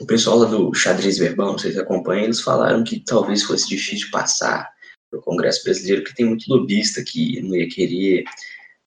o 0.00 0.06
pessoal 0.06 0.38
lá 0.38 0.46
do 0.50 0.74
xadrez 0.74 1.18
verbal, 1.18 1.52
não 1.52 1.58
sei 1.58 1.72
se 1.72 1.80
acompanha, 1.80 2.24
eles 2.24 2.40
falaram 2.40 2.84
que 2.84 3.00
talvez 3.00 3.42
fosse 3.44 3.68
difícil 3.68 4.08
passar 4.12 4.68
no 5.12 5.20
Congresso 5.22 5.64
Brasileiro, 5.64 6.02
porque 6.02 6.16
tem 6.16 6.26
muito 6.26 6.48
lobista 6.48 7.02
que 7.04 7.40
não 7.42 7.56
ia 7.56 7.68
querer 7.68 8.24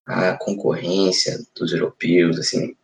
a 0.07 0.33
concorrência 0.37 1.39
dos 1.57 1.73
europeus, 1.73 2.39
assim. 2.39 2.75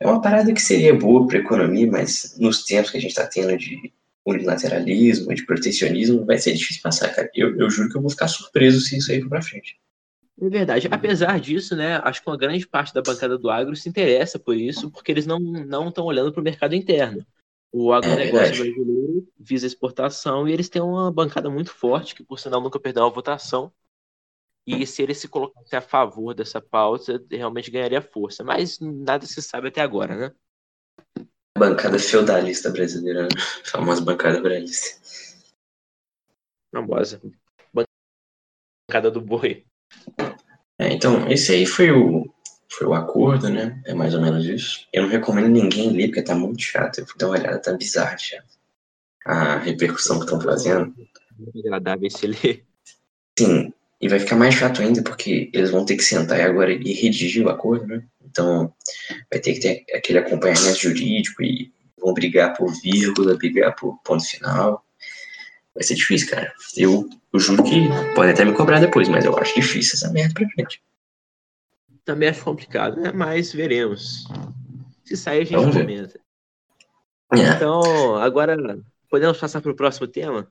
É 0.00 0.06
uma 0.06 0.20
parada 0.20 0.52
que 0.52 0.60
seria 0.62 0.94
boa 0.94 1.26
para 1.26 1.38
a 1.38 1.40
economia, 1.40 1.86
mas 1.90 2.34
nos 2.38 2.64
tempos 2.64 2.90
que 2.90 2.98
a 2.98 3.00
gente 3.00 3.10
está 3.10 3.26
tendo 3.26 3.56
de 3.56 3.92
unilateralismo, 4.24 5.34
de 5.34 5.44
protecionismo, 5.46 6.24
vai 6.24 6.38
ser 6.38 6.52
difícil 6.52 6.82
passar, 6.82 7.08
cara. 7.14 7.30
Eu, 7.34 7.56
eu 7.58 7.70
juro 7.70 7.88
que 7.90 7.96
eu 7.96 8.00
vou 8.02 8.10
ficar 8.10 8.28
surpreso 8.28 8.80
se 8.80 8.98
isso 8.98 9.10
aí 9.10 9.20
for 9.20 9.28
pra 9.28 9.42
frente. 9.42 9.76
É 10.40 10.48
verdade. 10.48 10.88
Apesar 10.90 11.40
disso, 11.40 11.74
né, 11.74 11.96
acho 12.04 12.22
que 12.22 12.30
uma 12.30 12.36
grande 12.36 12.66
parte 12.66 12.94
da 12.94 13.02
bancada 13.02 13.36
do 13.36 13.50
agro 13.50 13.74
se 13.74 13.88
interessa 13.88 14.38
por 14.38 14.56
isso, 14.56 14.90
porque 14.90 15.10
eles 15.10 15.26
não 15.26 15.38
não 15.38 15.88
estão 15.88 16.04
olhando 16.04 16.32
para 16.32 16.40
o 16.40 16.44
mercado 16.44 16.74
interno. 16.74 17.26
O 17.72 17.92
agronegócio 17.92 18.54
verdade. 18.54 18.62
brasileiro 18.62 19.28
visa 19.38 19.66
exportação 19.66 20.48
e 20.48 20.52
eles 20.52 20.68
têm 20.68 20.80
uma 20.80 21.12
bancada 21.12 21.50
muito 21.50 21.70
forte, 21.70 22.14
que 22.14 22.24
por 22.24 22.38
sinal 22.38 22.60
nunca 22.60 22.78
perdeu 22.80 23.02
uma 23.02 23.10
votação. 23.10 23.72
E 24.66 24.86
se 24.86 25.02
eles 25.02 25.18
se 25.18 25.28
colocassem 25.28 25.78
a 25.78 25.82
favor 25.82 26.34
dessa 26.34 26.60
pauta, 26.60 27.24
realmente 27.30 27.70
ganharia 27.70 28.02
força. 28.02 28.44
Mas 28.44 28.78
nada 28.80 29.24
se 29.24 29.40
sabe 29.40 29.68
até 29.68 29.80
agora, 29.80 30.14
né? 30.14 31.26
Bancada 31.56 31.98
feudalista 31.98 32.70
brasileira, 32.70 33.22
né? 33.22 33.28
famosa 33.64 34.02
bancada 34.02 34.40
brasileira. 34.40 34.76
Famosa. 36.70 37.20
Bancada 38.88 39.10
do 39.10 39.22
boi. 39.22 39.67
É, 40.78 40.92
então, 40.92 41.28
esse 41.28 41.52
aí 41.52 41.66
foi 41.66 41.90
o, 41.90 42.32
foi 42.70 42.86
o 42.86 42.94
acordo, 42.94 43.48
né? 43.48 43.80
É 43.84 43.94
mais 43.94 44.14
ou 44.14 44.20
menos 44.20 44.46
isso. 44.46 44.86
Eu 44.92 45.02
não 45.02 45.10
recomendo 45.10 45.48
ninguém 45.48 45.90
ler, 45.90 46.08
porque 46.08 46.22
tá 46.22 46.34
muito 46.34 46.62
chato. 46.62 47.00
Eu 47.00 47.06
fui 47.06 47.18
dar 47.18 47.26
uma 47.26 47.38
olhada, 47.38 47.60
tá 47.60 47.72
bizarro 47.72 48.18
chato. 48.18 48.58
A 49.26 49.58
repercussão 49.58 50.18
que 50.18 50.24
estão 50.24 50.40
fazendo. 50.40 50.94
Muito 51.36 51.58
agradável 51.58 52.06
esse 52.06 52.26
ler. 52.26 52.64
Assim, 53.38 53.72
E 54.00 54.08
vai 54.08 54.20
ficar 54.20 54.36
mais 54.36 54.54
chato 54.54 54.80
ainda, 54.80 55.02
porque 55.02 55.50
eles 55.52 55.70
vão 55.70 55.84
ter 55.84 55.96
que 55.96 56.04
sentar 56.04 56.40
agora 56.40 56.72
e 56.72 56.92
redigir 56.92 57.44
o 57.44 57.50
acordo, 57.50 57.86
né? 57.86 58.04
Então, 58.24 58.72
vai 59.30 59.40
ter 59.40 59.54
que 59.54 59.60
ter 59.60 59.84
aquele 59.94 60.18
acompanhamento 60.18 60.78
jurídico 60.78 61.42
e 61.42 61.72
vão 62.00 62.14
brigar 62.14 62.56
por 62.56 62.72
vírgula, 62.80 63.36
brigar 63.36 63.74
por 63.74 63.98
ponto 64.04 64.24
final. 64.24 64.84
Vai 65.78 65.84
ser 65.84 65.94
difícil, 65.94 66.28
cara. 66.28 66.52
Eu, 66.76 67.08
eu 67.32 67.38
juro 67.38 67.62
que 67.62 67.86
podem 68.16 68.32
até 68.32 68.44
me 68.44 68.52
cobrar 68.52 68.80
depois, 68.80 69.08
mas 69.08 69.24
eu 69.24 69.38
acho 69.38 69.54
difícil 69.54 69.94
essa 69.94 70.10
merda 70.10 70.34
pra 70.34 70.48
frente. 70.48 70.82
Também 72.04 72.28
acho 72.28 72.42
complicado, 72.42 73.00
né? 73.00 73.12
Mas 73.12 73.52
veremos. 73.52 74.26
Se 75.04 75.16
sair, 75.16 75.42
a 75.42 75.44
gente 75.44 75.54
Vamos 75.54 75.76
comenta. 75.76 76.18
É, 77.32 77.54
Então, 77.54 78.16
agora 78.16 78.56
podemos 79.08 79.38
passar 79.38 79.60
para 79.60 79.70
o 79.70 79.76
próximo 79.76 80.08
tema? 80.08 80.50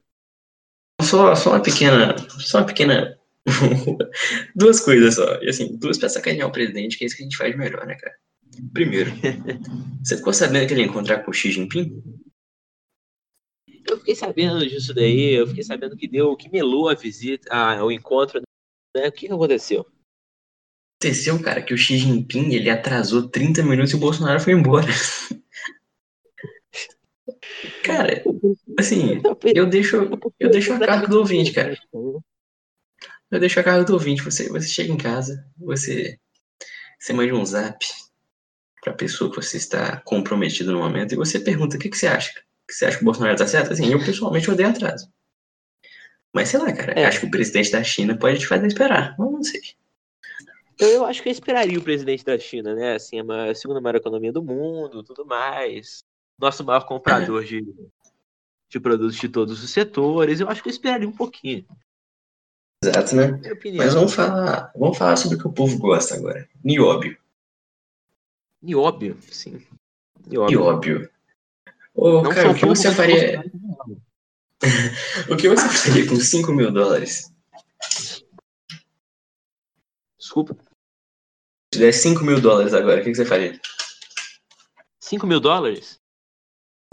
só, 1.02 1.36
só 1.36 1.50
uma 1.50 1.62
pequena. 1.62 2.16
Só 2.40 2.60
uma 2.60 2.66
pequena. 2.66 3.20
duas 4.56 4.80
coisas 4.80 5.16
só. 5.16 5.42
E 5.42 5.50
assim, 5.50 5.76
duas 5.76 5.98
pra 5.98 6.08
sacanear 6.08 6.48
o 6.48 6.54
presidente, 6.54 6.98
que 6.98 7.04
é 7.04 7.08
isso 7.08 7.18
que 7.18 7.24
a 7.24 7.26
gente 7.26 7.36
faz 7.36 7.54
melhor, 7.58 7.86
né, 7.86 7.96
cara? 7.96 8.16
Primeiro, 8.74 9.12
você 10.02 10.16
ficou 10.16 10.32
sabendo 10.32 10.68
que 10.68 10.74
ele 10.74 10.84
ia 10.84 10.88
encontrar 10.88 11.20
com 11.20 11.32
o 11.32 11.34
Xi 11.34 11.52
Jinping? 11.52 12.02
Eu 13.90 13.98
fiquei 14.00 14.16
sabendo 14.16 14.68
disso 14.68 14.94
daí, 14.94 15.36
eu 15.36 15.48
fiquei 15.48 15.64
sabendo 15.64 15.96
que 15.96 16.08
deu, 16.08 16.36
que 16.36 16.50
melou 16.50 16.90
a 16.90 16.94
visita, 16.94 17.48
ah, 17.50 17.84
o 17.84 17.92
encontro, 17.92 18.42
né? 18.96 19.08
O 19.08 19.12
que 19.12 19.28
que 19.28 19.34
aconteceu? 19.34 19.86
Aconteceu, 21.00 21.42
cara, 21.42 21.62
que 21.62 21.74
o 21.74 21.78
Xi 21.78 21.98
Jinping 21.98 22.54
ele 22.54 22.70
atrasou 22.70 23.30
30 23.30 23.64
minutos 23.64 23.92
e 23.92 23.96
o 23.96 24.00
Bolsonaro 24.00 24.40
foi 24.40 24.54
embora. 24.54 24.88
cara, 27.84 28.24
assim, 28.80 29.22
eu 29.56 29.68
deixo, 29.68 30.10
eu 30.40 30.50
deixo 30.50 30.74
a 30.74 30.80
cargo 30.80 31.08
do 31.08 31.20
ouvinte, 31.20 31.54
cara. 31.54 31.78
Eu 33.30 33.40
deixo 33.40 33.60
a 33.60 33.64
cargo 33.64 33.86
do 33.86 33.94
ouvinte. 33.94 34.24
Você, 34.24 34.50
você 34.50 34.68
chega 34.68 34.92
em 34.92 34.98
casa, 34.98 35.46
você, 35.58 36.18
você 37.00 37.14
manda 37.14 37.36
um 37.36 37.46
zap 37.46 37.78
pra 38.82 38.94
pessoa 38.94 39.30
que 39.30 39.36
você 39.36 39.58
está 39.58 40.02
comprometido 40.02 40.72
no 40.72 40.80
momento 40.80 41.14
e 41.14 41.18
você 41.18 41.40
pergunta 41.40 41.78
o 41.78 41.80
que, 41.80 41.90
que 41.90 41.98
você 41.98 42.08
acha. 42.08 42.32
Que 42.68 42.74
você 42.74 42.86
acha 42.86 42.98
que 42.98 43.04
o 43.04 43.06
Bolsonaro 43.06 43.38
tá 43.38 43.48
certo? 43.48 43.72
Assim, 43.74 43.92
eu 43.92 44.00
pessoalmente 44.00 44.50
odeio 44.52 44.70
atraso. 44.70 45.12
Mas 46.34 46.50
sei 46.50 46.60
lá, 46.60 46.72
cara, 46.74 46.94
É. 46.94 47.06
acho 47.06 47.22
que 47.22 47.26
o 47.26 47.32
presidente 47.32 47.72
da 47.72 47.84
China 47.84 48.18
pode 48.18 48.40
te 48.40 48.48
fazer 48.48 48.68
esperar. 48.68 49.16
Não, 49.18 49.32
não 49.32 49.44
sei. 49.44 49.62
Eu, 50.80 51.06
acho 51.06 51.24
que 51.24 51.30
eu 51.30 51.32
esperaria 51.34 51.80
o 51.80 51.84
presidente 51.84 52.24
da 52.24 52.38
China, 52.38 52.76
né? 52.76 52.96
Assim, 52.96 53.20
a 53.20 53.56
segunda 53.56 53.82
maior 53.82 53.96
economia 53.96 54.32
do 54.32 54.44
mundo, 54.44 55.02
tudo 55.02 55.26
mais. 55.26 56.04
Nosso 56.38 56.64
maior 56.64 56.86
comprador 56.86 57.44
de, 57.44 57.66
de 58.70 58.80
produtos 58.80 59.16
de 59.16 59.28
todos 59.28 59.64
os 59.64 59.72
setores. 59.72 60.40
Eu 60.40 60.48
acho 60.50 60.62
que 60.62 60.70
eu 60.70 60.72
esperaria 60.72 61.08
um 61.08 61.16
pouquinho. 61.16 61.66
Exato, 62.84 63.16
né? 63.16 63.42
Opinião. 63.52 63.84
Mas 63.84 63.96
vamos 63.96 64.14
falar, 64.14 64.72
vamos 64.76 64.98
falar 64.98 65.16
sobre 65.16 65.38
o 65.38 65.40
que 65.40 65.48
o 65.48 65.54
povo 65.54 65.80
gosta 65.80 66.14
agora. 66.14 66.48
Nióbio. 66.64 67.18
Nióbio, 68.62 69.18
sim. 69.32 69.66
Nióbio. 70.28 70.60
Nióbio. 70.60 71.10
Ô, 71.98 72.22
Não 72.22 72.30
cara, 72.30 72.52
o 72.52 72.56
que 72.56 72.66
você 72.66 72.94
faria. 72.94 73.44
O 75.30 75.36
que 75.38 75.48
você 75.50 75.68
faria 75.70 76.08
com 76.08 76.16
5 76.16 76.52
mil 76.52 76.72
dólares? 76.72 77.32
Desculpa. 80.18 80.56
Se 81.74 81.80
der 81.80 81.92
5 81.94 82.24
mil 82.24 82.40
dólares 82.42 82.74
agora, 82.74 83.02
o 83.02 83.04
que 83.04 83.12
que 83.12 83.16
você 83.16 83.26
faria? 83.26 83.60
5 85.00 85.28
mil 85.28 85.40
dólares? 85.40 86.00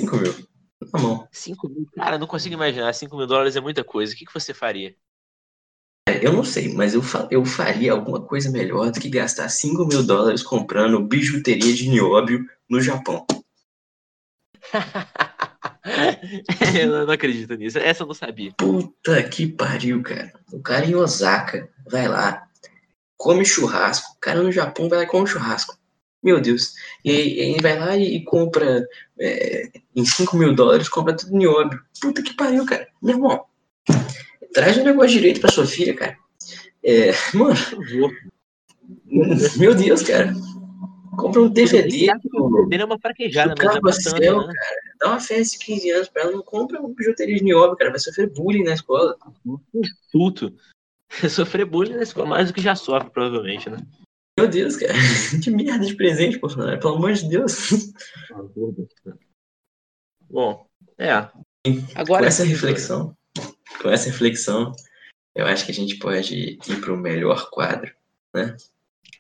5 0.01 0.17
mil. 0.17 0.35
Na 0.93 1.01
mão. 1.01 1.29
5 1.33 1.69
mil? 1.69 1.89
Cara, 1.95 2.19
não 2.19 2.27
consigo 2.27 2.55
imaginar. 2.55 2.93
5 2.93 3.17
mil 3.17 3.27
dólares 3.27 3.57
é 3.57 3.61
muita 3.61 3.83
coisa. 3.83 4.13
O 4.13 4.17
que, 4.17 4.27
que 4.27 4.35
você 4.35 4.53
faria? 4.53 4.95
É, 6.07 6.25
Eu 6.27 6.33
não 6.35 6.45
sei, 6.45 6.73
mas 6.75 6.93
eu, 6.95 7.03
fa- 7.03 7.27
eu 7.31 7.45
faria 7.47 7.93
alguma 7.93 8.21
coisa 8.23 8.51
melhor 8.51 8.91
do 8.91 9.01
que 9.01 9.09
gastar 9.09 9.49
5 9.49 9.87
mil 9.87 10.03
dólares 10.05 10.43
comprando 10.43 11.01
bijuteria 11.03 11.73
de 11.75 11.89
nióbio 11.89 12.45
no 12.69 12.81
Japão. 12.81 13.27
eu 16.79 17.07
não 17.07 17.13
acredito 17.13 17.55
nisso. 17.55 17.79
Essa 17.79 18.03
eu 18.03 18.07
não 18.07 18.15
sabia. 18.15 18.53
Puta 18.57 19.23
que 19.23 19.47
pariu, 19.47 20.03
cara. 20.03 20.33
O 20.53 20.61
cara 20.61 20.87
em 20.87 20.95
Osaka 20.95 21.69
vai 21.91 22.09
lá, 22.09 22.47
come 23.17 23.45
churrasco. 23.45 24.13
O 24.17 24.21
cara 24.21 24.43
no 24.43 24.53
Japão 24.53 24.89
vai 24.89 24.99
lá 24.99 25.05
e 25.05 25.09
come 25.09 25.27
churrasco. 25.27 25.77
Meu 26.23 26.41
Deus. 26.41 26.73
E 27.05 27.11
aí 27.11 27.57
vai 27.61 27.79
lá 27.79 27.97
e, 27.99 28.25
compra 28.25 28.87
é, 29.21 29.69
em 29.95 30.07
5 30.07 30.37
mil 30.39 30.55
dólares, 30.55 30.89
compra 30.89 31.15
tudo 31.15 31.37
nióbio. 31.37 31.83
Puta 32.01 32.23
que 32.23 32.35
pariu, 32.35 32.65
cara. 32.65 32.89
Meu 33.03 33.17
irmão, 33.17 33.45
traz 34.55 34.79
o 34.79 34.85
negócio 34.85 35.11
direito 35.11 35.41
pra 35.41 35.53
sua 35.53 35.67
filha, 35.67 35.95
cara. 35.95 36.17
É, 36.83 37.13
mano, 37.35 37.55
meu 39.57 39.75
Deus, 39.75 40.03
cara. 40.03 40.35
Compra 41.17 41.43
um 41.43 41.49
DVD. 41.49 42.09
O 42.35 42.69
é 42.73 42.85
uma 42.85 42.99
fraquejada, 42.99 43.55
mas 43.57 43.77
é 43.77 43.81
bastante, 43.81 44.21
né? 44.21 44.53
Dá 45.01 45.09
uma 45.09 45.21
festa 45.21 45.59
de 45.59 45.65
15 45.65 45.91
anos 45.91 46.09
pra 46.09 46.23
ela, 46.23 46.33
não 46.33 46.43
compra 46.43 46.81
um 46.81 46.95
bijuteria 46.95 47.37
de 47.37 47.45
nióbio, 47.45 47.77
cara. 47.77 47.91
Vai 47.91 47.99
sofrer 47.99 48.31
bullying 48.31 48.65
na 48.65 48.75
escola. 48.75 49.17
Tudo. 50.11 50.57
Sofrer 51.29 51.65
bullying 51.65 51.97
na 51.97 52.03
escola 52.03 52.27
mais 52.27 52.49
do 52.49 52.55
que 52.55 52.61
já 52.61 52.75
sofre, 52.75 53.11
provavelmente, 53.11 53.69
né? 53.71 53.79
Meu 54.39 54.49
Deus, 54.49 54.77
cara. 54.77 54.93
Que 55.43 55.51
merda 55.51 55.87
de 55.87 55.95
presente, 55.95 56.39
Bolsonaro. 56.39 56.79
Pelo 56.81 56.97
amor 56.97 57.13
de 57.13 57.29
Deus. 57.29 57.69
Bom, 60.29 60.67
é. 60.99 61.23
Com 61.23 61.83
Agora 61.95 62.27
essa 62.27 62.43
sim, 62.43 62.51
reflexão, 62.51 63.17
com 63.81 63.89
essa 63.89 64.11
reflexão, 64.11 64.73
eu 65.35 65.47
acho 65.47 65.65
que 65.65 65.73
a 65.73 65.75
gente 65.75 65.97
pode 65.97 66.59
ir 66.69 66.81
pro 66.81 66.97
melhor 66.97 67.49
quadro. 67.51 67.91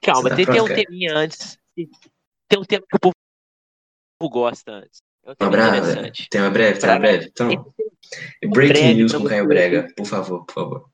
Calma, 0.03 0.22
Você 0.22 0.28
tá 0.30 0.36
tem, 0.36 0.47
tem 0.47 0.55
um 0.55 0.57
pronto, 0.57 0.68
cara? 0.68 0.84
teminha 0.84 1.16
antes. 1.16 1.59
Tem 1.77 2.59
um 2.59 2.64
tema 2.64 2.85
que 2.89 2.97
o 2.97 3.01
povo 3.01 3.14
gosta 4.31 4.72
antes. 4.72 5.03
É 5.25 5.29
um 5.29 5.33
Uma 5.33 5.37
tema 5.37 5.51
brava, 5.51 5.77
interessante. 5.79 6.29
tema 6.29 6.51
breve, 6.51 6.79
tema 6.79 6.93
Pra- 6.93 6.99
breve. 7.01 7.27
Então, 7.27 7.49
breaking 8.43 8.72
breve 8.72 8.95
news 8.95 9.12
com 9.12 9.25
Caio. 9.25 9.47
Brega, 9.49 9.89
por 9.97 10.07
favor, 10.07 10.45
por 10.45 10.53
favor. 10.55 10.91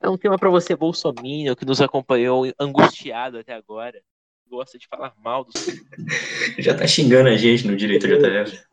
É 0.00 0.08
um 0.08 0.16
tema 0.16 0.38
pra 0.38 0.48
você, 0.48 0.76
Bolsominion, 0.76 1.54
que 1.56 1.64
nos 1.64 1.80
acompanhou 1.80 2.44
angustiado 2.58 3.38
até 3.38 3.52
agora. 3.52 4.00
Gosta 4.48 4.78
de 4.78 4.86
falar 4.86 5.12
mal 5.18 5.44
dos. 5.44 5.54
Já 6.58 6.74
tá 6.76 6.86
xingando 6.86 7.28
a 7.28 7.36
gente 7.36 7.66
no 7.66 7.76
direito 7.76 8.06
JF. 8.06 8.64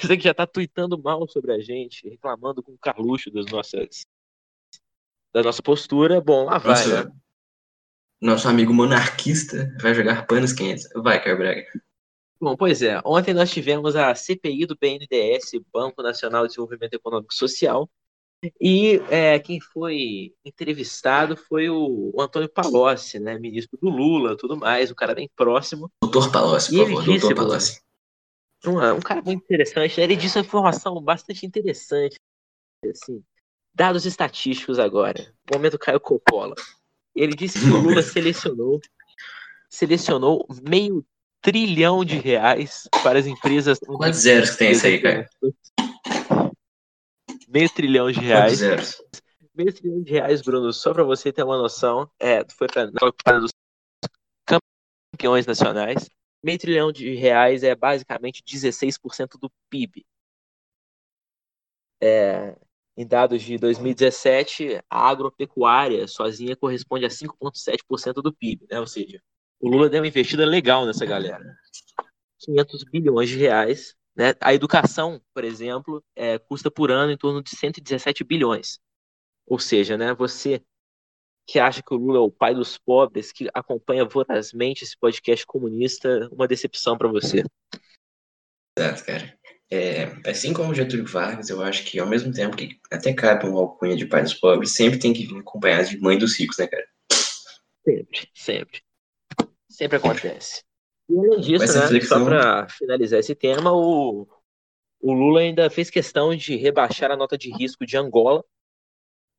você 0.00 0.16
que 0.16 0.24
já 0.24 0.34
tá 0.34 0.46
tweetando 0.46 1.00
mal 1.00 1.26
sobre 1.28 1.52
a 1.52 1.60
gente, 1.60 2.08
reclamando 2.08 2.62
com 2.62 2.72
o 2.72 2.78
Carluxo 2.78 3.30
das 3.30 3.46
nossas. 3.46 4.04
Da 5.34 5.42
nossa 5.42 5.62
postura. 5.62 6.20
Bom, 6.20 6.44
lá 6.44 6.58
vai, 6.58 6.70
Nosso, 6.86 7.04
né? 7.08 7.12
Nosso 8.22 8.48
amigo 8.48 8.72
monarquista 8.72 9.74
vai 9.82 9.92
jogar 9.92 10.26
panos 10.26 10.52
quentes. 10.52 10.88
Vai, 10.94 11.22
Caio. 11.22 11.36
Bom, 12.40 12.56
pois 12.56 12.80
é. 12.80 13.00
Ontem 13.04 13.34
nós 13.34 13.50
tivemos 13.50 13.96
a 13.96 14.14
CPI 14.14 14.64
do 14.64 14.76
BNDES, 14.76 15.60
Banco 15.72 16.02
Nacional 16.02 16.42
de 16.42 16.50
Desenvolvimento 16.50 16.94
Econômico 16.94 17.32
e 17.32 17.36
Social, 17.36 17.90
e 18.60 19.00
é, 19.08 19.38
quem 19.38 19.60
foi 19.60 20.34
entrevistado 20.44 21.36
foi 21.36 21.68
o, 21.68 22.10
o 22.12 22.20
Antônio 22.20 22.48
Palocci, 22.48 23.20
né, 23.20 23.38
ministro 23.38 23.78
do 23.80 23.88
Lula, 23.88 24.36
tudo 24.36 24.56
mais, 24.56 24.90
um 24.90 24.94
cara 24.94 25.14
bem 25.14 25.30
próximo, 25.36 25.90
Doutor 26.02 26.32
Palocci, 26.32 26.76
por 26.76 26.86
favor, 26.86 27.04
disse, 27.04 27.20
doutor 27.20 27.36
Palocci. 27.36 27.80
um, 28.66 28.96
um 28.96 29.00
cara 29.00 29.22
muito 29.22 29.44
interessante. 29.44 29.98
né, 29.98 30.04
Ele 30.04 30.16
disse 30.16 30.38
uma 30.38 30.44
informação 30.44 31.00
bastante 31.00 31.46
interessante, 31.46 32.16
assim, 32.84 33.22
dados 33.72 34.04
estatísticos 34.06 34.80
agora. 34.80 35.32
Momento 35.52 35.78
Caio 35.78 36.00
Coppola. 36.00 36.56
Ele 37.14 37.34
disse 37.34 37.58
que 37.58 37.66
o 37.66 37.80
Lula 37.80 38.02
selecionou 38.02 38.80
selecionou 39.68 40.46
meio 40.68 41.04
trilhão 41.40 42.04
de 42.04 42.16
reais 42.18 42.88
para 43.02 43.18
as 43.18 43.26
empresas 43.26 43.78
Quantos 43.78 44.20
zeros 44.20 44.50
que 44.50 44.58
tem 44.58 44.72
isso 44.72 44.86
aí, 44.86 45.00
cara? 45.00 45.28
Meio 47.48 47.70
trilhão 47.70 48.10
de 48.10 48.18
Quantos 48.18 48.28
reais. 48.28 48.58
zeros? 48.58 49.02
Meio 49.54 49.72
trilhão 49.72 50.02
de 50.02 50.10
reais, 50.10 50.42
Bruno, 50.42 50.72
só 50.72 50.92
para 50.92 51.04
você 51.04 51.32
ter 51.32 51.42
uma 51.42 51.56
noção. 51.56 52.10
É, 52.18 52.44
foi 52.56 52.66
para 52.68 53.38
os 53.38 53.50
campeões 55.12 55.46
nacionais. 55.46 56.08
Meio 56.42 56.58
trilhão 56.58 56.92
de 56.92 57.14
reais 57.14 57.62
é 57.62 57.74
basicamente 57.74 58.42
16% 58.42 59.38
do 59.38 59.50
PIB. 59.70 60.04
É, 62.00 62.56
em 62.96 63.06
dados 63.06 63.42
de 63.42 63.56
2017, 63.56 64.82
a 64.88 65.08
agropecuária 65.08 66.06
sozinha 66.06 66.54
corresponde 66.54 67.06
a 67.06 67.08
5,7% 67.08 68.14
do 68.14 68.32
PIB, 68.32 68.66
né? 68.70 68.78
Ou 68.80 68.86
seja, 68.86 69.20
o 69.58 69.68
Lula 69.68 69.88
deu 69.88 70.00
uma 70.00 70.08
investida 70.08 70.44
legal 70.44 70.84
nessa 70.84 71.06
galera. 71.06 71.42
500 72.40 72.84
bilhões 72.84 73.28
de 73.28 73.36
reais. 73.36 73.94
Né? 74.14 74.34
A 74.40 74.52
educação, 74.52 75.22
por 75.32 75.44
exemplo, 75.44 76.04
é, 76.14 76.38
custa 76.38 76.70
por 76.70 76.90
ano 76.90 77.12
em 77.12 77.16
torno 77.16 77.42
de 77.42 77.56
117 77.56 78.24
bilhões. 78.24 78.78
Ou 79.46 79.58
seja, 79.58 79.96
né, 79.96 80.14
você 80.14 80.62
que 81.46 81.58
acha 81.58 81.82
que 81.82 81.92
o 81.92 81.96
Lula 81.96 82.18
é 82.18 82.20
o 82.20 82.30
pai 82.30 82.54
dos 82.54 82.78
pobres, 82.78 83.32
que 83.32 83.48
acompanha 83.52 84.04
vorazmente 84.04 84.84
esse 84.84 84.96
podcast 84.96 85.44
comunista, 85.44 86.28
uma 86.30 86.46
decepção 86.46 86.96
para 86.96 87.08
você. 87.08 87.42
Exato, 88.78 89.04
cara. 89.04 89.38
É, 89.74 90.04
assim 90.28 90.52
como 90.52 90.74
Getúlio 90.74 91.06
Vargas, 91.06 91.48
eu 91.48 91.62
acho 91.62 91.82
que 91.86 91.98
ao 91.98 92.06
mesmo 92.06 92.30
tempo 92.30 92.54
que 92.54 92.78
até 92.90 93.10
cabe 93.14 93.46
uma 93.46 93.60
alcunha 93.60 93.96
de 93.96 94.04
pai 94.04 94.22
dos 94.22 94.34
pobres, 94.34 94.72
sempre 94.74 94.98
tem 94.98 95.14
que 95.14 95.24
vir 95.24 95.38
acompanhado 95.38 95.88
de 95.88 95.98
mãe 95.98 96.18
dos 96.18 96.38
ricos, 96.38 96.58
né, 96.58 96.66
cara? 96.66 96.86
Sempre, 97.82 98.28
sempre. 98.34 98.82
Sempre 99.70 99.96
acontece. 99.96 100.62
E 101.08 101.18
além 101.18 101.40
disso, 101.40 101.72
né, 101.72 101.80
reflexão- 101.84 102.18
só 102.18 102.24
para 102.26 102.68
finalizar 102.68 103.18
esse 103.18 103.34
tema, 103.34 103.72
o, 103.72 104.28
o 105.00 105.12
Lula 105.14 105.40
ainda 105.40 105.70
fez 105.70 105.88
questão 105.88 106.36
de 106.36 106.54
rebaixar 106.54 107.10
a 107.10 107.16
nota 107.16 107.38
de 107.38 107.50
risco 107.50 107.86
de 107.86 107.96
Angola. 107.96 108.44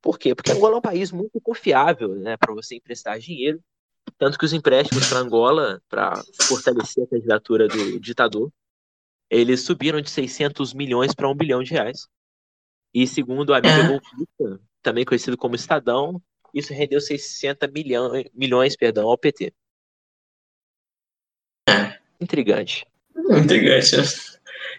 Por 0.01 0.17
quê? 0.17 0.33
Porque 0.33 0.51
Angola 0.51 0.73
é 0.73 0.77
um 0.79 0.81
país 0.81 1.11
muito 1.11 1.39
confiável 1.41 2.15
né, 2.15 2.37
para 2.37 2.55
você 2.55 2.77
emprestar 2.77 3.19
dinheiro. 3.19 3.61
Tanto 4.17 4.39
que 4.39 4.45
os 4.45 4.51
empréstimos 4.51 5.07
para 5.07 5.19
Angola, 5.19 5.79
para 5.87 6.23
fortalecer 6.41 7.03
a 7.03 7.07
candidatura 7.07 7.67
do 7.67 7.99
ditador, 7.99 8.51
eles 9.33 9.61
subiram 9.61 10.01
de 10.01 10.09
600 10.09 10.73
milhões 10.73 11.13
para 11.13 11.29
1 11.29 11.35
bilhão 11.35 11.63
de 11.63 11.71
reais. 11.71 12.07
E 12.93 13.07
segundo 13.07 13.53
a 13.53 13.57
mídia 13.57 13.83
É. 13.83 13.87
golpista, 13.87 14.61
também 14.81 15.03
conhecido 15.05 15.35
como 15.37 15.55
Estadão, 15.55 16.21
isso 16.53 16.73
rendeu 16.73 17.01
60 17.01 17.67
milhões, 17.67 18.25
milhões 18.33 18.75
perdão, 18.75 19.07
ao 19.09 19.17
PT. 19.17 19.51
É. 21.67 21.97
Intrigante. 22.21 22.85
Intrigante, 23.15 23.97
né? 23.97 24.03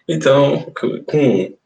Então, 0.09 0.72
com, 0.72 1.57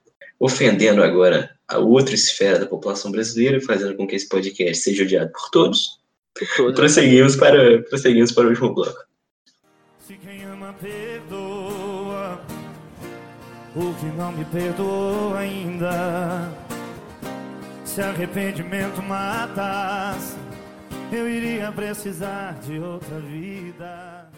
ofendendo 0.41 1.03
agora 1.03 1.55
a 1.67 1.79
outra 1.79 2.15
esfera 2.15 2.59
da 2.59 2.67
população 2.67 3.11
brasileira, 3.11 3.61
fazendo 3.61 3.97
com 3.97 4.07
que 4.07 4.17
esse 4.17 4.29
podcast 4.29 4.83
seja 4.85 5.03
odiado 5.03 5.31
por 5.33 5.51
todos, 5.51 6.01
Por 6.35 6.49
todos. 6.57 6.75
prosseguimos 6.75 7.37
para, 7.37 7.83
prosseguimos 7.83 8.33
para 8.33 8.47
o 8.47 8.49
último 8.51 8.75
bloco. 8.75 9.05
Se 9.99 10.17
quem 10.17 10.45
ama 10.45 10.73
perdoa 10.75 11.08
o 13.79 13.95
que 13.95 14.07
não 14.07 14.33
me 14.33 14.45
perdoou 14.47 15.35
ainda. 15.37 16.53
Se 17.85 18.03
arrependimento 18.03 19.01
matasse, 19.01 20.37
eu 21.13 21.29
iria 21.29 21.71
precisar 21.71 22.59
de 22.61 22.81
outra 22.81 23.21
vida. 23.21 24.31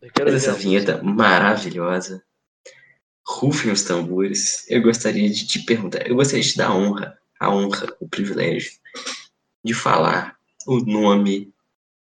Eu 0.00 0.10
quero 0.10 0.30
Depois 0.30 0.34
dessa 0.34 0.52
ver 0.52 0.56
a 0.56 0.60
vinheta 0.60 1.02
maravilhosa, 1.02 2.24
rufem 3.26 3.70
os 3.70 3.82
tambores, 3.82 4.68
eu 4.70 4.80
gostaria 4.80 5.28
de 5.28 5.46
te 5.46 5.58
perguntar, 5.60 6.08
eu 6.08 6.16
gostaria 6.16 6.42
de 6.42 6.52
te 6.52 6.56
dar 6.56 6.68
a 6.68 6.74
honra, 6.74 7.18
a 7.38 7.54
honra, 7.54 7.94
o 8.00 8.08
privilégio 8.08 8.72
de 9.62 9.74
falar 9.74 10.38
o 10.66 10.78
nome 10.78 11.52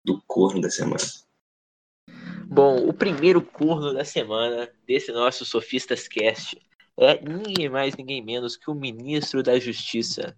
do 0.05 0.23
corno 0.29 0.61
da 0.61 0.71
semana. 0.71 1.03
Bom, 2.47 2.89
o 2.89 2.95
primeiro 2.95 3.43
corno 3.43 3.93
da 3.93 4.05
semana 4.05 4.71
desse 4.87 5.13
nosso 5.13 5.45
Sofistas 5.45 6.07
Cast 6.07 6.57
é 6.99 7.21
ninguém 7.21 7.69
mais, 7.69 7.97
ninguém 7.97 8.23
menos 8.23 8.57
que 8.57 8.71
o 8.71 8.75
ministro 8.75 9.43
da 9.43 9.59
Justiça, 9.59 10.37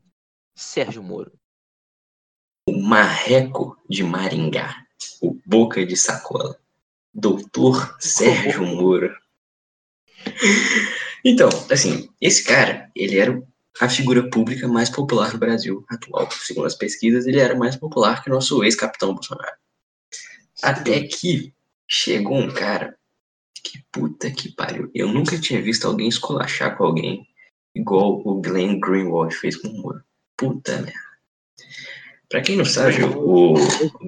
Sérgio 0.54 1.02
Moro. 1.02 1.32
O 2.66 2.80
marreco 2.80 3.76
de 3.88 4.02
Maringá, 4.02 4.86
o 5.20 5.40
boca 5.46 5.84
de 5.84 5.96
sacola, 5.96 6.58
doutor 7.12 7.96
Sérgio 7.98 8.64
Moro. 8.64 9.14
Então, 11.24 11.48
assim, 11.70 12.08
esse 12.20 12.44
cara, 12.44 12.90
ele 12.94 13.18
era 13.18 13.42
a 13.80 13.88
figura 13.88 14.28
pública 14.28 14.68
mais 14.68 14.90
popular 14.90 15.32
do 15.32 15.38
Brasil 15.38 15.84
atual. 15.88 16.30
Segundo 16.30 16.66
as 16.66 16.74
pesquisas, 16.74 17.26
ele 17.26 17.40
era 17.40 17.54
mais 17.54 17.76
popular 17.76 18.22
que 18.22 18.30
o 18.30 18.34
nosso 18.34 18.62
ex-capitão 18.62 19.14
Bolsonaro. 19.14 19.56
Até 20.62 21.02
que 21.06 21.54
chegou 21.88 22.36
um 22.36 22.52
cara 22.52 22.98
que 23.62 23.82
puta 23.92 24.30
que 24.30 24.54
pariu. 24.54 24.90
Eu 24.94 25.08
nunca 25.08 25.40
tinha 25.40 25.61
visto 25.61 25.86
alguém 25.86 26.08
esculachar 26.08 26.76
com 26.76 26.84
alguém 26.84 27.26
igual 27.74 28.20
o 28.24 28.40
Glenn 28.40 28.78
Greenwald 28.80 29.34
fez 29.34 29.56
com 29.56 29.68
o 29.68 29.82
Moro. 29.82 30.02
Puta 30.36 30.76
merda. 30.78 30.92
Pra 32.28 32.40
quem 32.40 32.56
não 32.56 32.64
sabe, 32.64 33.02
o 33.02 33.54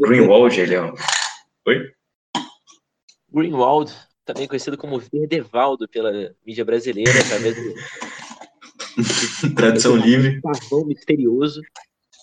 Greenwald, 0.01 0.59
ele 0.59 0.75
é 0.75 0.83
um... 0.83 0.95
Oi? 1.67 1.93
Greenwald, 3.33 3.93
também 4.25 4.47
conhecido 4.47 4.79
como 4.79 5.01
Verdevaldo 5.01 5.89
pela 5.89 6.13
mídia 6.47 6.65
brasileira, 6.65 7.11
através 7.21 7.57
do 7.57 7.75
Tradução 9.57 9.97
livre. 9.97 10.41
pavão 10.41 10.85
misterioso. 10.87 11.61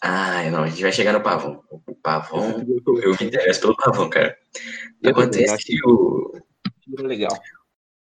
Ah, 0.02 0.50
não, 0.50 0.64
a 0.64 0.68
gente 0.70 0.82
vai 0.82 0.92
chegar 0.94 1.12
no 1.12 1.22
pavão. 1.22 1.62
O 1.70 1.96
pavão, 1.96 2.66
eu 3.04 3.12
me 3.20 3.28
interesso 3.28 3.62
pelo 3.62 3.76
pavão, 3.76 4.10
cara. 4.10 4.38
Acontece 5.06 5.58
que 5.58 5.78
o, 5.86 6.32
Legal. 6.98 7.38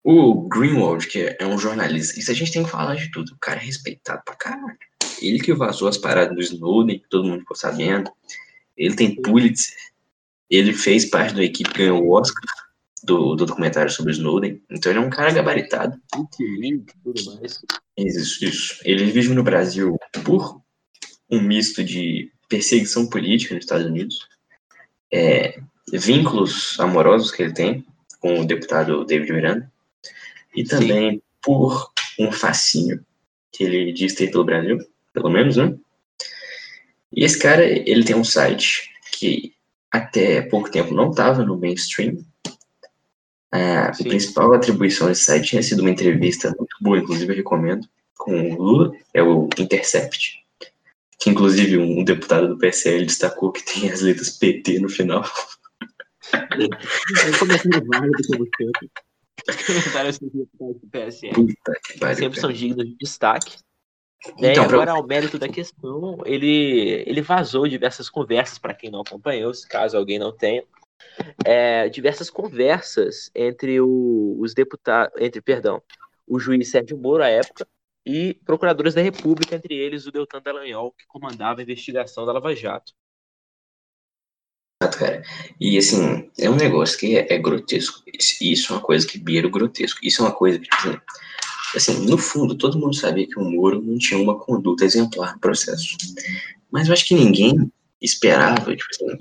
o 0.02 0.48
Greenwald, 0.48 1.06
que 1.06 1.36
é 1.38 1.46
um 1.46 1.58
jornalista, 1.58 2.18
isso 2.18 2.30
a 2.30 2.34
gente 2.34 2.52
tem 2.52 2.64
que 2.64 2.70
falar 2.70 2.94
de 2.94 3.10
tudo. 3.10 3.32
O 3.32 3.38
cara 3.38 3.60
é 3.60 3.64
respeitado 3.64 4.22
pra 4.24 4.34
caralho. 4.34 4.78
Ele 5.20 5.38
que 5.38 5.52
vazou 5.52 5.88
as 5.88 5.98
paradas 5.98 6.34
do 6.34 6.40
Snowden, 6.40 6.98
que 6.98 7.08
todo 7.08 7.28
mundo 7.28 7.40
ficou 7.40 7.56
sabendo. 7.56 8.10
Ele 8.76 8.94
tem 8.94 9.20
Pulitzer. 9.20 9.76
Ele 10.48 10.72
fez 10.72 11.04
parte 11.04 11.34
da 11.34 11.44
equipe 11.44 11.70
que 11.70 11.78
ganhou 11.78 12.02
o 12.02 12.12
Oscar 12.12 12.42
do, 13.02 13.34
do 13.34 13.46
documentário 13.46 13.90
sobre 13.90 14.12
o 14.12 14.14
Snowden. 14.14 14.62
Então 14.70 14.90
ele 14.90 14.98
é 14.98 15.02
um 15.02 15.10
cara 15.10 15.32
gabaritado. 15.32 16.00
Wikileaks 16.16 16.94
tudo 17.04 17.34
mais. 17.34 17.60
Isso, 17.96 18.44
isso. 18.44 18.80
Ele 18.84 19.04
vive 19.10 19.34
no 19.34 19.42
Brasil 19.42 19.96
por 20.24 20.60
um 21.30 21.40
misto 21.40 21.84
de 21.84 22.32
perseguição 22.48 23.08
política 23.08 23.54
nos 23.54 23.64
Estados 23.64 23.86
Unidos, 23.86 24.26
é, 25.12 25.60
vínculos 25.92 26.78
amorosos 26.80 27.30
que 27.30 27.42
ele 27.42 27.52
tem 27.52 27.86
com 28.20 28.40
o 28.40 28.46
deputado 28.46 29.04
David 29.04 29.32
Miranda, 29.32 29.72
e 30.54 30.62
também 30.62 31.22
por 31.42 31.90
um 32.18 32.30
fascínio 32.30 33.04
que 33.50 33.64
ele 33.64 33.92
diz 33.92 34.14
ter 34.14 34.30
pelo 34.30 34.44
Brasil, 34.44 34.78
pelo 35.12 35.30
menos, 35.30 35.56
né? 35.56 35.74
E 37.12 37.24
esse 37.24 37.38
cara, 37.38 37.64
ele 37.64 38.04
tem 38.04 38.14
um 38.14 38.24
site 38.24 38.90
que 39.12 39.52
até 39.90 40.42
pouco 40.42 40.70
tempo 40.70 40.94
não 40.94 41.10
estava 41.10 41.44
no 41.44 41.58
mainstream. 41.58 42.24
Ah, 43.50 43.88
a 43.88 43.92
Sim. 43.92 44.04
principal 44.04 44.52
atribuição 44.52 45.08
desse 45.08 45.22
site 45.22 45.48
tinha 45.48 45.62
sido 45.62 45.80
uma 45.80 45.90
entrevista 45.90 46.54
muito 46.56 46.76
boa, 46.80 46.98
inclusive 46.98 47.32
eu 47.32 47.36
recomendo, 47.36 47.88
com 48.16 48.52
o 48.52 48.62
Lula, 48.62 48.92
é 49.12 49.22
o 49.22 49.48
Intercept, 49.58 50.44
que 51.18 51.30
inclusive 51.30 51.76
um 51.78 52.04
deputado 52.04 52.46
do 52.46 52.58
PSL 52.58 53.04
destacou 53.04 53.50
que 53.50 53.64
tem 53.64 53.90
as 53.90 54.02
letras 54.02 54.30
PT 54.30 54.78
no 54.78 54.88
final. 54.88 55.24
Um 56.54 57.38
comentário 57.38 57.86
válido, 57.86 58.18
como 58.28 58.46
sempre. 58.56 58.90
Comentários 59.66 60.18
do 60.18 60.88
PSL. 60.90 61.56
Sempre 62.16 62.40
são 62.40 62.52
dignos 62.52 62.86
de 62.86 62.96
destaque. 62.96 63.56
Né, 64.38 64.52
Então, 64.52 64.64
e 64.64 64.68
pra- 64.68 64.76
agora, 64.76 64.92
ao 64.92 65.06
mérito 65.06 65.38
da 65.38 65.48
questão, 65.48 66.18
ele, 66.26 67.04
ele 67.06 67.22
vazou 67.22 67.66
diversas 67.66 68.10
conversas, 68.10 68.58
para 68.58 68.74
quem 68.74 68.90
não 68.90 69.00
acompanhou, 69.00 69.54
se 69.54 69.66
caso 69.66 69.96
alguém 69.96 70.18
não 70.18 70.30
tenha, 70.30 70.62
é, 71.44 71.88
diversas 71.88 72.28
conversas 72.28 73.30
entre 73.34 73.80
o- 73.80 74.36
os 74.38 74.52
deputados, 74.52 75.18
entre, 75.18 75.40
perdão, 75.40 75.82
o 76.26 76.38
juiz 76.38 76.70
Sérgio 76.70 76.98
Moro, 76.98 77.22
à 77.22 77.28
época, 77.28 77.66
e 78.04 78.34
procuradores 78.44 78.92
da 78.92 79.00
República, 79.00 79.56
entre 79.56 79.74
eles 79.74 80.06
o 80.06 80.12
Deltan 80.12 80.42
Dallagnol, 80.42 80.92
que 80.92 81.06
comandava 81.06 81.60
a 81.60 81.62
investigação 81.62 82.26
da 82.26 82.32
Lava 82.32 82.54
Jato. 82.54 82.92
Cara. 84.88 85.22
E 85.60 85.76
assim, 85.76 86.30
é 86.38 86.48
um 86.48 86.56
negócio 86.56 86.98
que 86.98 87.14
é, 87.14 87.34
é 87.34 87.38
grotesco. 87.38 88.02
Isso, 88.40 88.72
é 88.72 88.76
uma 88.76 88.82
coisa 88.82 89.06
que 89.06 89.18
beira 89.18 89.46
o 89.46 89.50
grotesco. 89.50 90.00
Isso 90.02 90.22
é 90.22 90.24
uma 90.24 90.32
coisa 90.32 90.58
que, 90.58 90.64
tipo 90.64 90.88
assim, 90.88 90.98
assim, 91.76 92.06
no 92.06 92.16
fundo, 92.16 92.56
todo 92.56 92.78
mundo 92.78 92.96
sabia 92.96 93.26
que 93.26 93.38
o 93.38 93.44
Moro 93.44 93.82
não 93.82 93.98
tinha 93.98 94.18
uma 94.18 94.38
conduta 94.38 94.86
exemplar 94.86 95.34
no 95.34 95.40
processo. 95.40 95.98
Mas 96.70 96.88
eu 96.88 96.94
acho 96.94 97.04
que 97.04 97.14
ninguém 97.14 97.70
esperava, 98.00 98.74
tipo 98.74 98.88
assim, 98.90 99.18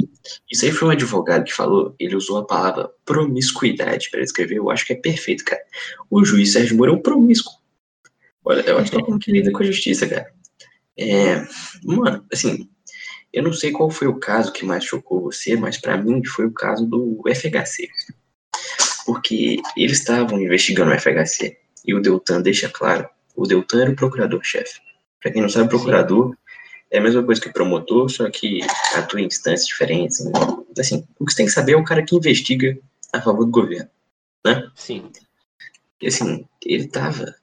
isso 0.49 0.63
aí 0.63 0.71
foi 0.71 0.87
um 0.87 0.91
advogado 0.91 1.43
que 1.43 1.53
falou, 1.53 1.93
ele 1.99 2.15
usou 2.15 2.37
a 2.37 2.45
palavra 2.45 2.89
promiscuidade 3.03 4.09
para 4.09 4.21
descrever, 4.21 4.55
eu 4.55 4.71
acho 4.71 4.85
que 4.85 4.93
é 4.93 4.95
perfeito, 4.95 5.43
cara. 5.43 5.61
O 6.09 6.23
juiz 6.23 6.53
Sérgio 6.53 6.77
Moro 6.77 6.93
é 6.93 6.95
um 6.95 7.01
promíscuo. 7.01 7.53
Olha, 8.45 8.61
eu 8.61 8.77
acho 8.77 8.91
que 8.91 8.97
é 8.97 9.03
como 9.03 9.19
que 9.19 9.33
lida 9.33 9.51
com 9.51 9.61
a 9.61 9.65
justiça, 9.65 10.07
cara. 10.07 10.31
É, 10.97 11.45
mano, 11.83 12.25
assim, 12.31 12.69
eu 13.33 13.43
não 13.43 13.53
sei 13.53 13.71
qual 13.71 13.89
foi 13.89 14.07
o 14.07 14.19
caso 14.19 14.51
que 14.51 14.65
mais 14.65 14.83
chocou 14.83 15.21
você, 15.21 15.55
mas 15.55 15.77
pra 15.77 15.97
mim 15.97 16.23
foi 16.25 16.45
o 16.45 16.51
caso 16.51 16.85
do 16.85 17.21
FHC. 17.27 17.89
Porque 19.05 19.57
eles 19.77 19.99
estavam 19.99 20.41
investigando 20.41 20.91
o 20.91 20.99
FHC 20.99 21.57
e 21.85 21.93
o 21.93 22.01
Deltan 22.01 22.41
deixa 22.41 22.69
claro, 22.69 23.07
o 23.35 23.47
Deltan 23.47 23.81
era 23.81 23.91
o 23.91 23.95
procurador-chefe. 23.95 24.79
Pra 25.21 25.31
quem 25.31 25.41
não 25.41 25.49
sabe, 25.49 25.69
procurador 25.69 26.35
é 26.91 26.97
a 26.97 27.01
mesma 27.01 27.23
coisa 27.23 27.39
que 27.39 27.51
promotor, 27.51 28.09
só 28.09 28.29
que 28.29 28.61
atua 28.95 29.21
em 29.21 29.25
instâncias 29.25 29.67
diferentes. 29.67 30.23
né? 30.25 30.31
Assim, 30.77 31.05
o 31.19 31.25
que 31.25 31.31
você 31.31 31.37
tem 31.37 31.45
que 31.45 31.51
saber 31.51 31.73
é 31.73 31.77
o 31.77 31.83
cara 31.83 32.03
que 32.03 32.15
investiga 32.15 32.77
a 33.13 33.21
favor 33.21 33.45
do 33.45 33.51
governo. 33.51 33.89
Sim, 34.75 35.11
E 36.01 36.07
assim, 36.07 36.45
ele 36.65 36.85
estava 36.85 37.35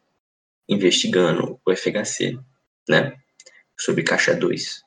investigando 0.68 1.60
o 1.64 1.72
FHC, 1.72 2.38
né? 2.88 3.16
Sobre 3.78 4.02
Caixa 4.02 4.34
2. 4.34 4.82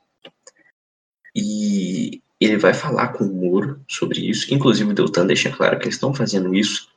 E 1.36 2.22
ele 2.40 2.58
vai 2.58 2.74
falar 2.74 3.10
com 3.10 3.26
o 3.26 3.34
Moro 3.34 3.82
sobre 3.88 4.30
isso. 4.30 4.54
Inclusive, 4.54 4.90
o 4.90 4.94
Deltan 4.94 5.26
deixa 5.28 5.50
claro 5.50 5.78
que 5.78 5.86
eles 5.86 5.96
estão 5.96 6.14
fazendo 6.14 6.56
isso 6.56 6.88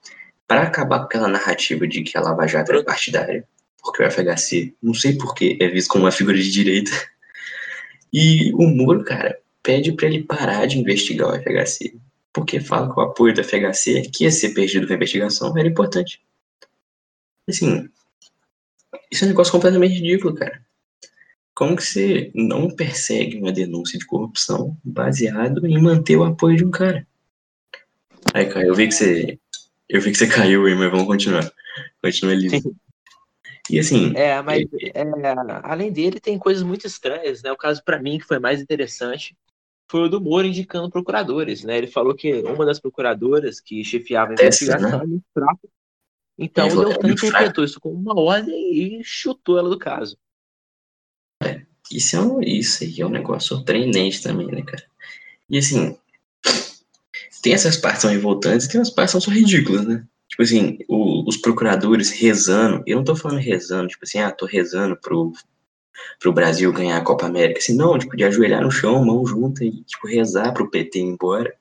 para 0.47 0.63
acabar 0.63 1.01
com 1.01 1.05
aquela 1.07 1.29
narrativa 1.29 1.87
de 1.87 2.03
que 2.03 2.17
a 2.17 2.21
Lava 2.21 2.47
Jato 2.47 2.73
é 2.73 2.83
partidária. 2.83 3.47
porque 3.83 4.03
o 4.03 4.11
FHC, 4.11 4.75
não 4.83 4.95
sei 4.95 5.17
porquê, 5.17 5.57
é 5.61 5.69
visto 5.69 5.89
como 5.89 6.05
uma 6.05 6.13
figura 6.13 6.37
de 6.37 6.51
direita. 6.51 6.91
E 8.15 8.53
o 8.53 8.67
Moro, 8.69 9.03
cara, 9.05 9.39
pede 9.63 9.91
para 9.93 10.07
ele 10.07 10.23
parar 10.23 10.67
de 10.67 10.79
investigar 10.79 11.31
o 11.31 11.35
FHC, 11.35 11.97
porque 12.31 12.61
fala 12.61 12.93
que 12.93 13.01
o 13.01 13.03
apoio 13.03 13.33
do 13.33 13.43
FHC, 13.43 14.03
que 14.13 14.25
ia 14.25 14.31
ser 14.31 14.51
perdido 14.51 14.87
com 14.87 14.93
a 14.93 14.97
investigação, 14.97 15.57
era 15.57 15.67
importante. 15.67 16.21
Assim, 17.49 17.89
isso 19.11 19.25
é 19.25 19.27
um 19.27 19.31
negócio 19.31 19.51
completamente 19.51 19.95
ridículo, 19.95 20.35
cara. 20.35 20.63
Como 21.55 21.77
que 21.77 21.83
você 21.83 22.31
não 22.35 22.71
persegue 22.71 23.39
uma 23.39 23.53
denúncia 23.53 23.99
de 23.99 24.07
corrupção 24.07 24.77
baseado 24.83 25.67
em 25.67 25.81
manter 25.81 26.17
o 26.17 26.25
apoio 26.25 26.57
de 26.57 26.65
um 26.65 26.71
cara? 26.71 27.07
Aí, 28.33 28.47
cara, 28.47 28.67
eu 28.67 28.75
vi 28.75 28.89
que 28.89 28.95
você. 28.95 29.39
Eu 29.89 30.01
vi 30.01 30.13
que 30.13 30.19
você 30.19 30.27
caiu 30.29 30.65
aí, 30.65 30.75
mas 30.75 30.91
vamos 30.91 31.07
continuar. 31.07 31.51
Continua 32.03 32.33
ali. 32.33 32.49
E 33.71 33.79
assim, 33.79 34.13
É, 34.17 34.41
mas 34.43 34.65
é, 34.95 35.05
além 35.63 35.93
dele, 35.93 36.19
tem 36.19 36.39
coisas 36.39 36.63
muito 36.63 36.87
estranhas, 36.87 37.43
né? 37.43 37.53
O 37.53 37.57
caso 37.57 37.83
pra 37.85 38.01
mim 38.01 38.19
que 38.19 38.27
foi 38.27 38.39
mais 38.39 38.61
interessante 38.61 39.37
foi 39.91 40.03
o 40.03 40.09
do 40.09 40.21
Moro 40.21 40.47
indicando 40.47 40.91
procuradores, 40.91 41.63
né? 41.65 41.77
Ele 41.77 41.87
falou 41.87 42.15
que 42.15 42.41
uma 42.43 42.65
das 42.65 42.81
procuradoras 42.81 43.61
que 43.61 43.85
chefiava 43.85 44.31
a 44.31 44.35
investigação 44.35 44.89
era 44.89 45.07
muito 45.07 45.25
fraca. 45.35 45.69
Então 46.39 46.67
o 46.67 46.71
era 46.71 46.89
Deltan 46.89 47.11
interpretou 47.11 47.63
isso 47.63 47.79
como 47.79 47.95
uma 47.95 48.19
ordem 48.19 48.55
e 48.75 49.05
chutou 49.05 49.59
ela 49.59 49.69
do 49.69 49.79
caso. 49.79 50.17
Isso, 51.97 52.17
é 52.17 52.21
um, 52.21 52.41
isso 52.43 52.85
aí 52.85 53.01
é 53.01 53.07
um 53.07 53.11
negócio 53.11 53.49
surpreendente 53.57 54.23
também, 54.23 54.47
né, 54.47 54.63
cara? 54.63 54.85
E 55.51 55.59
assim, 55.59 55.97
tem 57.43 57.53
essas 57.53 57.77
partes 57.77 58.03
são 58.03 58.11
revoltantes 58.11 58.67
e 58.67 58.71
tem 58.71 58.81
umas 58.81 58.91
partes 58.91 59.13
são 59.13 59.21
só 59.21 59.31
ridículas, 59.31 59.87
né? 59.87 60.05
Tipo 60.29 60.43
assim, 60.43 60.79
o- 60.89 61.29
os 61.29 61.37
procuradores 61.37 62.11
rezando, 62.11 62.83
eu 62.87 62.97
não 62.97 63.05
tô 63.05 63.15
falando 63.15 63.39
rezando, 63.39 63.89
tipo 63.89 64.05
assim, 64.05 64.19
ah, 64.19 64.31
tô 64.31 64.47
rezando 64.47 64.97
pro, 64.97 65.33
pro 66.21 66.33
Brasil 66.33 66.73
ganhar 66.73 66.99
a 66.99 67.05
Copa 67.05 67.27
América, 67.27 67.59
assim, 67.61 67.77
não, 67.77 67.99
tipo, 67.99 68.17
de 68.17 68.25
ajoelhar 68.25 68.63
no 68.63 68.71
chão, 68.71 69.05
mão 69.05 69.27
junta 69.27 69.65
e, 69.65 69.83
tipo, 69.85 70.07
rezar 70.07 70.53
pro 70.53 70.71
PT 70.71 70.99
ir 71.01 71.03
embora. 71.03 71.55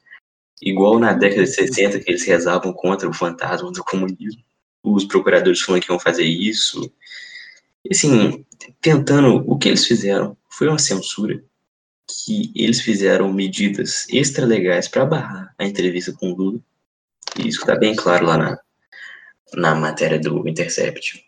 Igual 0.62 1.00
na 1.00 1.14
década 1.14 1.44
de 1.44 1.52
60, 1.52 2.00
que 2.00 2.12
eles 2.12 2.24
rezavam 2.26 2.74
contra 2.74 3.10
o 3.10 3.14
fantasma 3.14 3.72
do 3.72 3.84
comunismo. 3.84 4.42
Os 4.84 5.06
procuradores 5.06 5.62
falando 5.62 5.82
que 5.84 5.92
iam 5.92 6.00
fazer 6.00 6.24
isso. 6.26 6.92
E, 7.86 7.94
assim, 7.94 8.46
tentando, 8.80 9.44
o 9.50 9.58
que 9.58 9.70
eles 9.70 9.86
fizeram 9.86 10.38
foi 10.50 10.68
uma 10.68 10.80
censura 10.80 11.44
que 12.08 12.52
eles 12.56 12.82
fizeram 12.82 13.32
medidas 13.32 14.08
extralegais 14.10 14.88
para 14.88 15.06
barrar 15.06 15.56
a 15.58 15.66
entrevista 15.66 16.12
com 16.14 16.32
o 16.32 16.36
Lula. 16.36 16.60
E 17.40 17.48
isso 17.48 17.62
está 17.62 17.76
bem 17.76 17.96
claro 17.96 18.26
lá 18.26 18.38
na, 18.38 18.60
na 19.54 19.76
matéria 19.76 20.20
do 20.20 20.48
Intercept. 20.48 21.24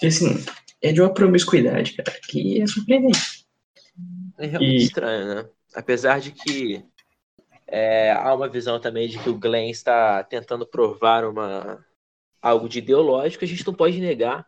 E 0.00 0.06
assim, 0.06 0.44
é 0.80 0.92
de 0.92 1.00
uma 1.00 1.12
promiscuidade, 1.12 1.94
cara, 1.94 2.12
que 2.28 2.60
é 2.60 2.66
surpreendente. 2.66 3.44
É 4.38 4.46
realmente 4.46 4.82
E- 4.82 4.84
estranho, 4.84 5.34
né? 5.34 5.48
Apesar 5.74 6.20
de 6.20 6.30
que 6.30 6.84
é, 7.66 8.12
há 8.12 8.32
uma 8.32 8.48
visão 8.48 8.78
também 8.78 9.08
de 9.08 9.18
que 9.18 9.28
o 9.28 9.36
Glenn 9.38 9.68
está 9.68 10.22
tentando 10.22 10.64
provar 10.64 11.24
uma, 11.24 11.84
algo 12.40 12.68
de 12.68 12.78
ideológico, 12.78 13.44
a 13.44 13.48
gente 13.48 13.66
não 13.66 13.74
pode 13.74 13.98
negar 14.00 14.46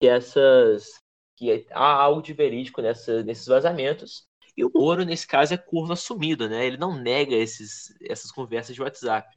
que 0.00 0.06
essas 0.06 1.04
que 1.36 1.66
há 1.70 1.92
algo 1.92 2.22
de 2.22 2.32
verídico 2.32 2.80
nessa, 2.80 3.22
nesses 3.22 3.46
vazamentos. 3.46 4.26
E 4.56 4.64
o 4.64 4.70
Moro, 4.72 5.04
nesse 5.04 5.26
caso, 5.26 5.52
é 5.52 5.56
corno 5.56 5.92
assumido, 5.92 6.48
né? 6.48 6.64
Ele 6.64 6.76
não 6.76 6.96
nega 6.96 7.34
esses, 7.34 7.92
essas 8.08 8.30
conversas 8.30 8.74
de 8.74 8.82
WhatsApp. 8.82 9.36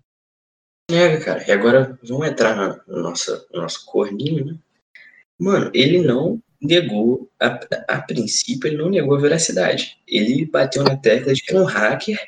Nega, 0.91 1.23
cara. 1.23 1.47
E 1.47 1.51
agora 1.51 1.99
vamos 2.03 2.27
entrar 2.27 2.55
na, 2.55 2.81
no, 2.87 3.01
nossa, 3.01 3.45
no 3.51 3.61
nosso 3.61 3.85
corninho, 3.85 4.45
né? 4.45 4.59
Mano, 5.39 5.71
ele 5.73 6.01
não 6.01 6.41
negou, 6.61 7.29
a, 7.39 7.59
a 7.87 8.01
princípio, 8.01 8.67
ele 8.67 8.77
não 8.77 8.89
negou 8.89 9.15
a 9.15 9.19
veracidade. 9.19 9.97
Ele 10.07 10.45
bateu 10.45 10.83
na 10.83 10.95
tecla 10.95 11.33
de 11.33 11.41
que 11.41 11.51
era 11.51 11.63
um 11.63 11.65
hacker 11.65 12.19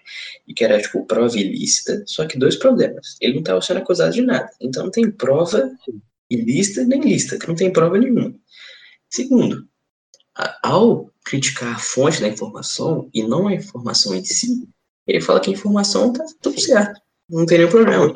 e 0.47 0.53
que 0.53 0.63
era, 0.63 0.81
tipo, 0.81 1.05
prova 1.05 1.37
ilícita, 1.37 2.03
só 2.05 2.25
que 2.25 2.37
dois 2.37 2.55
problemas. 2.55 3.17
Ele 3.21 3.33
não 3.33 3.39
estava 3.41 3.61
sendo 3.61 3.77
acusado 3.79 4.13
de 4.13 4.21
nada. 4.21 4.49
Então 4.59 4.83
não 4.83 4.91
tem 4.91 5.09
prova 5.09 5.71
ilícita 6.29 6.83
nem 6.83 7.01
lista, 7.01 7.37
que 7.37 7.47
não 7.47 7.55
tem 7.55 7.71
prova 7.71 7.97
nenhuma. 7.97 8.33
Segundo, 9.09 9.67
ao 10.63 11.11
criticar 11.25 11.75
a 11.75 11.79
fonte 11.79 12.21
da 12.21 12.27
informação 12.27 13.09
e 13.13 13.23
não 13.23 13.47
a 13.47 13.53
informação 13.53 14.15
em 14.15 14.23
si, 14.23 14.67
ele 15.07 15.21
fala 15.21 15.39
que 15.39 15.49
a 15.49 15.53
informação 15.53 16.13
tá 16.13 16.23
tudo 16.41 16.59
certo. 16.59 16.99
Não 17.29 17.45
tem 17.45 17.59
nenhum 17.59 17.69
problema. 17.69 18.11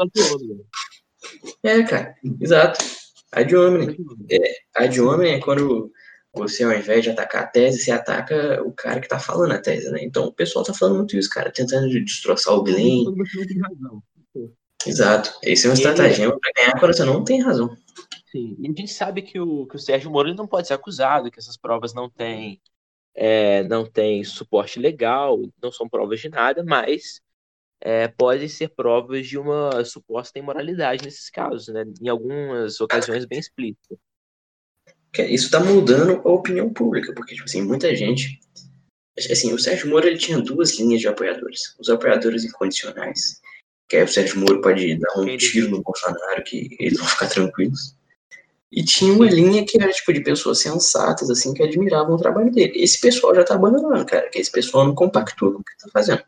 É, 1.63 1.83
cara, 1.83 2.15
exato. 2.39 2.83
Ad 3.31 3.55
hominem. 3.55 3.97
Ad 4.75 5.01
hominem 5.01 5.35
é 5.35 5.39
quando 5.39 5.91
você, 6.33 6.63
ao 6.63 6.73
invés 6.73 7.03
de 7.03 7.11
atacar 7.11 7.43
a 7.43 7.47
tese, 7.47 7.79
você 7.79 7.91
ataca 7.91 8.61
o 8.63 8.71
cara 8.71 8.99
que 8.99 9.07
tá 9.07 9.19
falando 9.19 9.51
a 9.51 9.59
tese, 9.59 9.89
né? 9.91 10.03
Então 10.03 10.25
o 10.25 10.33
pessoal 10.33 10.65
tá 10.65 10.73
falando 10.73 10.97
muito 10.97 11.15
isso, 11.15 11.29
cara, 11.29 11.51
tentando 11.51 11.87
destroçar 11.89 12.53
o 12.55 12.63
Glenn. 12.63 13.05
Exato. 14.85 15.33
Esse 15.41 15.67
é 15.67 15.69
um 15.69 15.73
E 15.73 15.75
ele- 15.77 15.89
estratagema 15.89 16.39
pra 16.39 16.51
ganhar 16.55 16.79
você 16.79 17.03
não 17.03 17.23
tem 17.23 17.41
razão. 17.41 17.75
Sim, 18.31 18.55
e 18.59 18.65
a 18.65 18.67
gente 18.69 18.87
sabe 18.91 19.21
que 19.21 19.39
o, 19.39 19.67
que 19.67 19.75
o 19.75 19.79
Sérgio 19.79 20.09
Moro 20.09 20.33
não 20.33 20.47
pode 20.47 20.67
ser 20.67 20.73
acusado, 20.73 21.29
que 21.29 21.39
essas 21.39 21.55
provas 21.55 21.93
não 21.93 22.09
têm, 22.09 22.59
é, 23.13 23.63
não 23.63 23.85
têm 23.85 24.23
suporte 24.23 24.79
legal, 24.79 25.39
não 25.61 25.71
são 25.71 25.87
provas 25.87 26.19
de 26.19 26.29
nada, 26.29 26.63
mas 26.63 27.21
é, 27.79 28.07
podem 28.07 28.47
ser 28.47 28.69
provas 28.69 29.27
de 29.27 29.37
uma 29.37 29.85
suposta 29.85 30.39
imoralidade 30.39 31.05
nesses 31.05 31.29
casos, 31.29 31.67
né? 31.67 31.83
Em 32.01 32.07
algumas 32.09 32.81
ocasiões 32.81 33.25
bem 33.25 33.39
explícitas. 33.39 33.97
Que 35.11 35.23
Isso 35.25 35.51
tá 35.51 35.59
mudando 35.59 36.27
a 36.27 36.31
opinião 36.31 36.73
pública, 36.73 37.13
porque, 37.13 37.35
tipo 37.35 37.45
assim, 37.45 37.61
muita 37.61 37.95
gente. 37.95 38.39
Assim, 39.29 39.53
o 39.53 39.59
Sérgio 39.59 39.89
Moro 39.91 40.07
ele 40.07 40.17
tinha 40.17 40.39
duas 40.41 40.79
linhas 40.79 41.01
de 41.01 41.07
apoiadores. 41.07 41.75
Os 41.79 41.87
apoiadores 41.87 42.43
incondicionais, 42.43 43.39
que 43.93 43.97
aí 43.97 44.03
o 44.03 44.07
Sérgio 44.07 44.39
Moro 44.39 44.59
pode 44.59 44.95
dar 44.95 45.19
um 45.19 45.37
tiro 45.37 45.69
no 45.69 45.83
Bolsonaro, 45.83 46.43
que 46.43 46.75
eles 46.79 46.97
vão 46.97 47.07
ficar 47.07 47.27
tranquilos. 47.27 47.95
E 48.71 48.83
tinha 48.83 49.13
uma 49.13 49.29
linha 49.29 49.63
que 49.63 49.79
era, 49.79 49.91
tipo, 49.91 50.11
de 50.11 50.21
pessoas 50.21 50.57
sensatas, 50.57 51.29
assim, 51.29 51.53
que 51.53 51.61
admiravam 51.61 52.15
o 52.15 52.17
trabalho 52.17 52.51
dele. 52.51 52.73
Esse 52.75 52.99
pessoal 52.99 53.35
já 53.35 53.43
tá 53.43 53.53
abandonando, 53.53 54.03
cara, 54.03 54.27
que 54.31 54.39
esse 54.39 54.51
pessoal 54.51 54.87
não 54.87 54.95
compactua 54.95 55.53
com 55.53 55.59
o 55.59 55.63
que 55.63 55.77
tá 55.77 55.89
fazendo. 55.93 56.23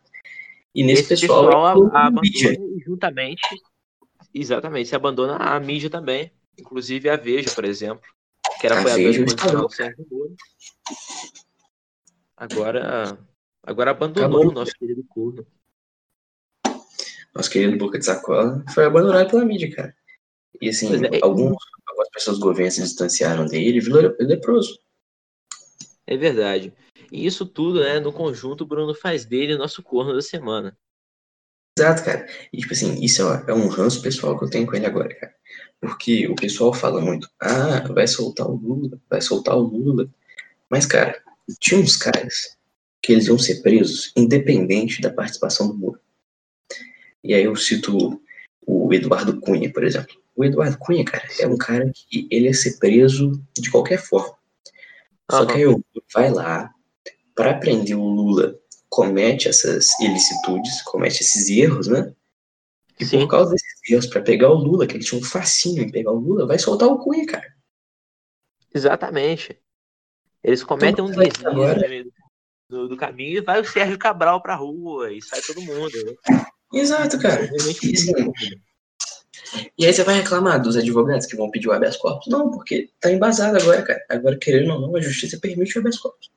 E 0.76 0.84
nesse 0.84 1.12
Esse 1.12 1.22
pessoal, 1.22 1.46
pessoal 1.46 2.12
mídia. 2.22 2.52
abandona 2.52 2.84
juntamente, 2.86 3.42
exatamente, 4.32 4.90
se 4.90 4.96
abandona 4.96 5.38
a 5.38 5.60
mídia 5.60 5.90
também, 5.90 6.32
inclusive 6.60 7.10
a 7.10 7.16
Veja, 7.16 7.50
por 7.50 7.66
exemplo, 7.66 8.04
que 8.62 8.68
era 8.68 8.80
apoiadora 8.80 9.08
Veja 9.08 9.22
incondicional 9.22 9.68
disparou, 9.68 9.68
do 9.68 9.74
Sérgio 9.74 10.06
Moro. 10.12 10.36
Agora, 12.38 13.18
agora 13.64 13.90
abandonou 13.90 14.42
Acabou. 14.42 14.52
o 14.52 14.54
nosso 14.54 14.74
querido 14.74 15.04
corno. 15.10 15.44
Nosso 17.36 17.50
querido 17.50 17.78
Boca 17.78 18.00
de 18.00 18.06
Sacola, 18.06 18.64
foi 18.74 18.86
abandonado 18.86 19.30
pela 19.30 19.44
mídia, 19.44 19.74
cara. 19.76 19.96
E 20.62 20.70
assim, 20.70 20.90
é, 21.06 21.20
alguns, 21.22 21.58
algumas 21.88 22.10
pessoas 22.10 22.40
do 22.40 22.46
governo 22.46 22.72
se 22.72 22.82
distanciaram 22.82 23.46
dele, 23.46 23.82
virou 23.82 24.16
leproso. 24.20 24.80
É 26.08 26.16
verdade. 26.16 26.74
E 27.12 27.26
isso 27.26 27.46
tudo, 27.46 27.82
né, 27.82 28.00
no 28.00 28.14
conjunto, 28.14 28.62
o 28.62 28.68
Bruno 28.68 28.94
faz 28.94 29.26
dele 29.26 29.56
o 29.56 29.58
nosso 29.58 29.84
corno 29.84 30.14
da 30.14 30.22
semana. 30.22 30.78
Exato, 31.78 32.06
cara. 32.06 32.26
E 32.54 32.58
tipo 32.58 32.72
assim, 32.72 33.04
isso 33.04 33.22
é, 33.22 33.46
é 33.50 33.54
um 33.54 33.68
ranço 33.68 34.02
pessoal 34.02 34.38
que 34.38 34.46
eu 34.46 34.50
tenho 34.50 34.66
com 34.66 34.76
ele 34.76 34.86
agora, 34.86 35.14
cara. 35.14 35.36
Porque 35.82 36.28
o 36.28 36.36
pessoal 36.36 36.74
fala 36.74 37.02
muito, 37.02 37.30
ah, 37.42 37.82
vai 37.94 38.08
soltar 38.08 38.48
o 38.48 38.56
Lula, 38.56 38.98
vai 39.10 39.22
soltar 39.22 39.58
o 39.58 39.62
Lula. 39.62 40.10
Mas, 40.70 40.86
cara, 40.86 41.22
tinha 41.60 41.80
uns 41.80 41.98
caras 41.98 42.58
que 43.02 43.12
eles 43.12 43.28
iam 43.28 43.38
ser 43.38 43.62
presos 43.62 44.12
independente 44.16 45.02
da 45.02 45.12
participação 45.12 45.68
do 45.68 45.76
Moro. 45.76 46.00
E 47.26 47.34
aí 47.34 47.44
eu 47.44 47.56
cito 47.56 48.22
o 48.68 48.94
Eduardo 48.94 49.42
Cunha, 49.42 49.72
por 49.74 49.84
exemplo. 49.84 50.16
O 50.36 50.46
Eduardo 50.46 50.78
Cunha, 50.78 51.04
cara, 51.04 51.28
é 51.40 51.48
um 51.48 51.58
cara 51.58 51.92
que 51.92 52.28
ele 52.30 52.46
ia 52.46 52.54
ser 52.54 52.78
preso 52.78 53.42
de 53.58 53.72
qualquer 53.72 53.98
forma. 53.98 54.38
Só 55.32 55.44
que 55.44 55.54
aí 55.54 55.66
o 55.66 55.72
Lula 55.72 55.84
vai 56.14 56.32
lá, 56.32 56.72
para 57.34 57.56
prender 57.56 57.98
o 57.98 58.04
Lula, 58.04 58.56
comete 58.88 59.48
essas 59.48 60.00
ilicitudes, 60.00 60.84
comete 60.84 61.24
esses 61.24 61.50
erros, 61.50 61.88
né? 61.88 62.14
E 63.00 63.06
Sim. 63.06 63.22
por 63.22 63.30
causa 63.30 63.52
desses 63.52 63.90
erros, 63.90 64.06
para 64.06 64.22
pegar 64.22 64.52
o 64.52 64.54
Lula, 64.54 64.86
que 64.86 64.96
ele 64.96 65.04
tinha 65.04 65.20
um 65.20 65.24
fascínio 65.24 65.84
em 65.84 65.92
pegar 65.92 66.12
o 66.12 66.20
Lula, 66.20 66.46
vai 66.46 66.60
soltar 66.60 66.88
o 66.88 67.00
Cunha, 67.00 67.26
cara. 67.26 67.56
Exatamente. 68.74 69.60
Eles 70.44 70.64
cometem 70.64 71.04
um 71.04 71.10
Então, 71.10 71.54
no 71.54 71.90
meio 71.90 72.12
do, 72.70 72.88
do 72.90 72.98
caminho 72.98 73.40
e 73.40 73.42
vai 73.42 73.60
o 73.60 73.66
Sérgio 73.66 73.98
Cabral 73.98 74.42
pra 74.42 74.56
rua 74.56 75.12
e 75.12 75.22
sai 75.22 75.42
todo 75.42 75.62
mundo. 75.62 75.92
né? 76.06 76.46
Exato, 76.74 77.20
cara. 77.20 77.50
E, 77.52 77.94
assim, 77.94 78.14
e 79.78 79.86
aí 79.86 79.94
você 79.94 80.04
vai 80.04 80.16
reclamar 80.16 80.62
dos 80.62 80.76
advogados 80.76 81.26
que 81.26 81.36
vão 81.36 81.50
pedir 81.50 81.68
o 81.68 81.72
habeas 81.72 81.98
corpus? 81.98 82.28
Não, 82.28 82.52
porque 82.52 82.90
tá 83.00 83.12
embasado 83.12 83.58
agora, 83.58 83.82
cara. 83.84 84.04
Agora, 84.10 84.38
querendo 84.38 84.74
ou 84.74 84.82
não, 84.82 84.96
a 84.96 85.02
justiça 85.02 85.40
permite 85.40 85.78
o 85.78 85.80
habeas 85.80 85.98
corpus. 85.98 86.32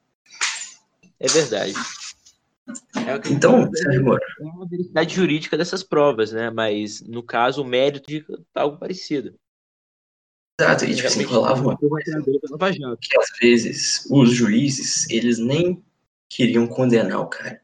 É 1.19 1.27
verdade. 1.27 1.75
É 3.07 3.15
o 3.15 3.21
que 3.21 3.33
Então, 3.33 3.71
Sérgio 3.73 4.05
Moro, 4.05 4.21
é 4.41 4.45
uma 4.45 4.69
veracidade 4.69 5.15
jurídica 5.15 5.57
dessas 5.57 5.83
provas, 5.83 6.33
né? 6.33 6.51
Mas 6.51 7.01
no 7.01 7.23
caso, 7.23 7.63
o 7.63 7.65
mérito 7.65 8.07
de 8.09 8.25
algo 8.55 8.79
parecido. 8.79 9.35
Exato, 10.61 10.85
e 10.85 10.95
tipo 10.95 11.07
assim, 11.07 11.23
rolava 11.23 11.63
uma 11.63 11.77
coisa 11.77 12.21
que 13.01 13.17
às 13.17 13.31
vezes 13.41 14.05
os 14.11 14.31
juízes, 14.31 15.09
eles 15.09 15.39
nem 15.39 15.83
queriam 16.29 16.67
condenar 16.67 17.21
o 17.21 17.29
cara. 17.29 17.61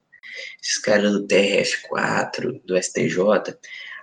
Esses 0.63 0.79
caras 0.79 1.13
do 1.13 1.27
TRF4, 1.27 2.61
do 2.65 2.77
STJ, 2.77 3.57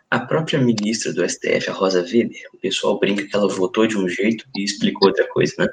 a 0.10 0.20
própria 0.20 0.60
ministra 0.60 1.14
do 1.14 1.28
STF, 1.28 1.70
a 1.70 1.74
Rosa 1.74 2.02
Weber, 2.02 2.50
o 2.54 2.58
pessoal 2.58 3.00
brinca 3.00 3.26
que 3.26 3.36
ela 3.36 3.48
votou 3.48 3.88
de 3.88 3.98
um 3.98 4.08
jeito 4.08 4.46
e 4.56 4.64
explicou 4.64 5.08
outra 5.08 5.28
coisa, 5.30 5.54
né? 5.58 5.68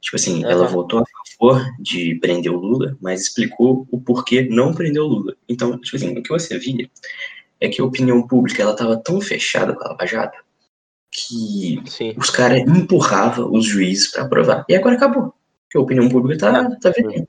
Tipo 0.00 0.16
assim, 0.16 0.44
ela 0.44 0.64
Aham. 0.64 0.72
votou 0.72 1.00
a 1.00 1.04
favor 1.38 1.64
de 1.80 2.16
prender 2.16 2.52
o 2.52 2.56
Lula, 2.56 2.96
mas 3.00 3.22
explicou 3.22 3.86
o 3.90 4.00
porquê 4.00 4.42
não 4.42 4.74
prender 4.74 5.00
o 5.00 5.06
Lula. 5.06 5.36
Então, 5.48 5.78
tipo 5.80 5.96
assim, 5.96 6.18
o 6.18 6.22
que 6.22 6.28
você 6.28 6.58
via 6.58 6.90
é 7.60 7.68
que 7.68 7.80
a 7.80 7.84
opinião 7.84 8.26
pública 8.26 8.62
ela 8.62 8.76
tava 8.76 8.96
tão 8.96 9.20
fechada 9.20 9.72
com 9.72 9.84
a 9.84 9.90
Lava 9.90 10.06
Jato 10.06 10.44
que 11.14 11.80
Sim. 11.86 12.12
os 12.16 12.28
caras 12.28 12.58
empurravam 12.60 13.52
os 13.52 13.64
juízes 13.64 14.08
para 14.08 14.24
aprovar. 14.24 14.64
E 14.68 14.74
agora 14.74 14.96
acabou. 14.96 15.32
Porque 15.62 15.78
a 15.78 15.80
opinião 15.80 16.08
pública 16.08 16.38
tá, 16.40 16.76
tá 16.76 16.90
vendo. 16.90 17.26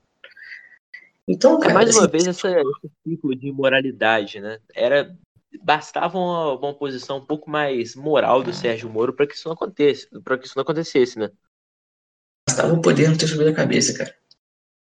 Então, 1.28 1.56
É 1.56 1.60
cara, 1.60 1.74
mais 1.74 1.94
uma 1.94 2.02
assim, 2.02 2.12
vez 2.12 2.26
essa, 2.26 2.48
esse 2.48 2.92
ciclo 3.02 3.34
de 3.34 3.48
imoralidade, 3.48 4.40
né? 4.40 4.58
Era 4.74 5.16
bastava 5.62 6.18
uma, 6.18 6.52
uma 6.52 6.74
posição 6.74 7.18
um 7.18 7.24
pouco 7.24 7.50
mais 7.50 7.96
moral 7.96 8.42
do 8.42 8.52
Sérgio 8.52 8.90
Moro 8.90 9.12
para 9.12 9.26
que 9.26 9.34
isso 9.34 9.48
não 9.48 9.54
acontecesse, 9.54 10.08
para 10.22 10.36
que 10.36 10.46
isso 10.46 10.56
não 10.56 10.62
acontecesse, 10.62 11.18
né? 11.18 11.30
bastava 12.56 12.72
o 12.72 12.80
poder 12.80 13.08
não 13.08 13.16
ter 13.16 13.26
subido 13.26 13.50
a 13.50 13.54
cabeça, 13.54 13.96
cara. 13.96 14.14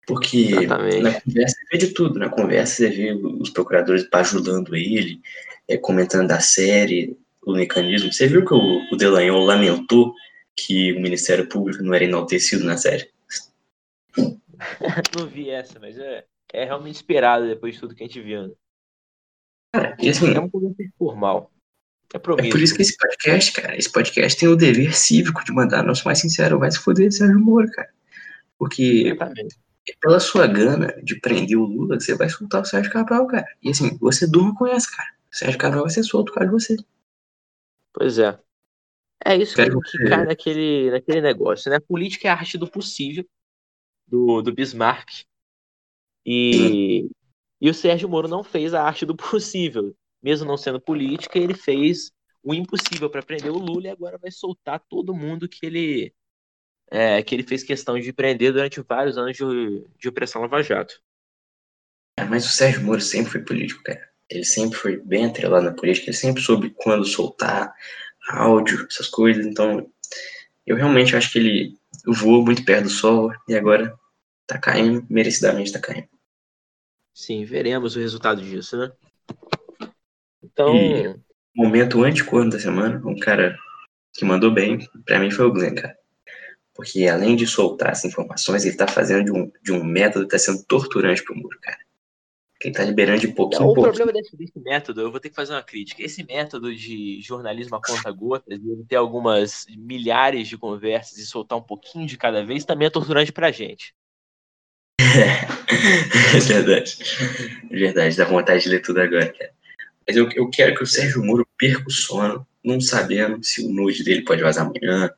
Porque 0.07 0.51
Exatamente. 0.51 1.01
na 1.01 1.19
conversa 1.19 1.55
você 1.55 1.65
vê 1.71 1.77
de 1.77 1.93
tudo. 1.93 2.19
Na 2.19 2.29
conversa 2.29 2.75
você 2.75 2.89
vê 2.89 3.13
os 3.13 3.49
procuradores 3.49 4.07
bajulando 4.09 4.75
ele, 4.75 5.19
é, 5.67 5.77
comentando 5.77 6.27
da 6.27 6.39
série, 6.39 7.17
o 7.43 7.53
mecanismo. 7.53 8.13
Você 8.13 8.27
viu 8.27 8.45
que 8.45 8.53
o, 8.53 8.81
o 8.91 8.95
Delanhol 8.95 9.43
lamentou 9.43 10.13
que 10.55 10.93
o 10.93 11.01
Ministério 11.01 11.49
Público 11.49 11.83
não 11.83 11.93
era 11.93 12.05
enaltecido 12.05 12.63
na 12.63 12.77
série? 12.77 13.09
Não 15.17 15.27
vi 15.27 15.49
essa, 15.49 15.77
mas 15.81 15.97
é, 15.97 16.23
é 16.62 16.66
realmente 16.66 16.95
esperado 16.95 17.47
depois 17.47 17.74
de 17.76 17.80
tudo 17.80 17.95
que 17.95 18.03
a 18.03 18.08
gente 18.08 18.22
viu. 18.22 18.47
Né? 18.47 18.53
Cara, 19.74 19.97
e 19.99 20.10
assim, 20.10 20.34
É 20.34 20.39
uma 20.39 20.49
conversa 20.49 20.84
informal. 20.84 21.51
É 22.14 22.18
É 22.18 22.20
por 22.20 22.62
isso 22.62 22.76
que 22.76 22.82
esse 22.82 22.95
podcast, 22.97 23.51
cara, 23.51 23.76
esse 23.78 23.91
podcast 23.91 24.39
tem 24.39 24.47
o 24.47 24.56
dever 24.56 24.95
cívico 24.95 25.43
de 25.43 25.51
mandar 25.51 25.84
nosso 25.84 26.06
mais 26.06 26.20
sincero, 26.20 26.60
vai 26.60 26.72
se 26.72 26.80
foder, 26.80 27.12
Sérgio 27.12 27.39
Moro, 27.39 27.70
cara. 27.72 27.89
Porque 28.58 29.08
Exatamente. 29.08 29.58
pela 29.99 30.20
sua 30.20 30.47
gana 30.47 30.88
de 31.03 31.20
prender 31.20 31.58
o 31.58 31.66
Lula, 31.66 31.99
você 31.99 32.16
vai 32.16 32.30
soltar 32.30 32.62
o 32.62 32.66
Sérgio 32.66 32.91
Cabral, 32.91 33.28
cara. 33.28 33.45
E 33.62 33.70
assim, 33.72 33.97
você 33.97 34.26
durma 34.30 34.56
com 34.56 34.66
essa, 34.68 34.89
cara. 34.95 35.10
O 35.32 35.36
Sérgio 35.36 35.60
Cabral 35.60 35.82
vai 35.82 35.89
ser 35.91 36.03
solto 36.03 36.32
causa 36.32 36.47
de 36.47 36.53
você. 36.53 36.78
Pois 37.93 38.18
é. 38.20 38.39
É 39.26 39.36
isso 39.36 39.56
que, 39.56 39.64
Quero 39.64 39.80
que 39.82 39.97
você- 39.97 40.10
cai 40.10 40.26
naquele, 40.26 40.91
naquele 40.91 41.22
negócio, 41.22 41.72
né? 41.72 41.80
Política 41.80 42.28
é 42.28 42.32
a 42.32 42.36
arte 42.36 42.58
do 42.58 42.70
possível, 42.70 43.26
do, 44.08 44.41
do 44.41 44.53
Bismarck. 44.53 45.10
E, 46.26 47.09
e 47.61 47.69
o 47.69 47.73
Sérgio 47.73 48.09
Moro 48.09 48.28
não 48.28 48.43
fez 48.43 48.73
a 48.73 48.84
arte 48.84 49.05
do 49.05 49.15
possível. 49.15 49.95
Mesmo 50.23 50.47
não 50.47 50.57
sendo 50.57 50.82
política, 50.82 51.38
ele 51.38 51.53
fez 51.53 52.11
o 52.43 52.53
impossível 52.53 53.09
para 53.09 53.23
prender 53.23 53.51
o 53.51 53.59
Lula 53.59 53.88
e 53.88 53.89
agora 53.89 54.17
vai 54.17 54.32
soltar 54.32 54.80
todo 54.89 55.15
mundo 55.15 55.47
que 55.47 55.65
ele, 55.65 56.13
é, 56.89 57.21
que 57.21 57.34
ele 57.34 57.43
fez 57.43 57.63
questão 57.63 57.99
de 57.99 58.13
prender 58.13 58.53
durante 58.53 58.82
vários 58.82 59.17
anos 59.17 59.36
de, 59.38 59.88
de 59.99 60.09
opressão 60.09 60.41
Lava 60.41 60.61
Jato. 60.63 60.99
É, 62.17 62.23
mas 62.23 62.45
o 62.45 62.49
Sérgio 62.49 62.84
Moro 62.84 63.01
sempre 63.01 63.32
foi 63.32 63.41
político, 63.41 63.84
cara. 63.84 64.09
Ele 64.30 64.45
sempre 64.45 64.78
foi 64.78 64.97
bem 64.97 65.26
atrelado 65.26 65.65
na 65.65 65.73
política, 65.73 66.07
ele 66.07 66.17
sempre 66.17 66.41
soube 66.41 66.71
quando 66.71 67.05
soltar 67.05 67.73
áudio, 68.30 68.88
essas 68.89 69.07
coisas. 69.07 69.45
Então, 69.45 69.91
eu 70.65 70.76
realmente 70.76 71.15
acho 71.15 71.32
que 71.32 71.39
ele 71.39 71.78
voou 72.05 72.43
muito 72.43 72.63
perto 72.65 72.86
do 72.86 72.89
sol 72.89 73.32
e 73.47 73.55
agora 73.55 73.95
tá 74.47 74.57
caindo, 74.57 75.05
merecidamente 75.09 75.71
tá 75.71 75.80
caindo. 75.80 76.07
Sim, 77.16 77.45
veremos 77.45 77.95
o 77.95 77.99
resultado 77.99 78.41
disso, 78.41 78.78
né? 78.78 78.91
Então, 80.43 80.76
E- 80.76 81.16
Momento 81.55 82.03
anticorno 82.03 82.51
da 82.51 82.59
semana, 82.59 83.01
um 83.07 83.18
cara 83.18 83.57
que 84.13 84.26
mandou 84.26 84.51
bem, 84.51 84.86
pra 85.05 85.18
mim 85.18 85.32
foi 85.32 85.45
o 85.45 85.53
Glenn, 85.53 85.74
cara. 85.74 85.97
Porque 86.74 87.07
além 87.07 87.38
de 87.38 87.47
soltar 87.47 87.91
as 87.91 88.03
informações, 88.03 88.66
ele 88.66 88.76
tá 88.76 88.86
fazendo 88.86 89.24
de 89.24 89.32
um, 89.32 89.49
de 89.63 89.72
um 89.72 89.82
método 89.82 90.26
que 90.26 90.32
tá 90.32 90.38
sendo 90.38 90.61
torturante 90.66 91.24
pro 91.24 91.34
Muro, 91.34 91.57
cara. 91.61 91.78
Que 92.59 92.68
ele 92.68 92.76
tá 92.76 92.84
liberando 92.84 93.22
de 93.22 93.30
pouquinho 93.30 93.61
em 93.61 93.63
o 93.63 93.74
pouquinho. 93.74 93.93
problema 93.93 94.11
desse, 94.11 94.36
desse 94.36 94.59
método, 94.59 94.99
eu 94.99 95.09
vou 95.11 95.22
ter 95.22 95.30
que 95.30 95.36
fazer 95.36 95.53
uma 95.53 95.63
crítica. 95.63 96.03
Esse 96.03 96.26
método 96.26 96.76
de 96.76 97.22
jornalismo 97.22 97.78
a 97.78 97.82
conta 97.82 98.11
gotas, 98.11 98.59
de 98.59 98.84
ter 98.84 98.97
algumas 98.97 99.66
milhares 99.78 100.49
de 100.49 100.57
conversas 100.57 101.18
e 101.18 101.26
soltar 101.26 101.57
um 101.57 101.63
pouquinho 101.63 102.05
de 102.05 102.18
cada 102.18 102.45
vez, 102.45 102.66
também 102.66 102.88
é 102.88 102.91
torturante 102.91 103.32
pra 103.32 103.49
gente. 103.49 103.95
É 106.35 106.39
verdade. 106.39 106.97
É 107.69 107.75
verdade, 107.75 108.17
dá 108.17 108.25
vontade 108.25 108.63
de 108.63 108.69
ler 108.69 108.81
tudo 108.81 109.01
agora, 109.01 109.31
cara. 109.31 109.51
Mas 110.07 110.15
eu, 110.17 110.29
eu 110.31 110.49
quero 110.49 110.75
que 110.75 110.83
o 110.83 110.87
Sérgio 110.87 111.23
Moro 111.23 111.47
perca 111.57 111.87
o 111.87 111.91
sono, 111.91 112.45
não 112.63 112.79
sabendo 112.79 113.43
se 113.43 113.65
o 113.65 113.69
nude 113.69 114.03
dele 114.03 114.23
pode 114.23 114.43
vazar 114.43 114.65
amanhã, 114.65 115.11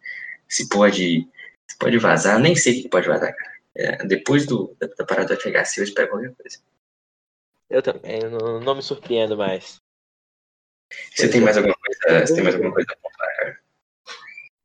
se 0.47 0.69
pode, 0.69 1.27
se 1.67 1.77
pode 1.77 1.97
vazar, 1.97 2.39
nem 2.39 2.55
sei 2.55 2.79
o 2.79 2.83
que 2.83 2.89
pode 2.89 3.07
vazar, 3.07 3.35
cara. 3.35 3.57
É, 3.75 4.05
depois 4.05 4.45
do, 4.45 4.75
da, 4.79 4.87
da 4.87 5.05
parada 5.05 5.35
do 5.35 5.41
FHC, 5.41 5.81
eu 5.81 5.83
espero 5.83 6.09
qualquer 6.09 6.33
coisa. 6.33 6.59
Eu 7.69 7.81
também, 7.81 8.21
não, 8.21 8.59
não 8.59 8.75
me 8.75 8.81
surpreendo 8.81 9.35
mais. 9.37 9.75
Você 11.13 11.27
tem 11.27 11.41
mais 11.41 11.57
alguma 11.57 11.75
coisa, 11.75 12.25
você 12.25 12.33
tem 12.33 12.43
mais 12.43 12.55
alguma 12.55 12.73
coisa 12.73 12.87
cara? 12.87 13.59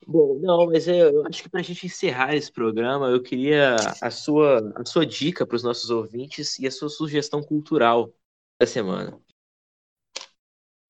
Bom, 0.06 0.38
não, 0.40 0.66
mas 0.66 0.88
eu, 0.88 0.94
eu 0.94 1.26
acho 1.26 1.42
que 1.42 1.48
pra 1.48 1.62
gente 1.62 1.86
encerrar 1.86 2.34
esse 2.34 2.50
programa, 2.50 3.08
eu 3.08 3.22
queria 3.22 3.76
a 4.00 4.10
sua, 4.10 4.72
a 4.74 4.84
sua 4.84 5.06
dica 5.06 5.46
para 5.46 5.56
os 5.56 5.62
nossos 5.62 5.90
ouvintes 5.90 6.58
e 6.58 6.66
a 6.66 6.70
sua 6.70 6.88
sugestão 6.88 7.42
cultural 7.42 8.12
da 8.60 8.66
semana. 8.66 9.18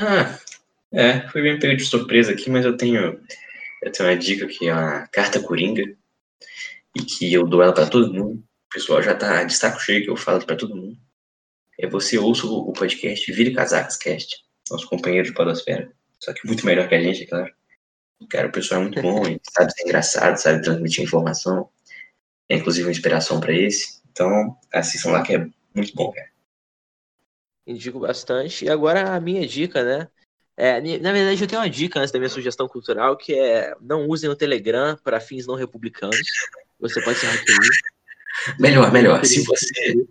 Ah, 0.00 0.38
é, 0.92 1.28
foi 1.28 1.42
bem 1.42 1.58
pego 1.58 1.76
de 1.76 1.84
surpresa 1.84 2.32
aqui, 2.32 2.50
mas 2.50 2.64
eu 2.64 2.76
tenho, 2.76 3.20
eu 3.82 3.92
tenho 3.92 4.08
uma 4.08 4.16
dica 4.16 4.46
que 4.46 4.68
é 4.68 4.72
uma 4.72 5.06
carta 5.08 5.42
coringa 5.42 5.82
e 6.96 7.02
que 7.02 7.32
eu 7.32 7.46
dou 7.46 7.62
ela 7.62 7.74
pra 7.74 7.88
todo 7.88 8.12
mundo. 8.12 8.38
O 8.40 8.74
pessoal 8.74 9.02
já 9.02 9.14
tá 9.14 9.44
de 9.44 9.54
saco 9.54 9.78
cheio 9.80 10.02
que 10.02 10.10
eu 10.10 10.16
falo 10.16 10.44
pra 10.44 10.56
todo 10.56 10.76
mundo. 10.76 10.96
É 11.78 11.86
você 11.86 12.18
ouça 12.18 12.46
o, 12.46 12.70
o 12.70 12.72
podcast 12.72 13.30
Vire 13.32 13.54
Casacas 13.54 13.96
Cast, 13.96 14.42
nosso 14.70 14.88
companheiro 14.88 15.26
de 15.26 15.34
podosfera, 15.34 15.92
só 16.18 16.32
que 16.32 16.46
muito 16.46 16.64
melhor 16.64 16.88
que 16.88 16.94
a 16.94 17.00
gente, 17.00 17.24
é 17.24 17.26
claro. 17.26 17.61
Cara, 18.28 18.48
o 18.48 18.52
pessoal 18.52 18.80
é 18.80 18.84
muito 18.84 19.00
bom, 19.02 19.26
ele 19.26 19.40
sabe 19.50 19.72
ser 19.72 19.84
engraçado, 19.84 20.36
sabe 20.36 20.62
transmitir 20.62 21.04
informação, 21.04 21.68
é 22.48 22.56
inclusive 22.56 22.86
uma 22.86 22.92
inspiração 22.92 23.40
pra 23.40 23.52
esse. 23.52 24.00
Então, 24.10 24.56
assistam 24.72 25.10
lá 25.10 25.22
que 25.22 25.34
é 25.34 25.46
muito 25.74 25.94
bom, 25.94 26.12
cara. 26.12 26.28
Indico 27.66 28.00
bastante. 28.00 28.64
E 28.64 28.70
agora 28.70 29.14
a 29.14 29.20
minha 29.20 29.46
dica, 29.46 29.82
né? 29.82 30.08
É, 30.56 30.80
na 30.98 31.12
verdade, 31.12 31.42
eu 31.42 31.48
tenho 31.48 31.62
uma 31.62 31.70
dica 31.70 31.98
antes 31.98 32.12
da 32.12 32.18
minha 32.18 32.28
sugestão 32.28 32.68
cultural, 32.68 33.16
que 33.16 33.34
é 33.34 33.74
não 33.80 34.06
usem 34.06 34.28
o 34.28 34.36
Telegram 34.36 34.96
para 35.02 35.20
fins 35.20 35.46
não 35.46 35.54
republicanos. 35.54 36.16
Você 36.78 37.00
pode 37.02 37.18
ser 37.18 37.26
hackeado. 37.26 37.66
Melhor, 38.58 38.92
melhor. 38.92 39.24
Se 39.24 39.42
você, 39.44 40.06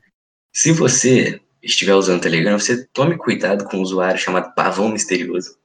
se 0.51 0.72
você 0.72 1.41
estiver 1.62 1.93
usando 1.93 2.20
o 2.20 2.22
Telegram, 2.22 2.57
você 2.57 2.86
tome 2.88 3.18
cuidado 3.18 3.66
com 3.66 3.78
um 3.78 3.82
usuário 3.82 4.20
chamado 4.20 4.53
Pavão 4.55 4.89
Misterioso. 4.89 5.57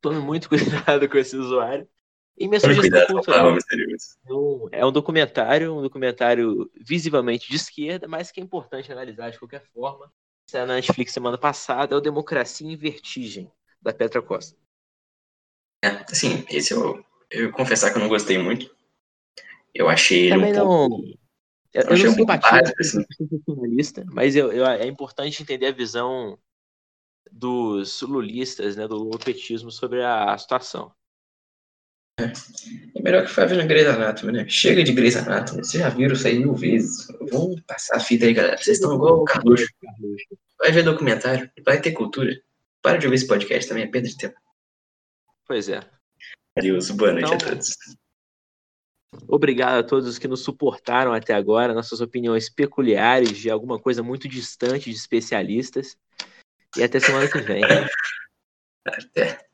Tome 0.00 0.20
muito 0.20 0.48
cuidado 0.88 1.08
com 1.08 1.18
esse 1.18 1.36
usuário. 1.36 1.88
E 2.36 2.46
minha 2.46 2.60
Tome 2.60 2.74
sugestão 2.74 3.00
cuidado 3.00 3.12
cultural 3.14 3.48
é 3.48 4.32
um- 4.32 4.68
é 4.70 4.86
um 4.86 4.92
documentário, 4.92 5.76
um 5.76 5.82
documentário 5.82 6.70
visivelmente 6.80 7.48
de 7.50 7.56
esquerda, 7.56 8.06
mas 8.06 8.30
que 8.30 8.40
é 8.40 8.42
importante 8.44 8.92
analisar 8.92 9.30
de 9.30 9.38
qualquer 9.38 9.64
forma. 9.72 10.12
Saiu 10.48 10.66
na 10.66 10.76
Netflix 10.76 11.12
semana 11.12 11.36
passada, 11.36 11.94
é 11.94 11.98
o 11.98 12.00
Democracia 12.00 12.66
em 12.70 12.76
Vertigem, 12.76 13.50
da 13.82 13.92
Petra 13.92 14.22
Costa. 14.22 14.56
É, 15.84 15.88
assim, 16.10 16.44
esse 16.48 16.72
eu, 16.72 17.04
eu 17.30 17.52
confessar 17.52 17.90
que 17.90 17.98
eu 17.98 18.02
não 18.02 18.08
gostei 18.08 18.38
muito. 18.38 18.74
Eu 19.74 19.88
achei 19.88 20.26
ele 20.26 20.30
Também 20.30 20.52
um 20.52 20.56
não. 20.56 20.88
pouco. 20.88 21.18
Eu, 21.72 21.82
eu 21.82 21.98
não 21.98 22.10
um 22.10 22.14
simpatizo 22.14 22.72
com 22.74 22.80
assim. 22.80 23.00
o 23.00 23.14
sensacionalista, 23.14 24.04
mas 24.08 24.34
eu, 24.34 24.52
eu- 24.52 24.66
é 24.66 24.86
importante 24.86 25.42
entender 25.42 25.66
a 25.66 25.72
visão 25.72 26.38
dos 27.32 28.02
lulistas, 28.02 28.76
né, 28.76 28.86
do 28.86 28.96
lulopetismo 28.96 29.70
sobre 29.70 30.02
a, 30.02 30.32
a 30.32 30.38
situação. 30.38 30.92
É 32.18 33.00
melhor 33.00 33.22
que 33.22 33.30
ficar 33.30 33.46
vendo 33.46 33.66
Grey's 33.68 33.86
Anatomy, 33.86 34.32
né? 34.32 34.48
Chega 34.48 34.82
de 34.82 34.92
Grey's 34.92 35.16
Anatomy. 35.16 35.64
Vocês 35.64 35.80
já 35.82 35.88
viram 35.88 36.14
isso 36.14 36.26
aí 36.26 36.38
mil 36.38 36.54
vezes. 36.54 37.06
Vamos 37.30 37.60
passar 37.60 37.96
a 37.96 38.00
fita 38.00 38.26
aí, 38.26 38.34
galera. 38.34 38.56
Vocês 38.56 38.78
estão 38.78 38.94
igual 38.94 39.20
o 39.20 39.24
Carluxo. 39.24 39.66
Vai 40.58 40.72
ver 40.72 40.82
documentário, 40.82 41.48
vai 41.64 41.80
ter 41.80 41.92
cultura. 41.92 42.36
Para 42.82 42.98
de 42.98 43.06
ouvir 43.06 43.16
esse 43.16 43.26
podcast 43.28 43.68
também, 43.68 43.84
é 43.84 43.86
perda 43.86 44.08
de 44.08 44.16
tempo. 44.16 44.34
Pois 45.46 45.68
é. 45.68 45.80
Adeus, 46.56 46.90
boa 46.90 47.12
noite 47.12 47.32
a 47.32 47.36
Então, 47.36 47.48
todos. 47.50 47.76
Obrigado 49.26 49.78
a 49.78 49.82
todos 49.82 50.08
os 50.08 50.18
que 50.18 50.28
nos 50.28 50.42
suportaram 50.42 51.12
até 51.12 51.34
agora, 51.34 51.72
nossas 51.72 52.00
opiniões 52.00 52.50
peculiares 52.50 53.38
de 53.38 53.48
alguma 53.48 53.78
coisa 53.78 54.02
muito 54.02 54.28
distante 54.28 54.90
de 54.90 54.96
especialistas. 54.96 55.96
E 56.76 56.82
até 56.82 57.00
semana 57.00 57.28
que 57.30 57.38
vem. 57.40 57.62
Até. 58.84 59.47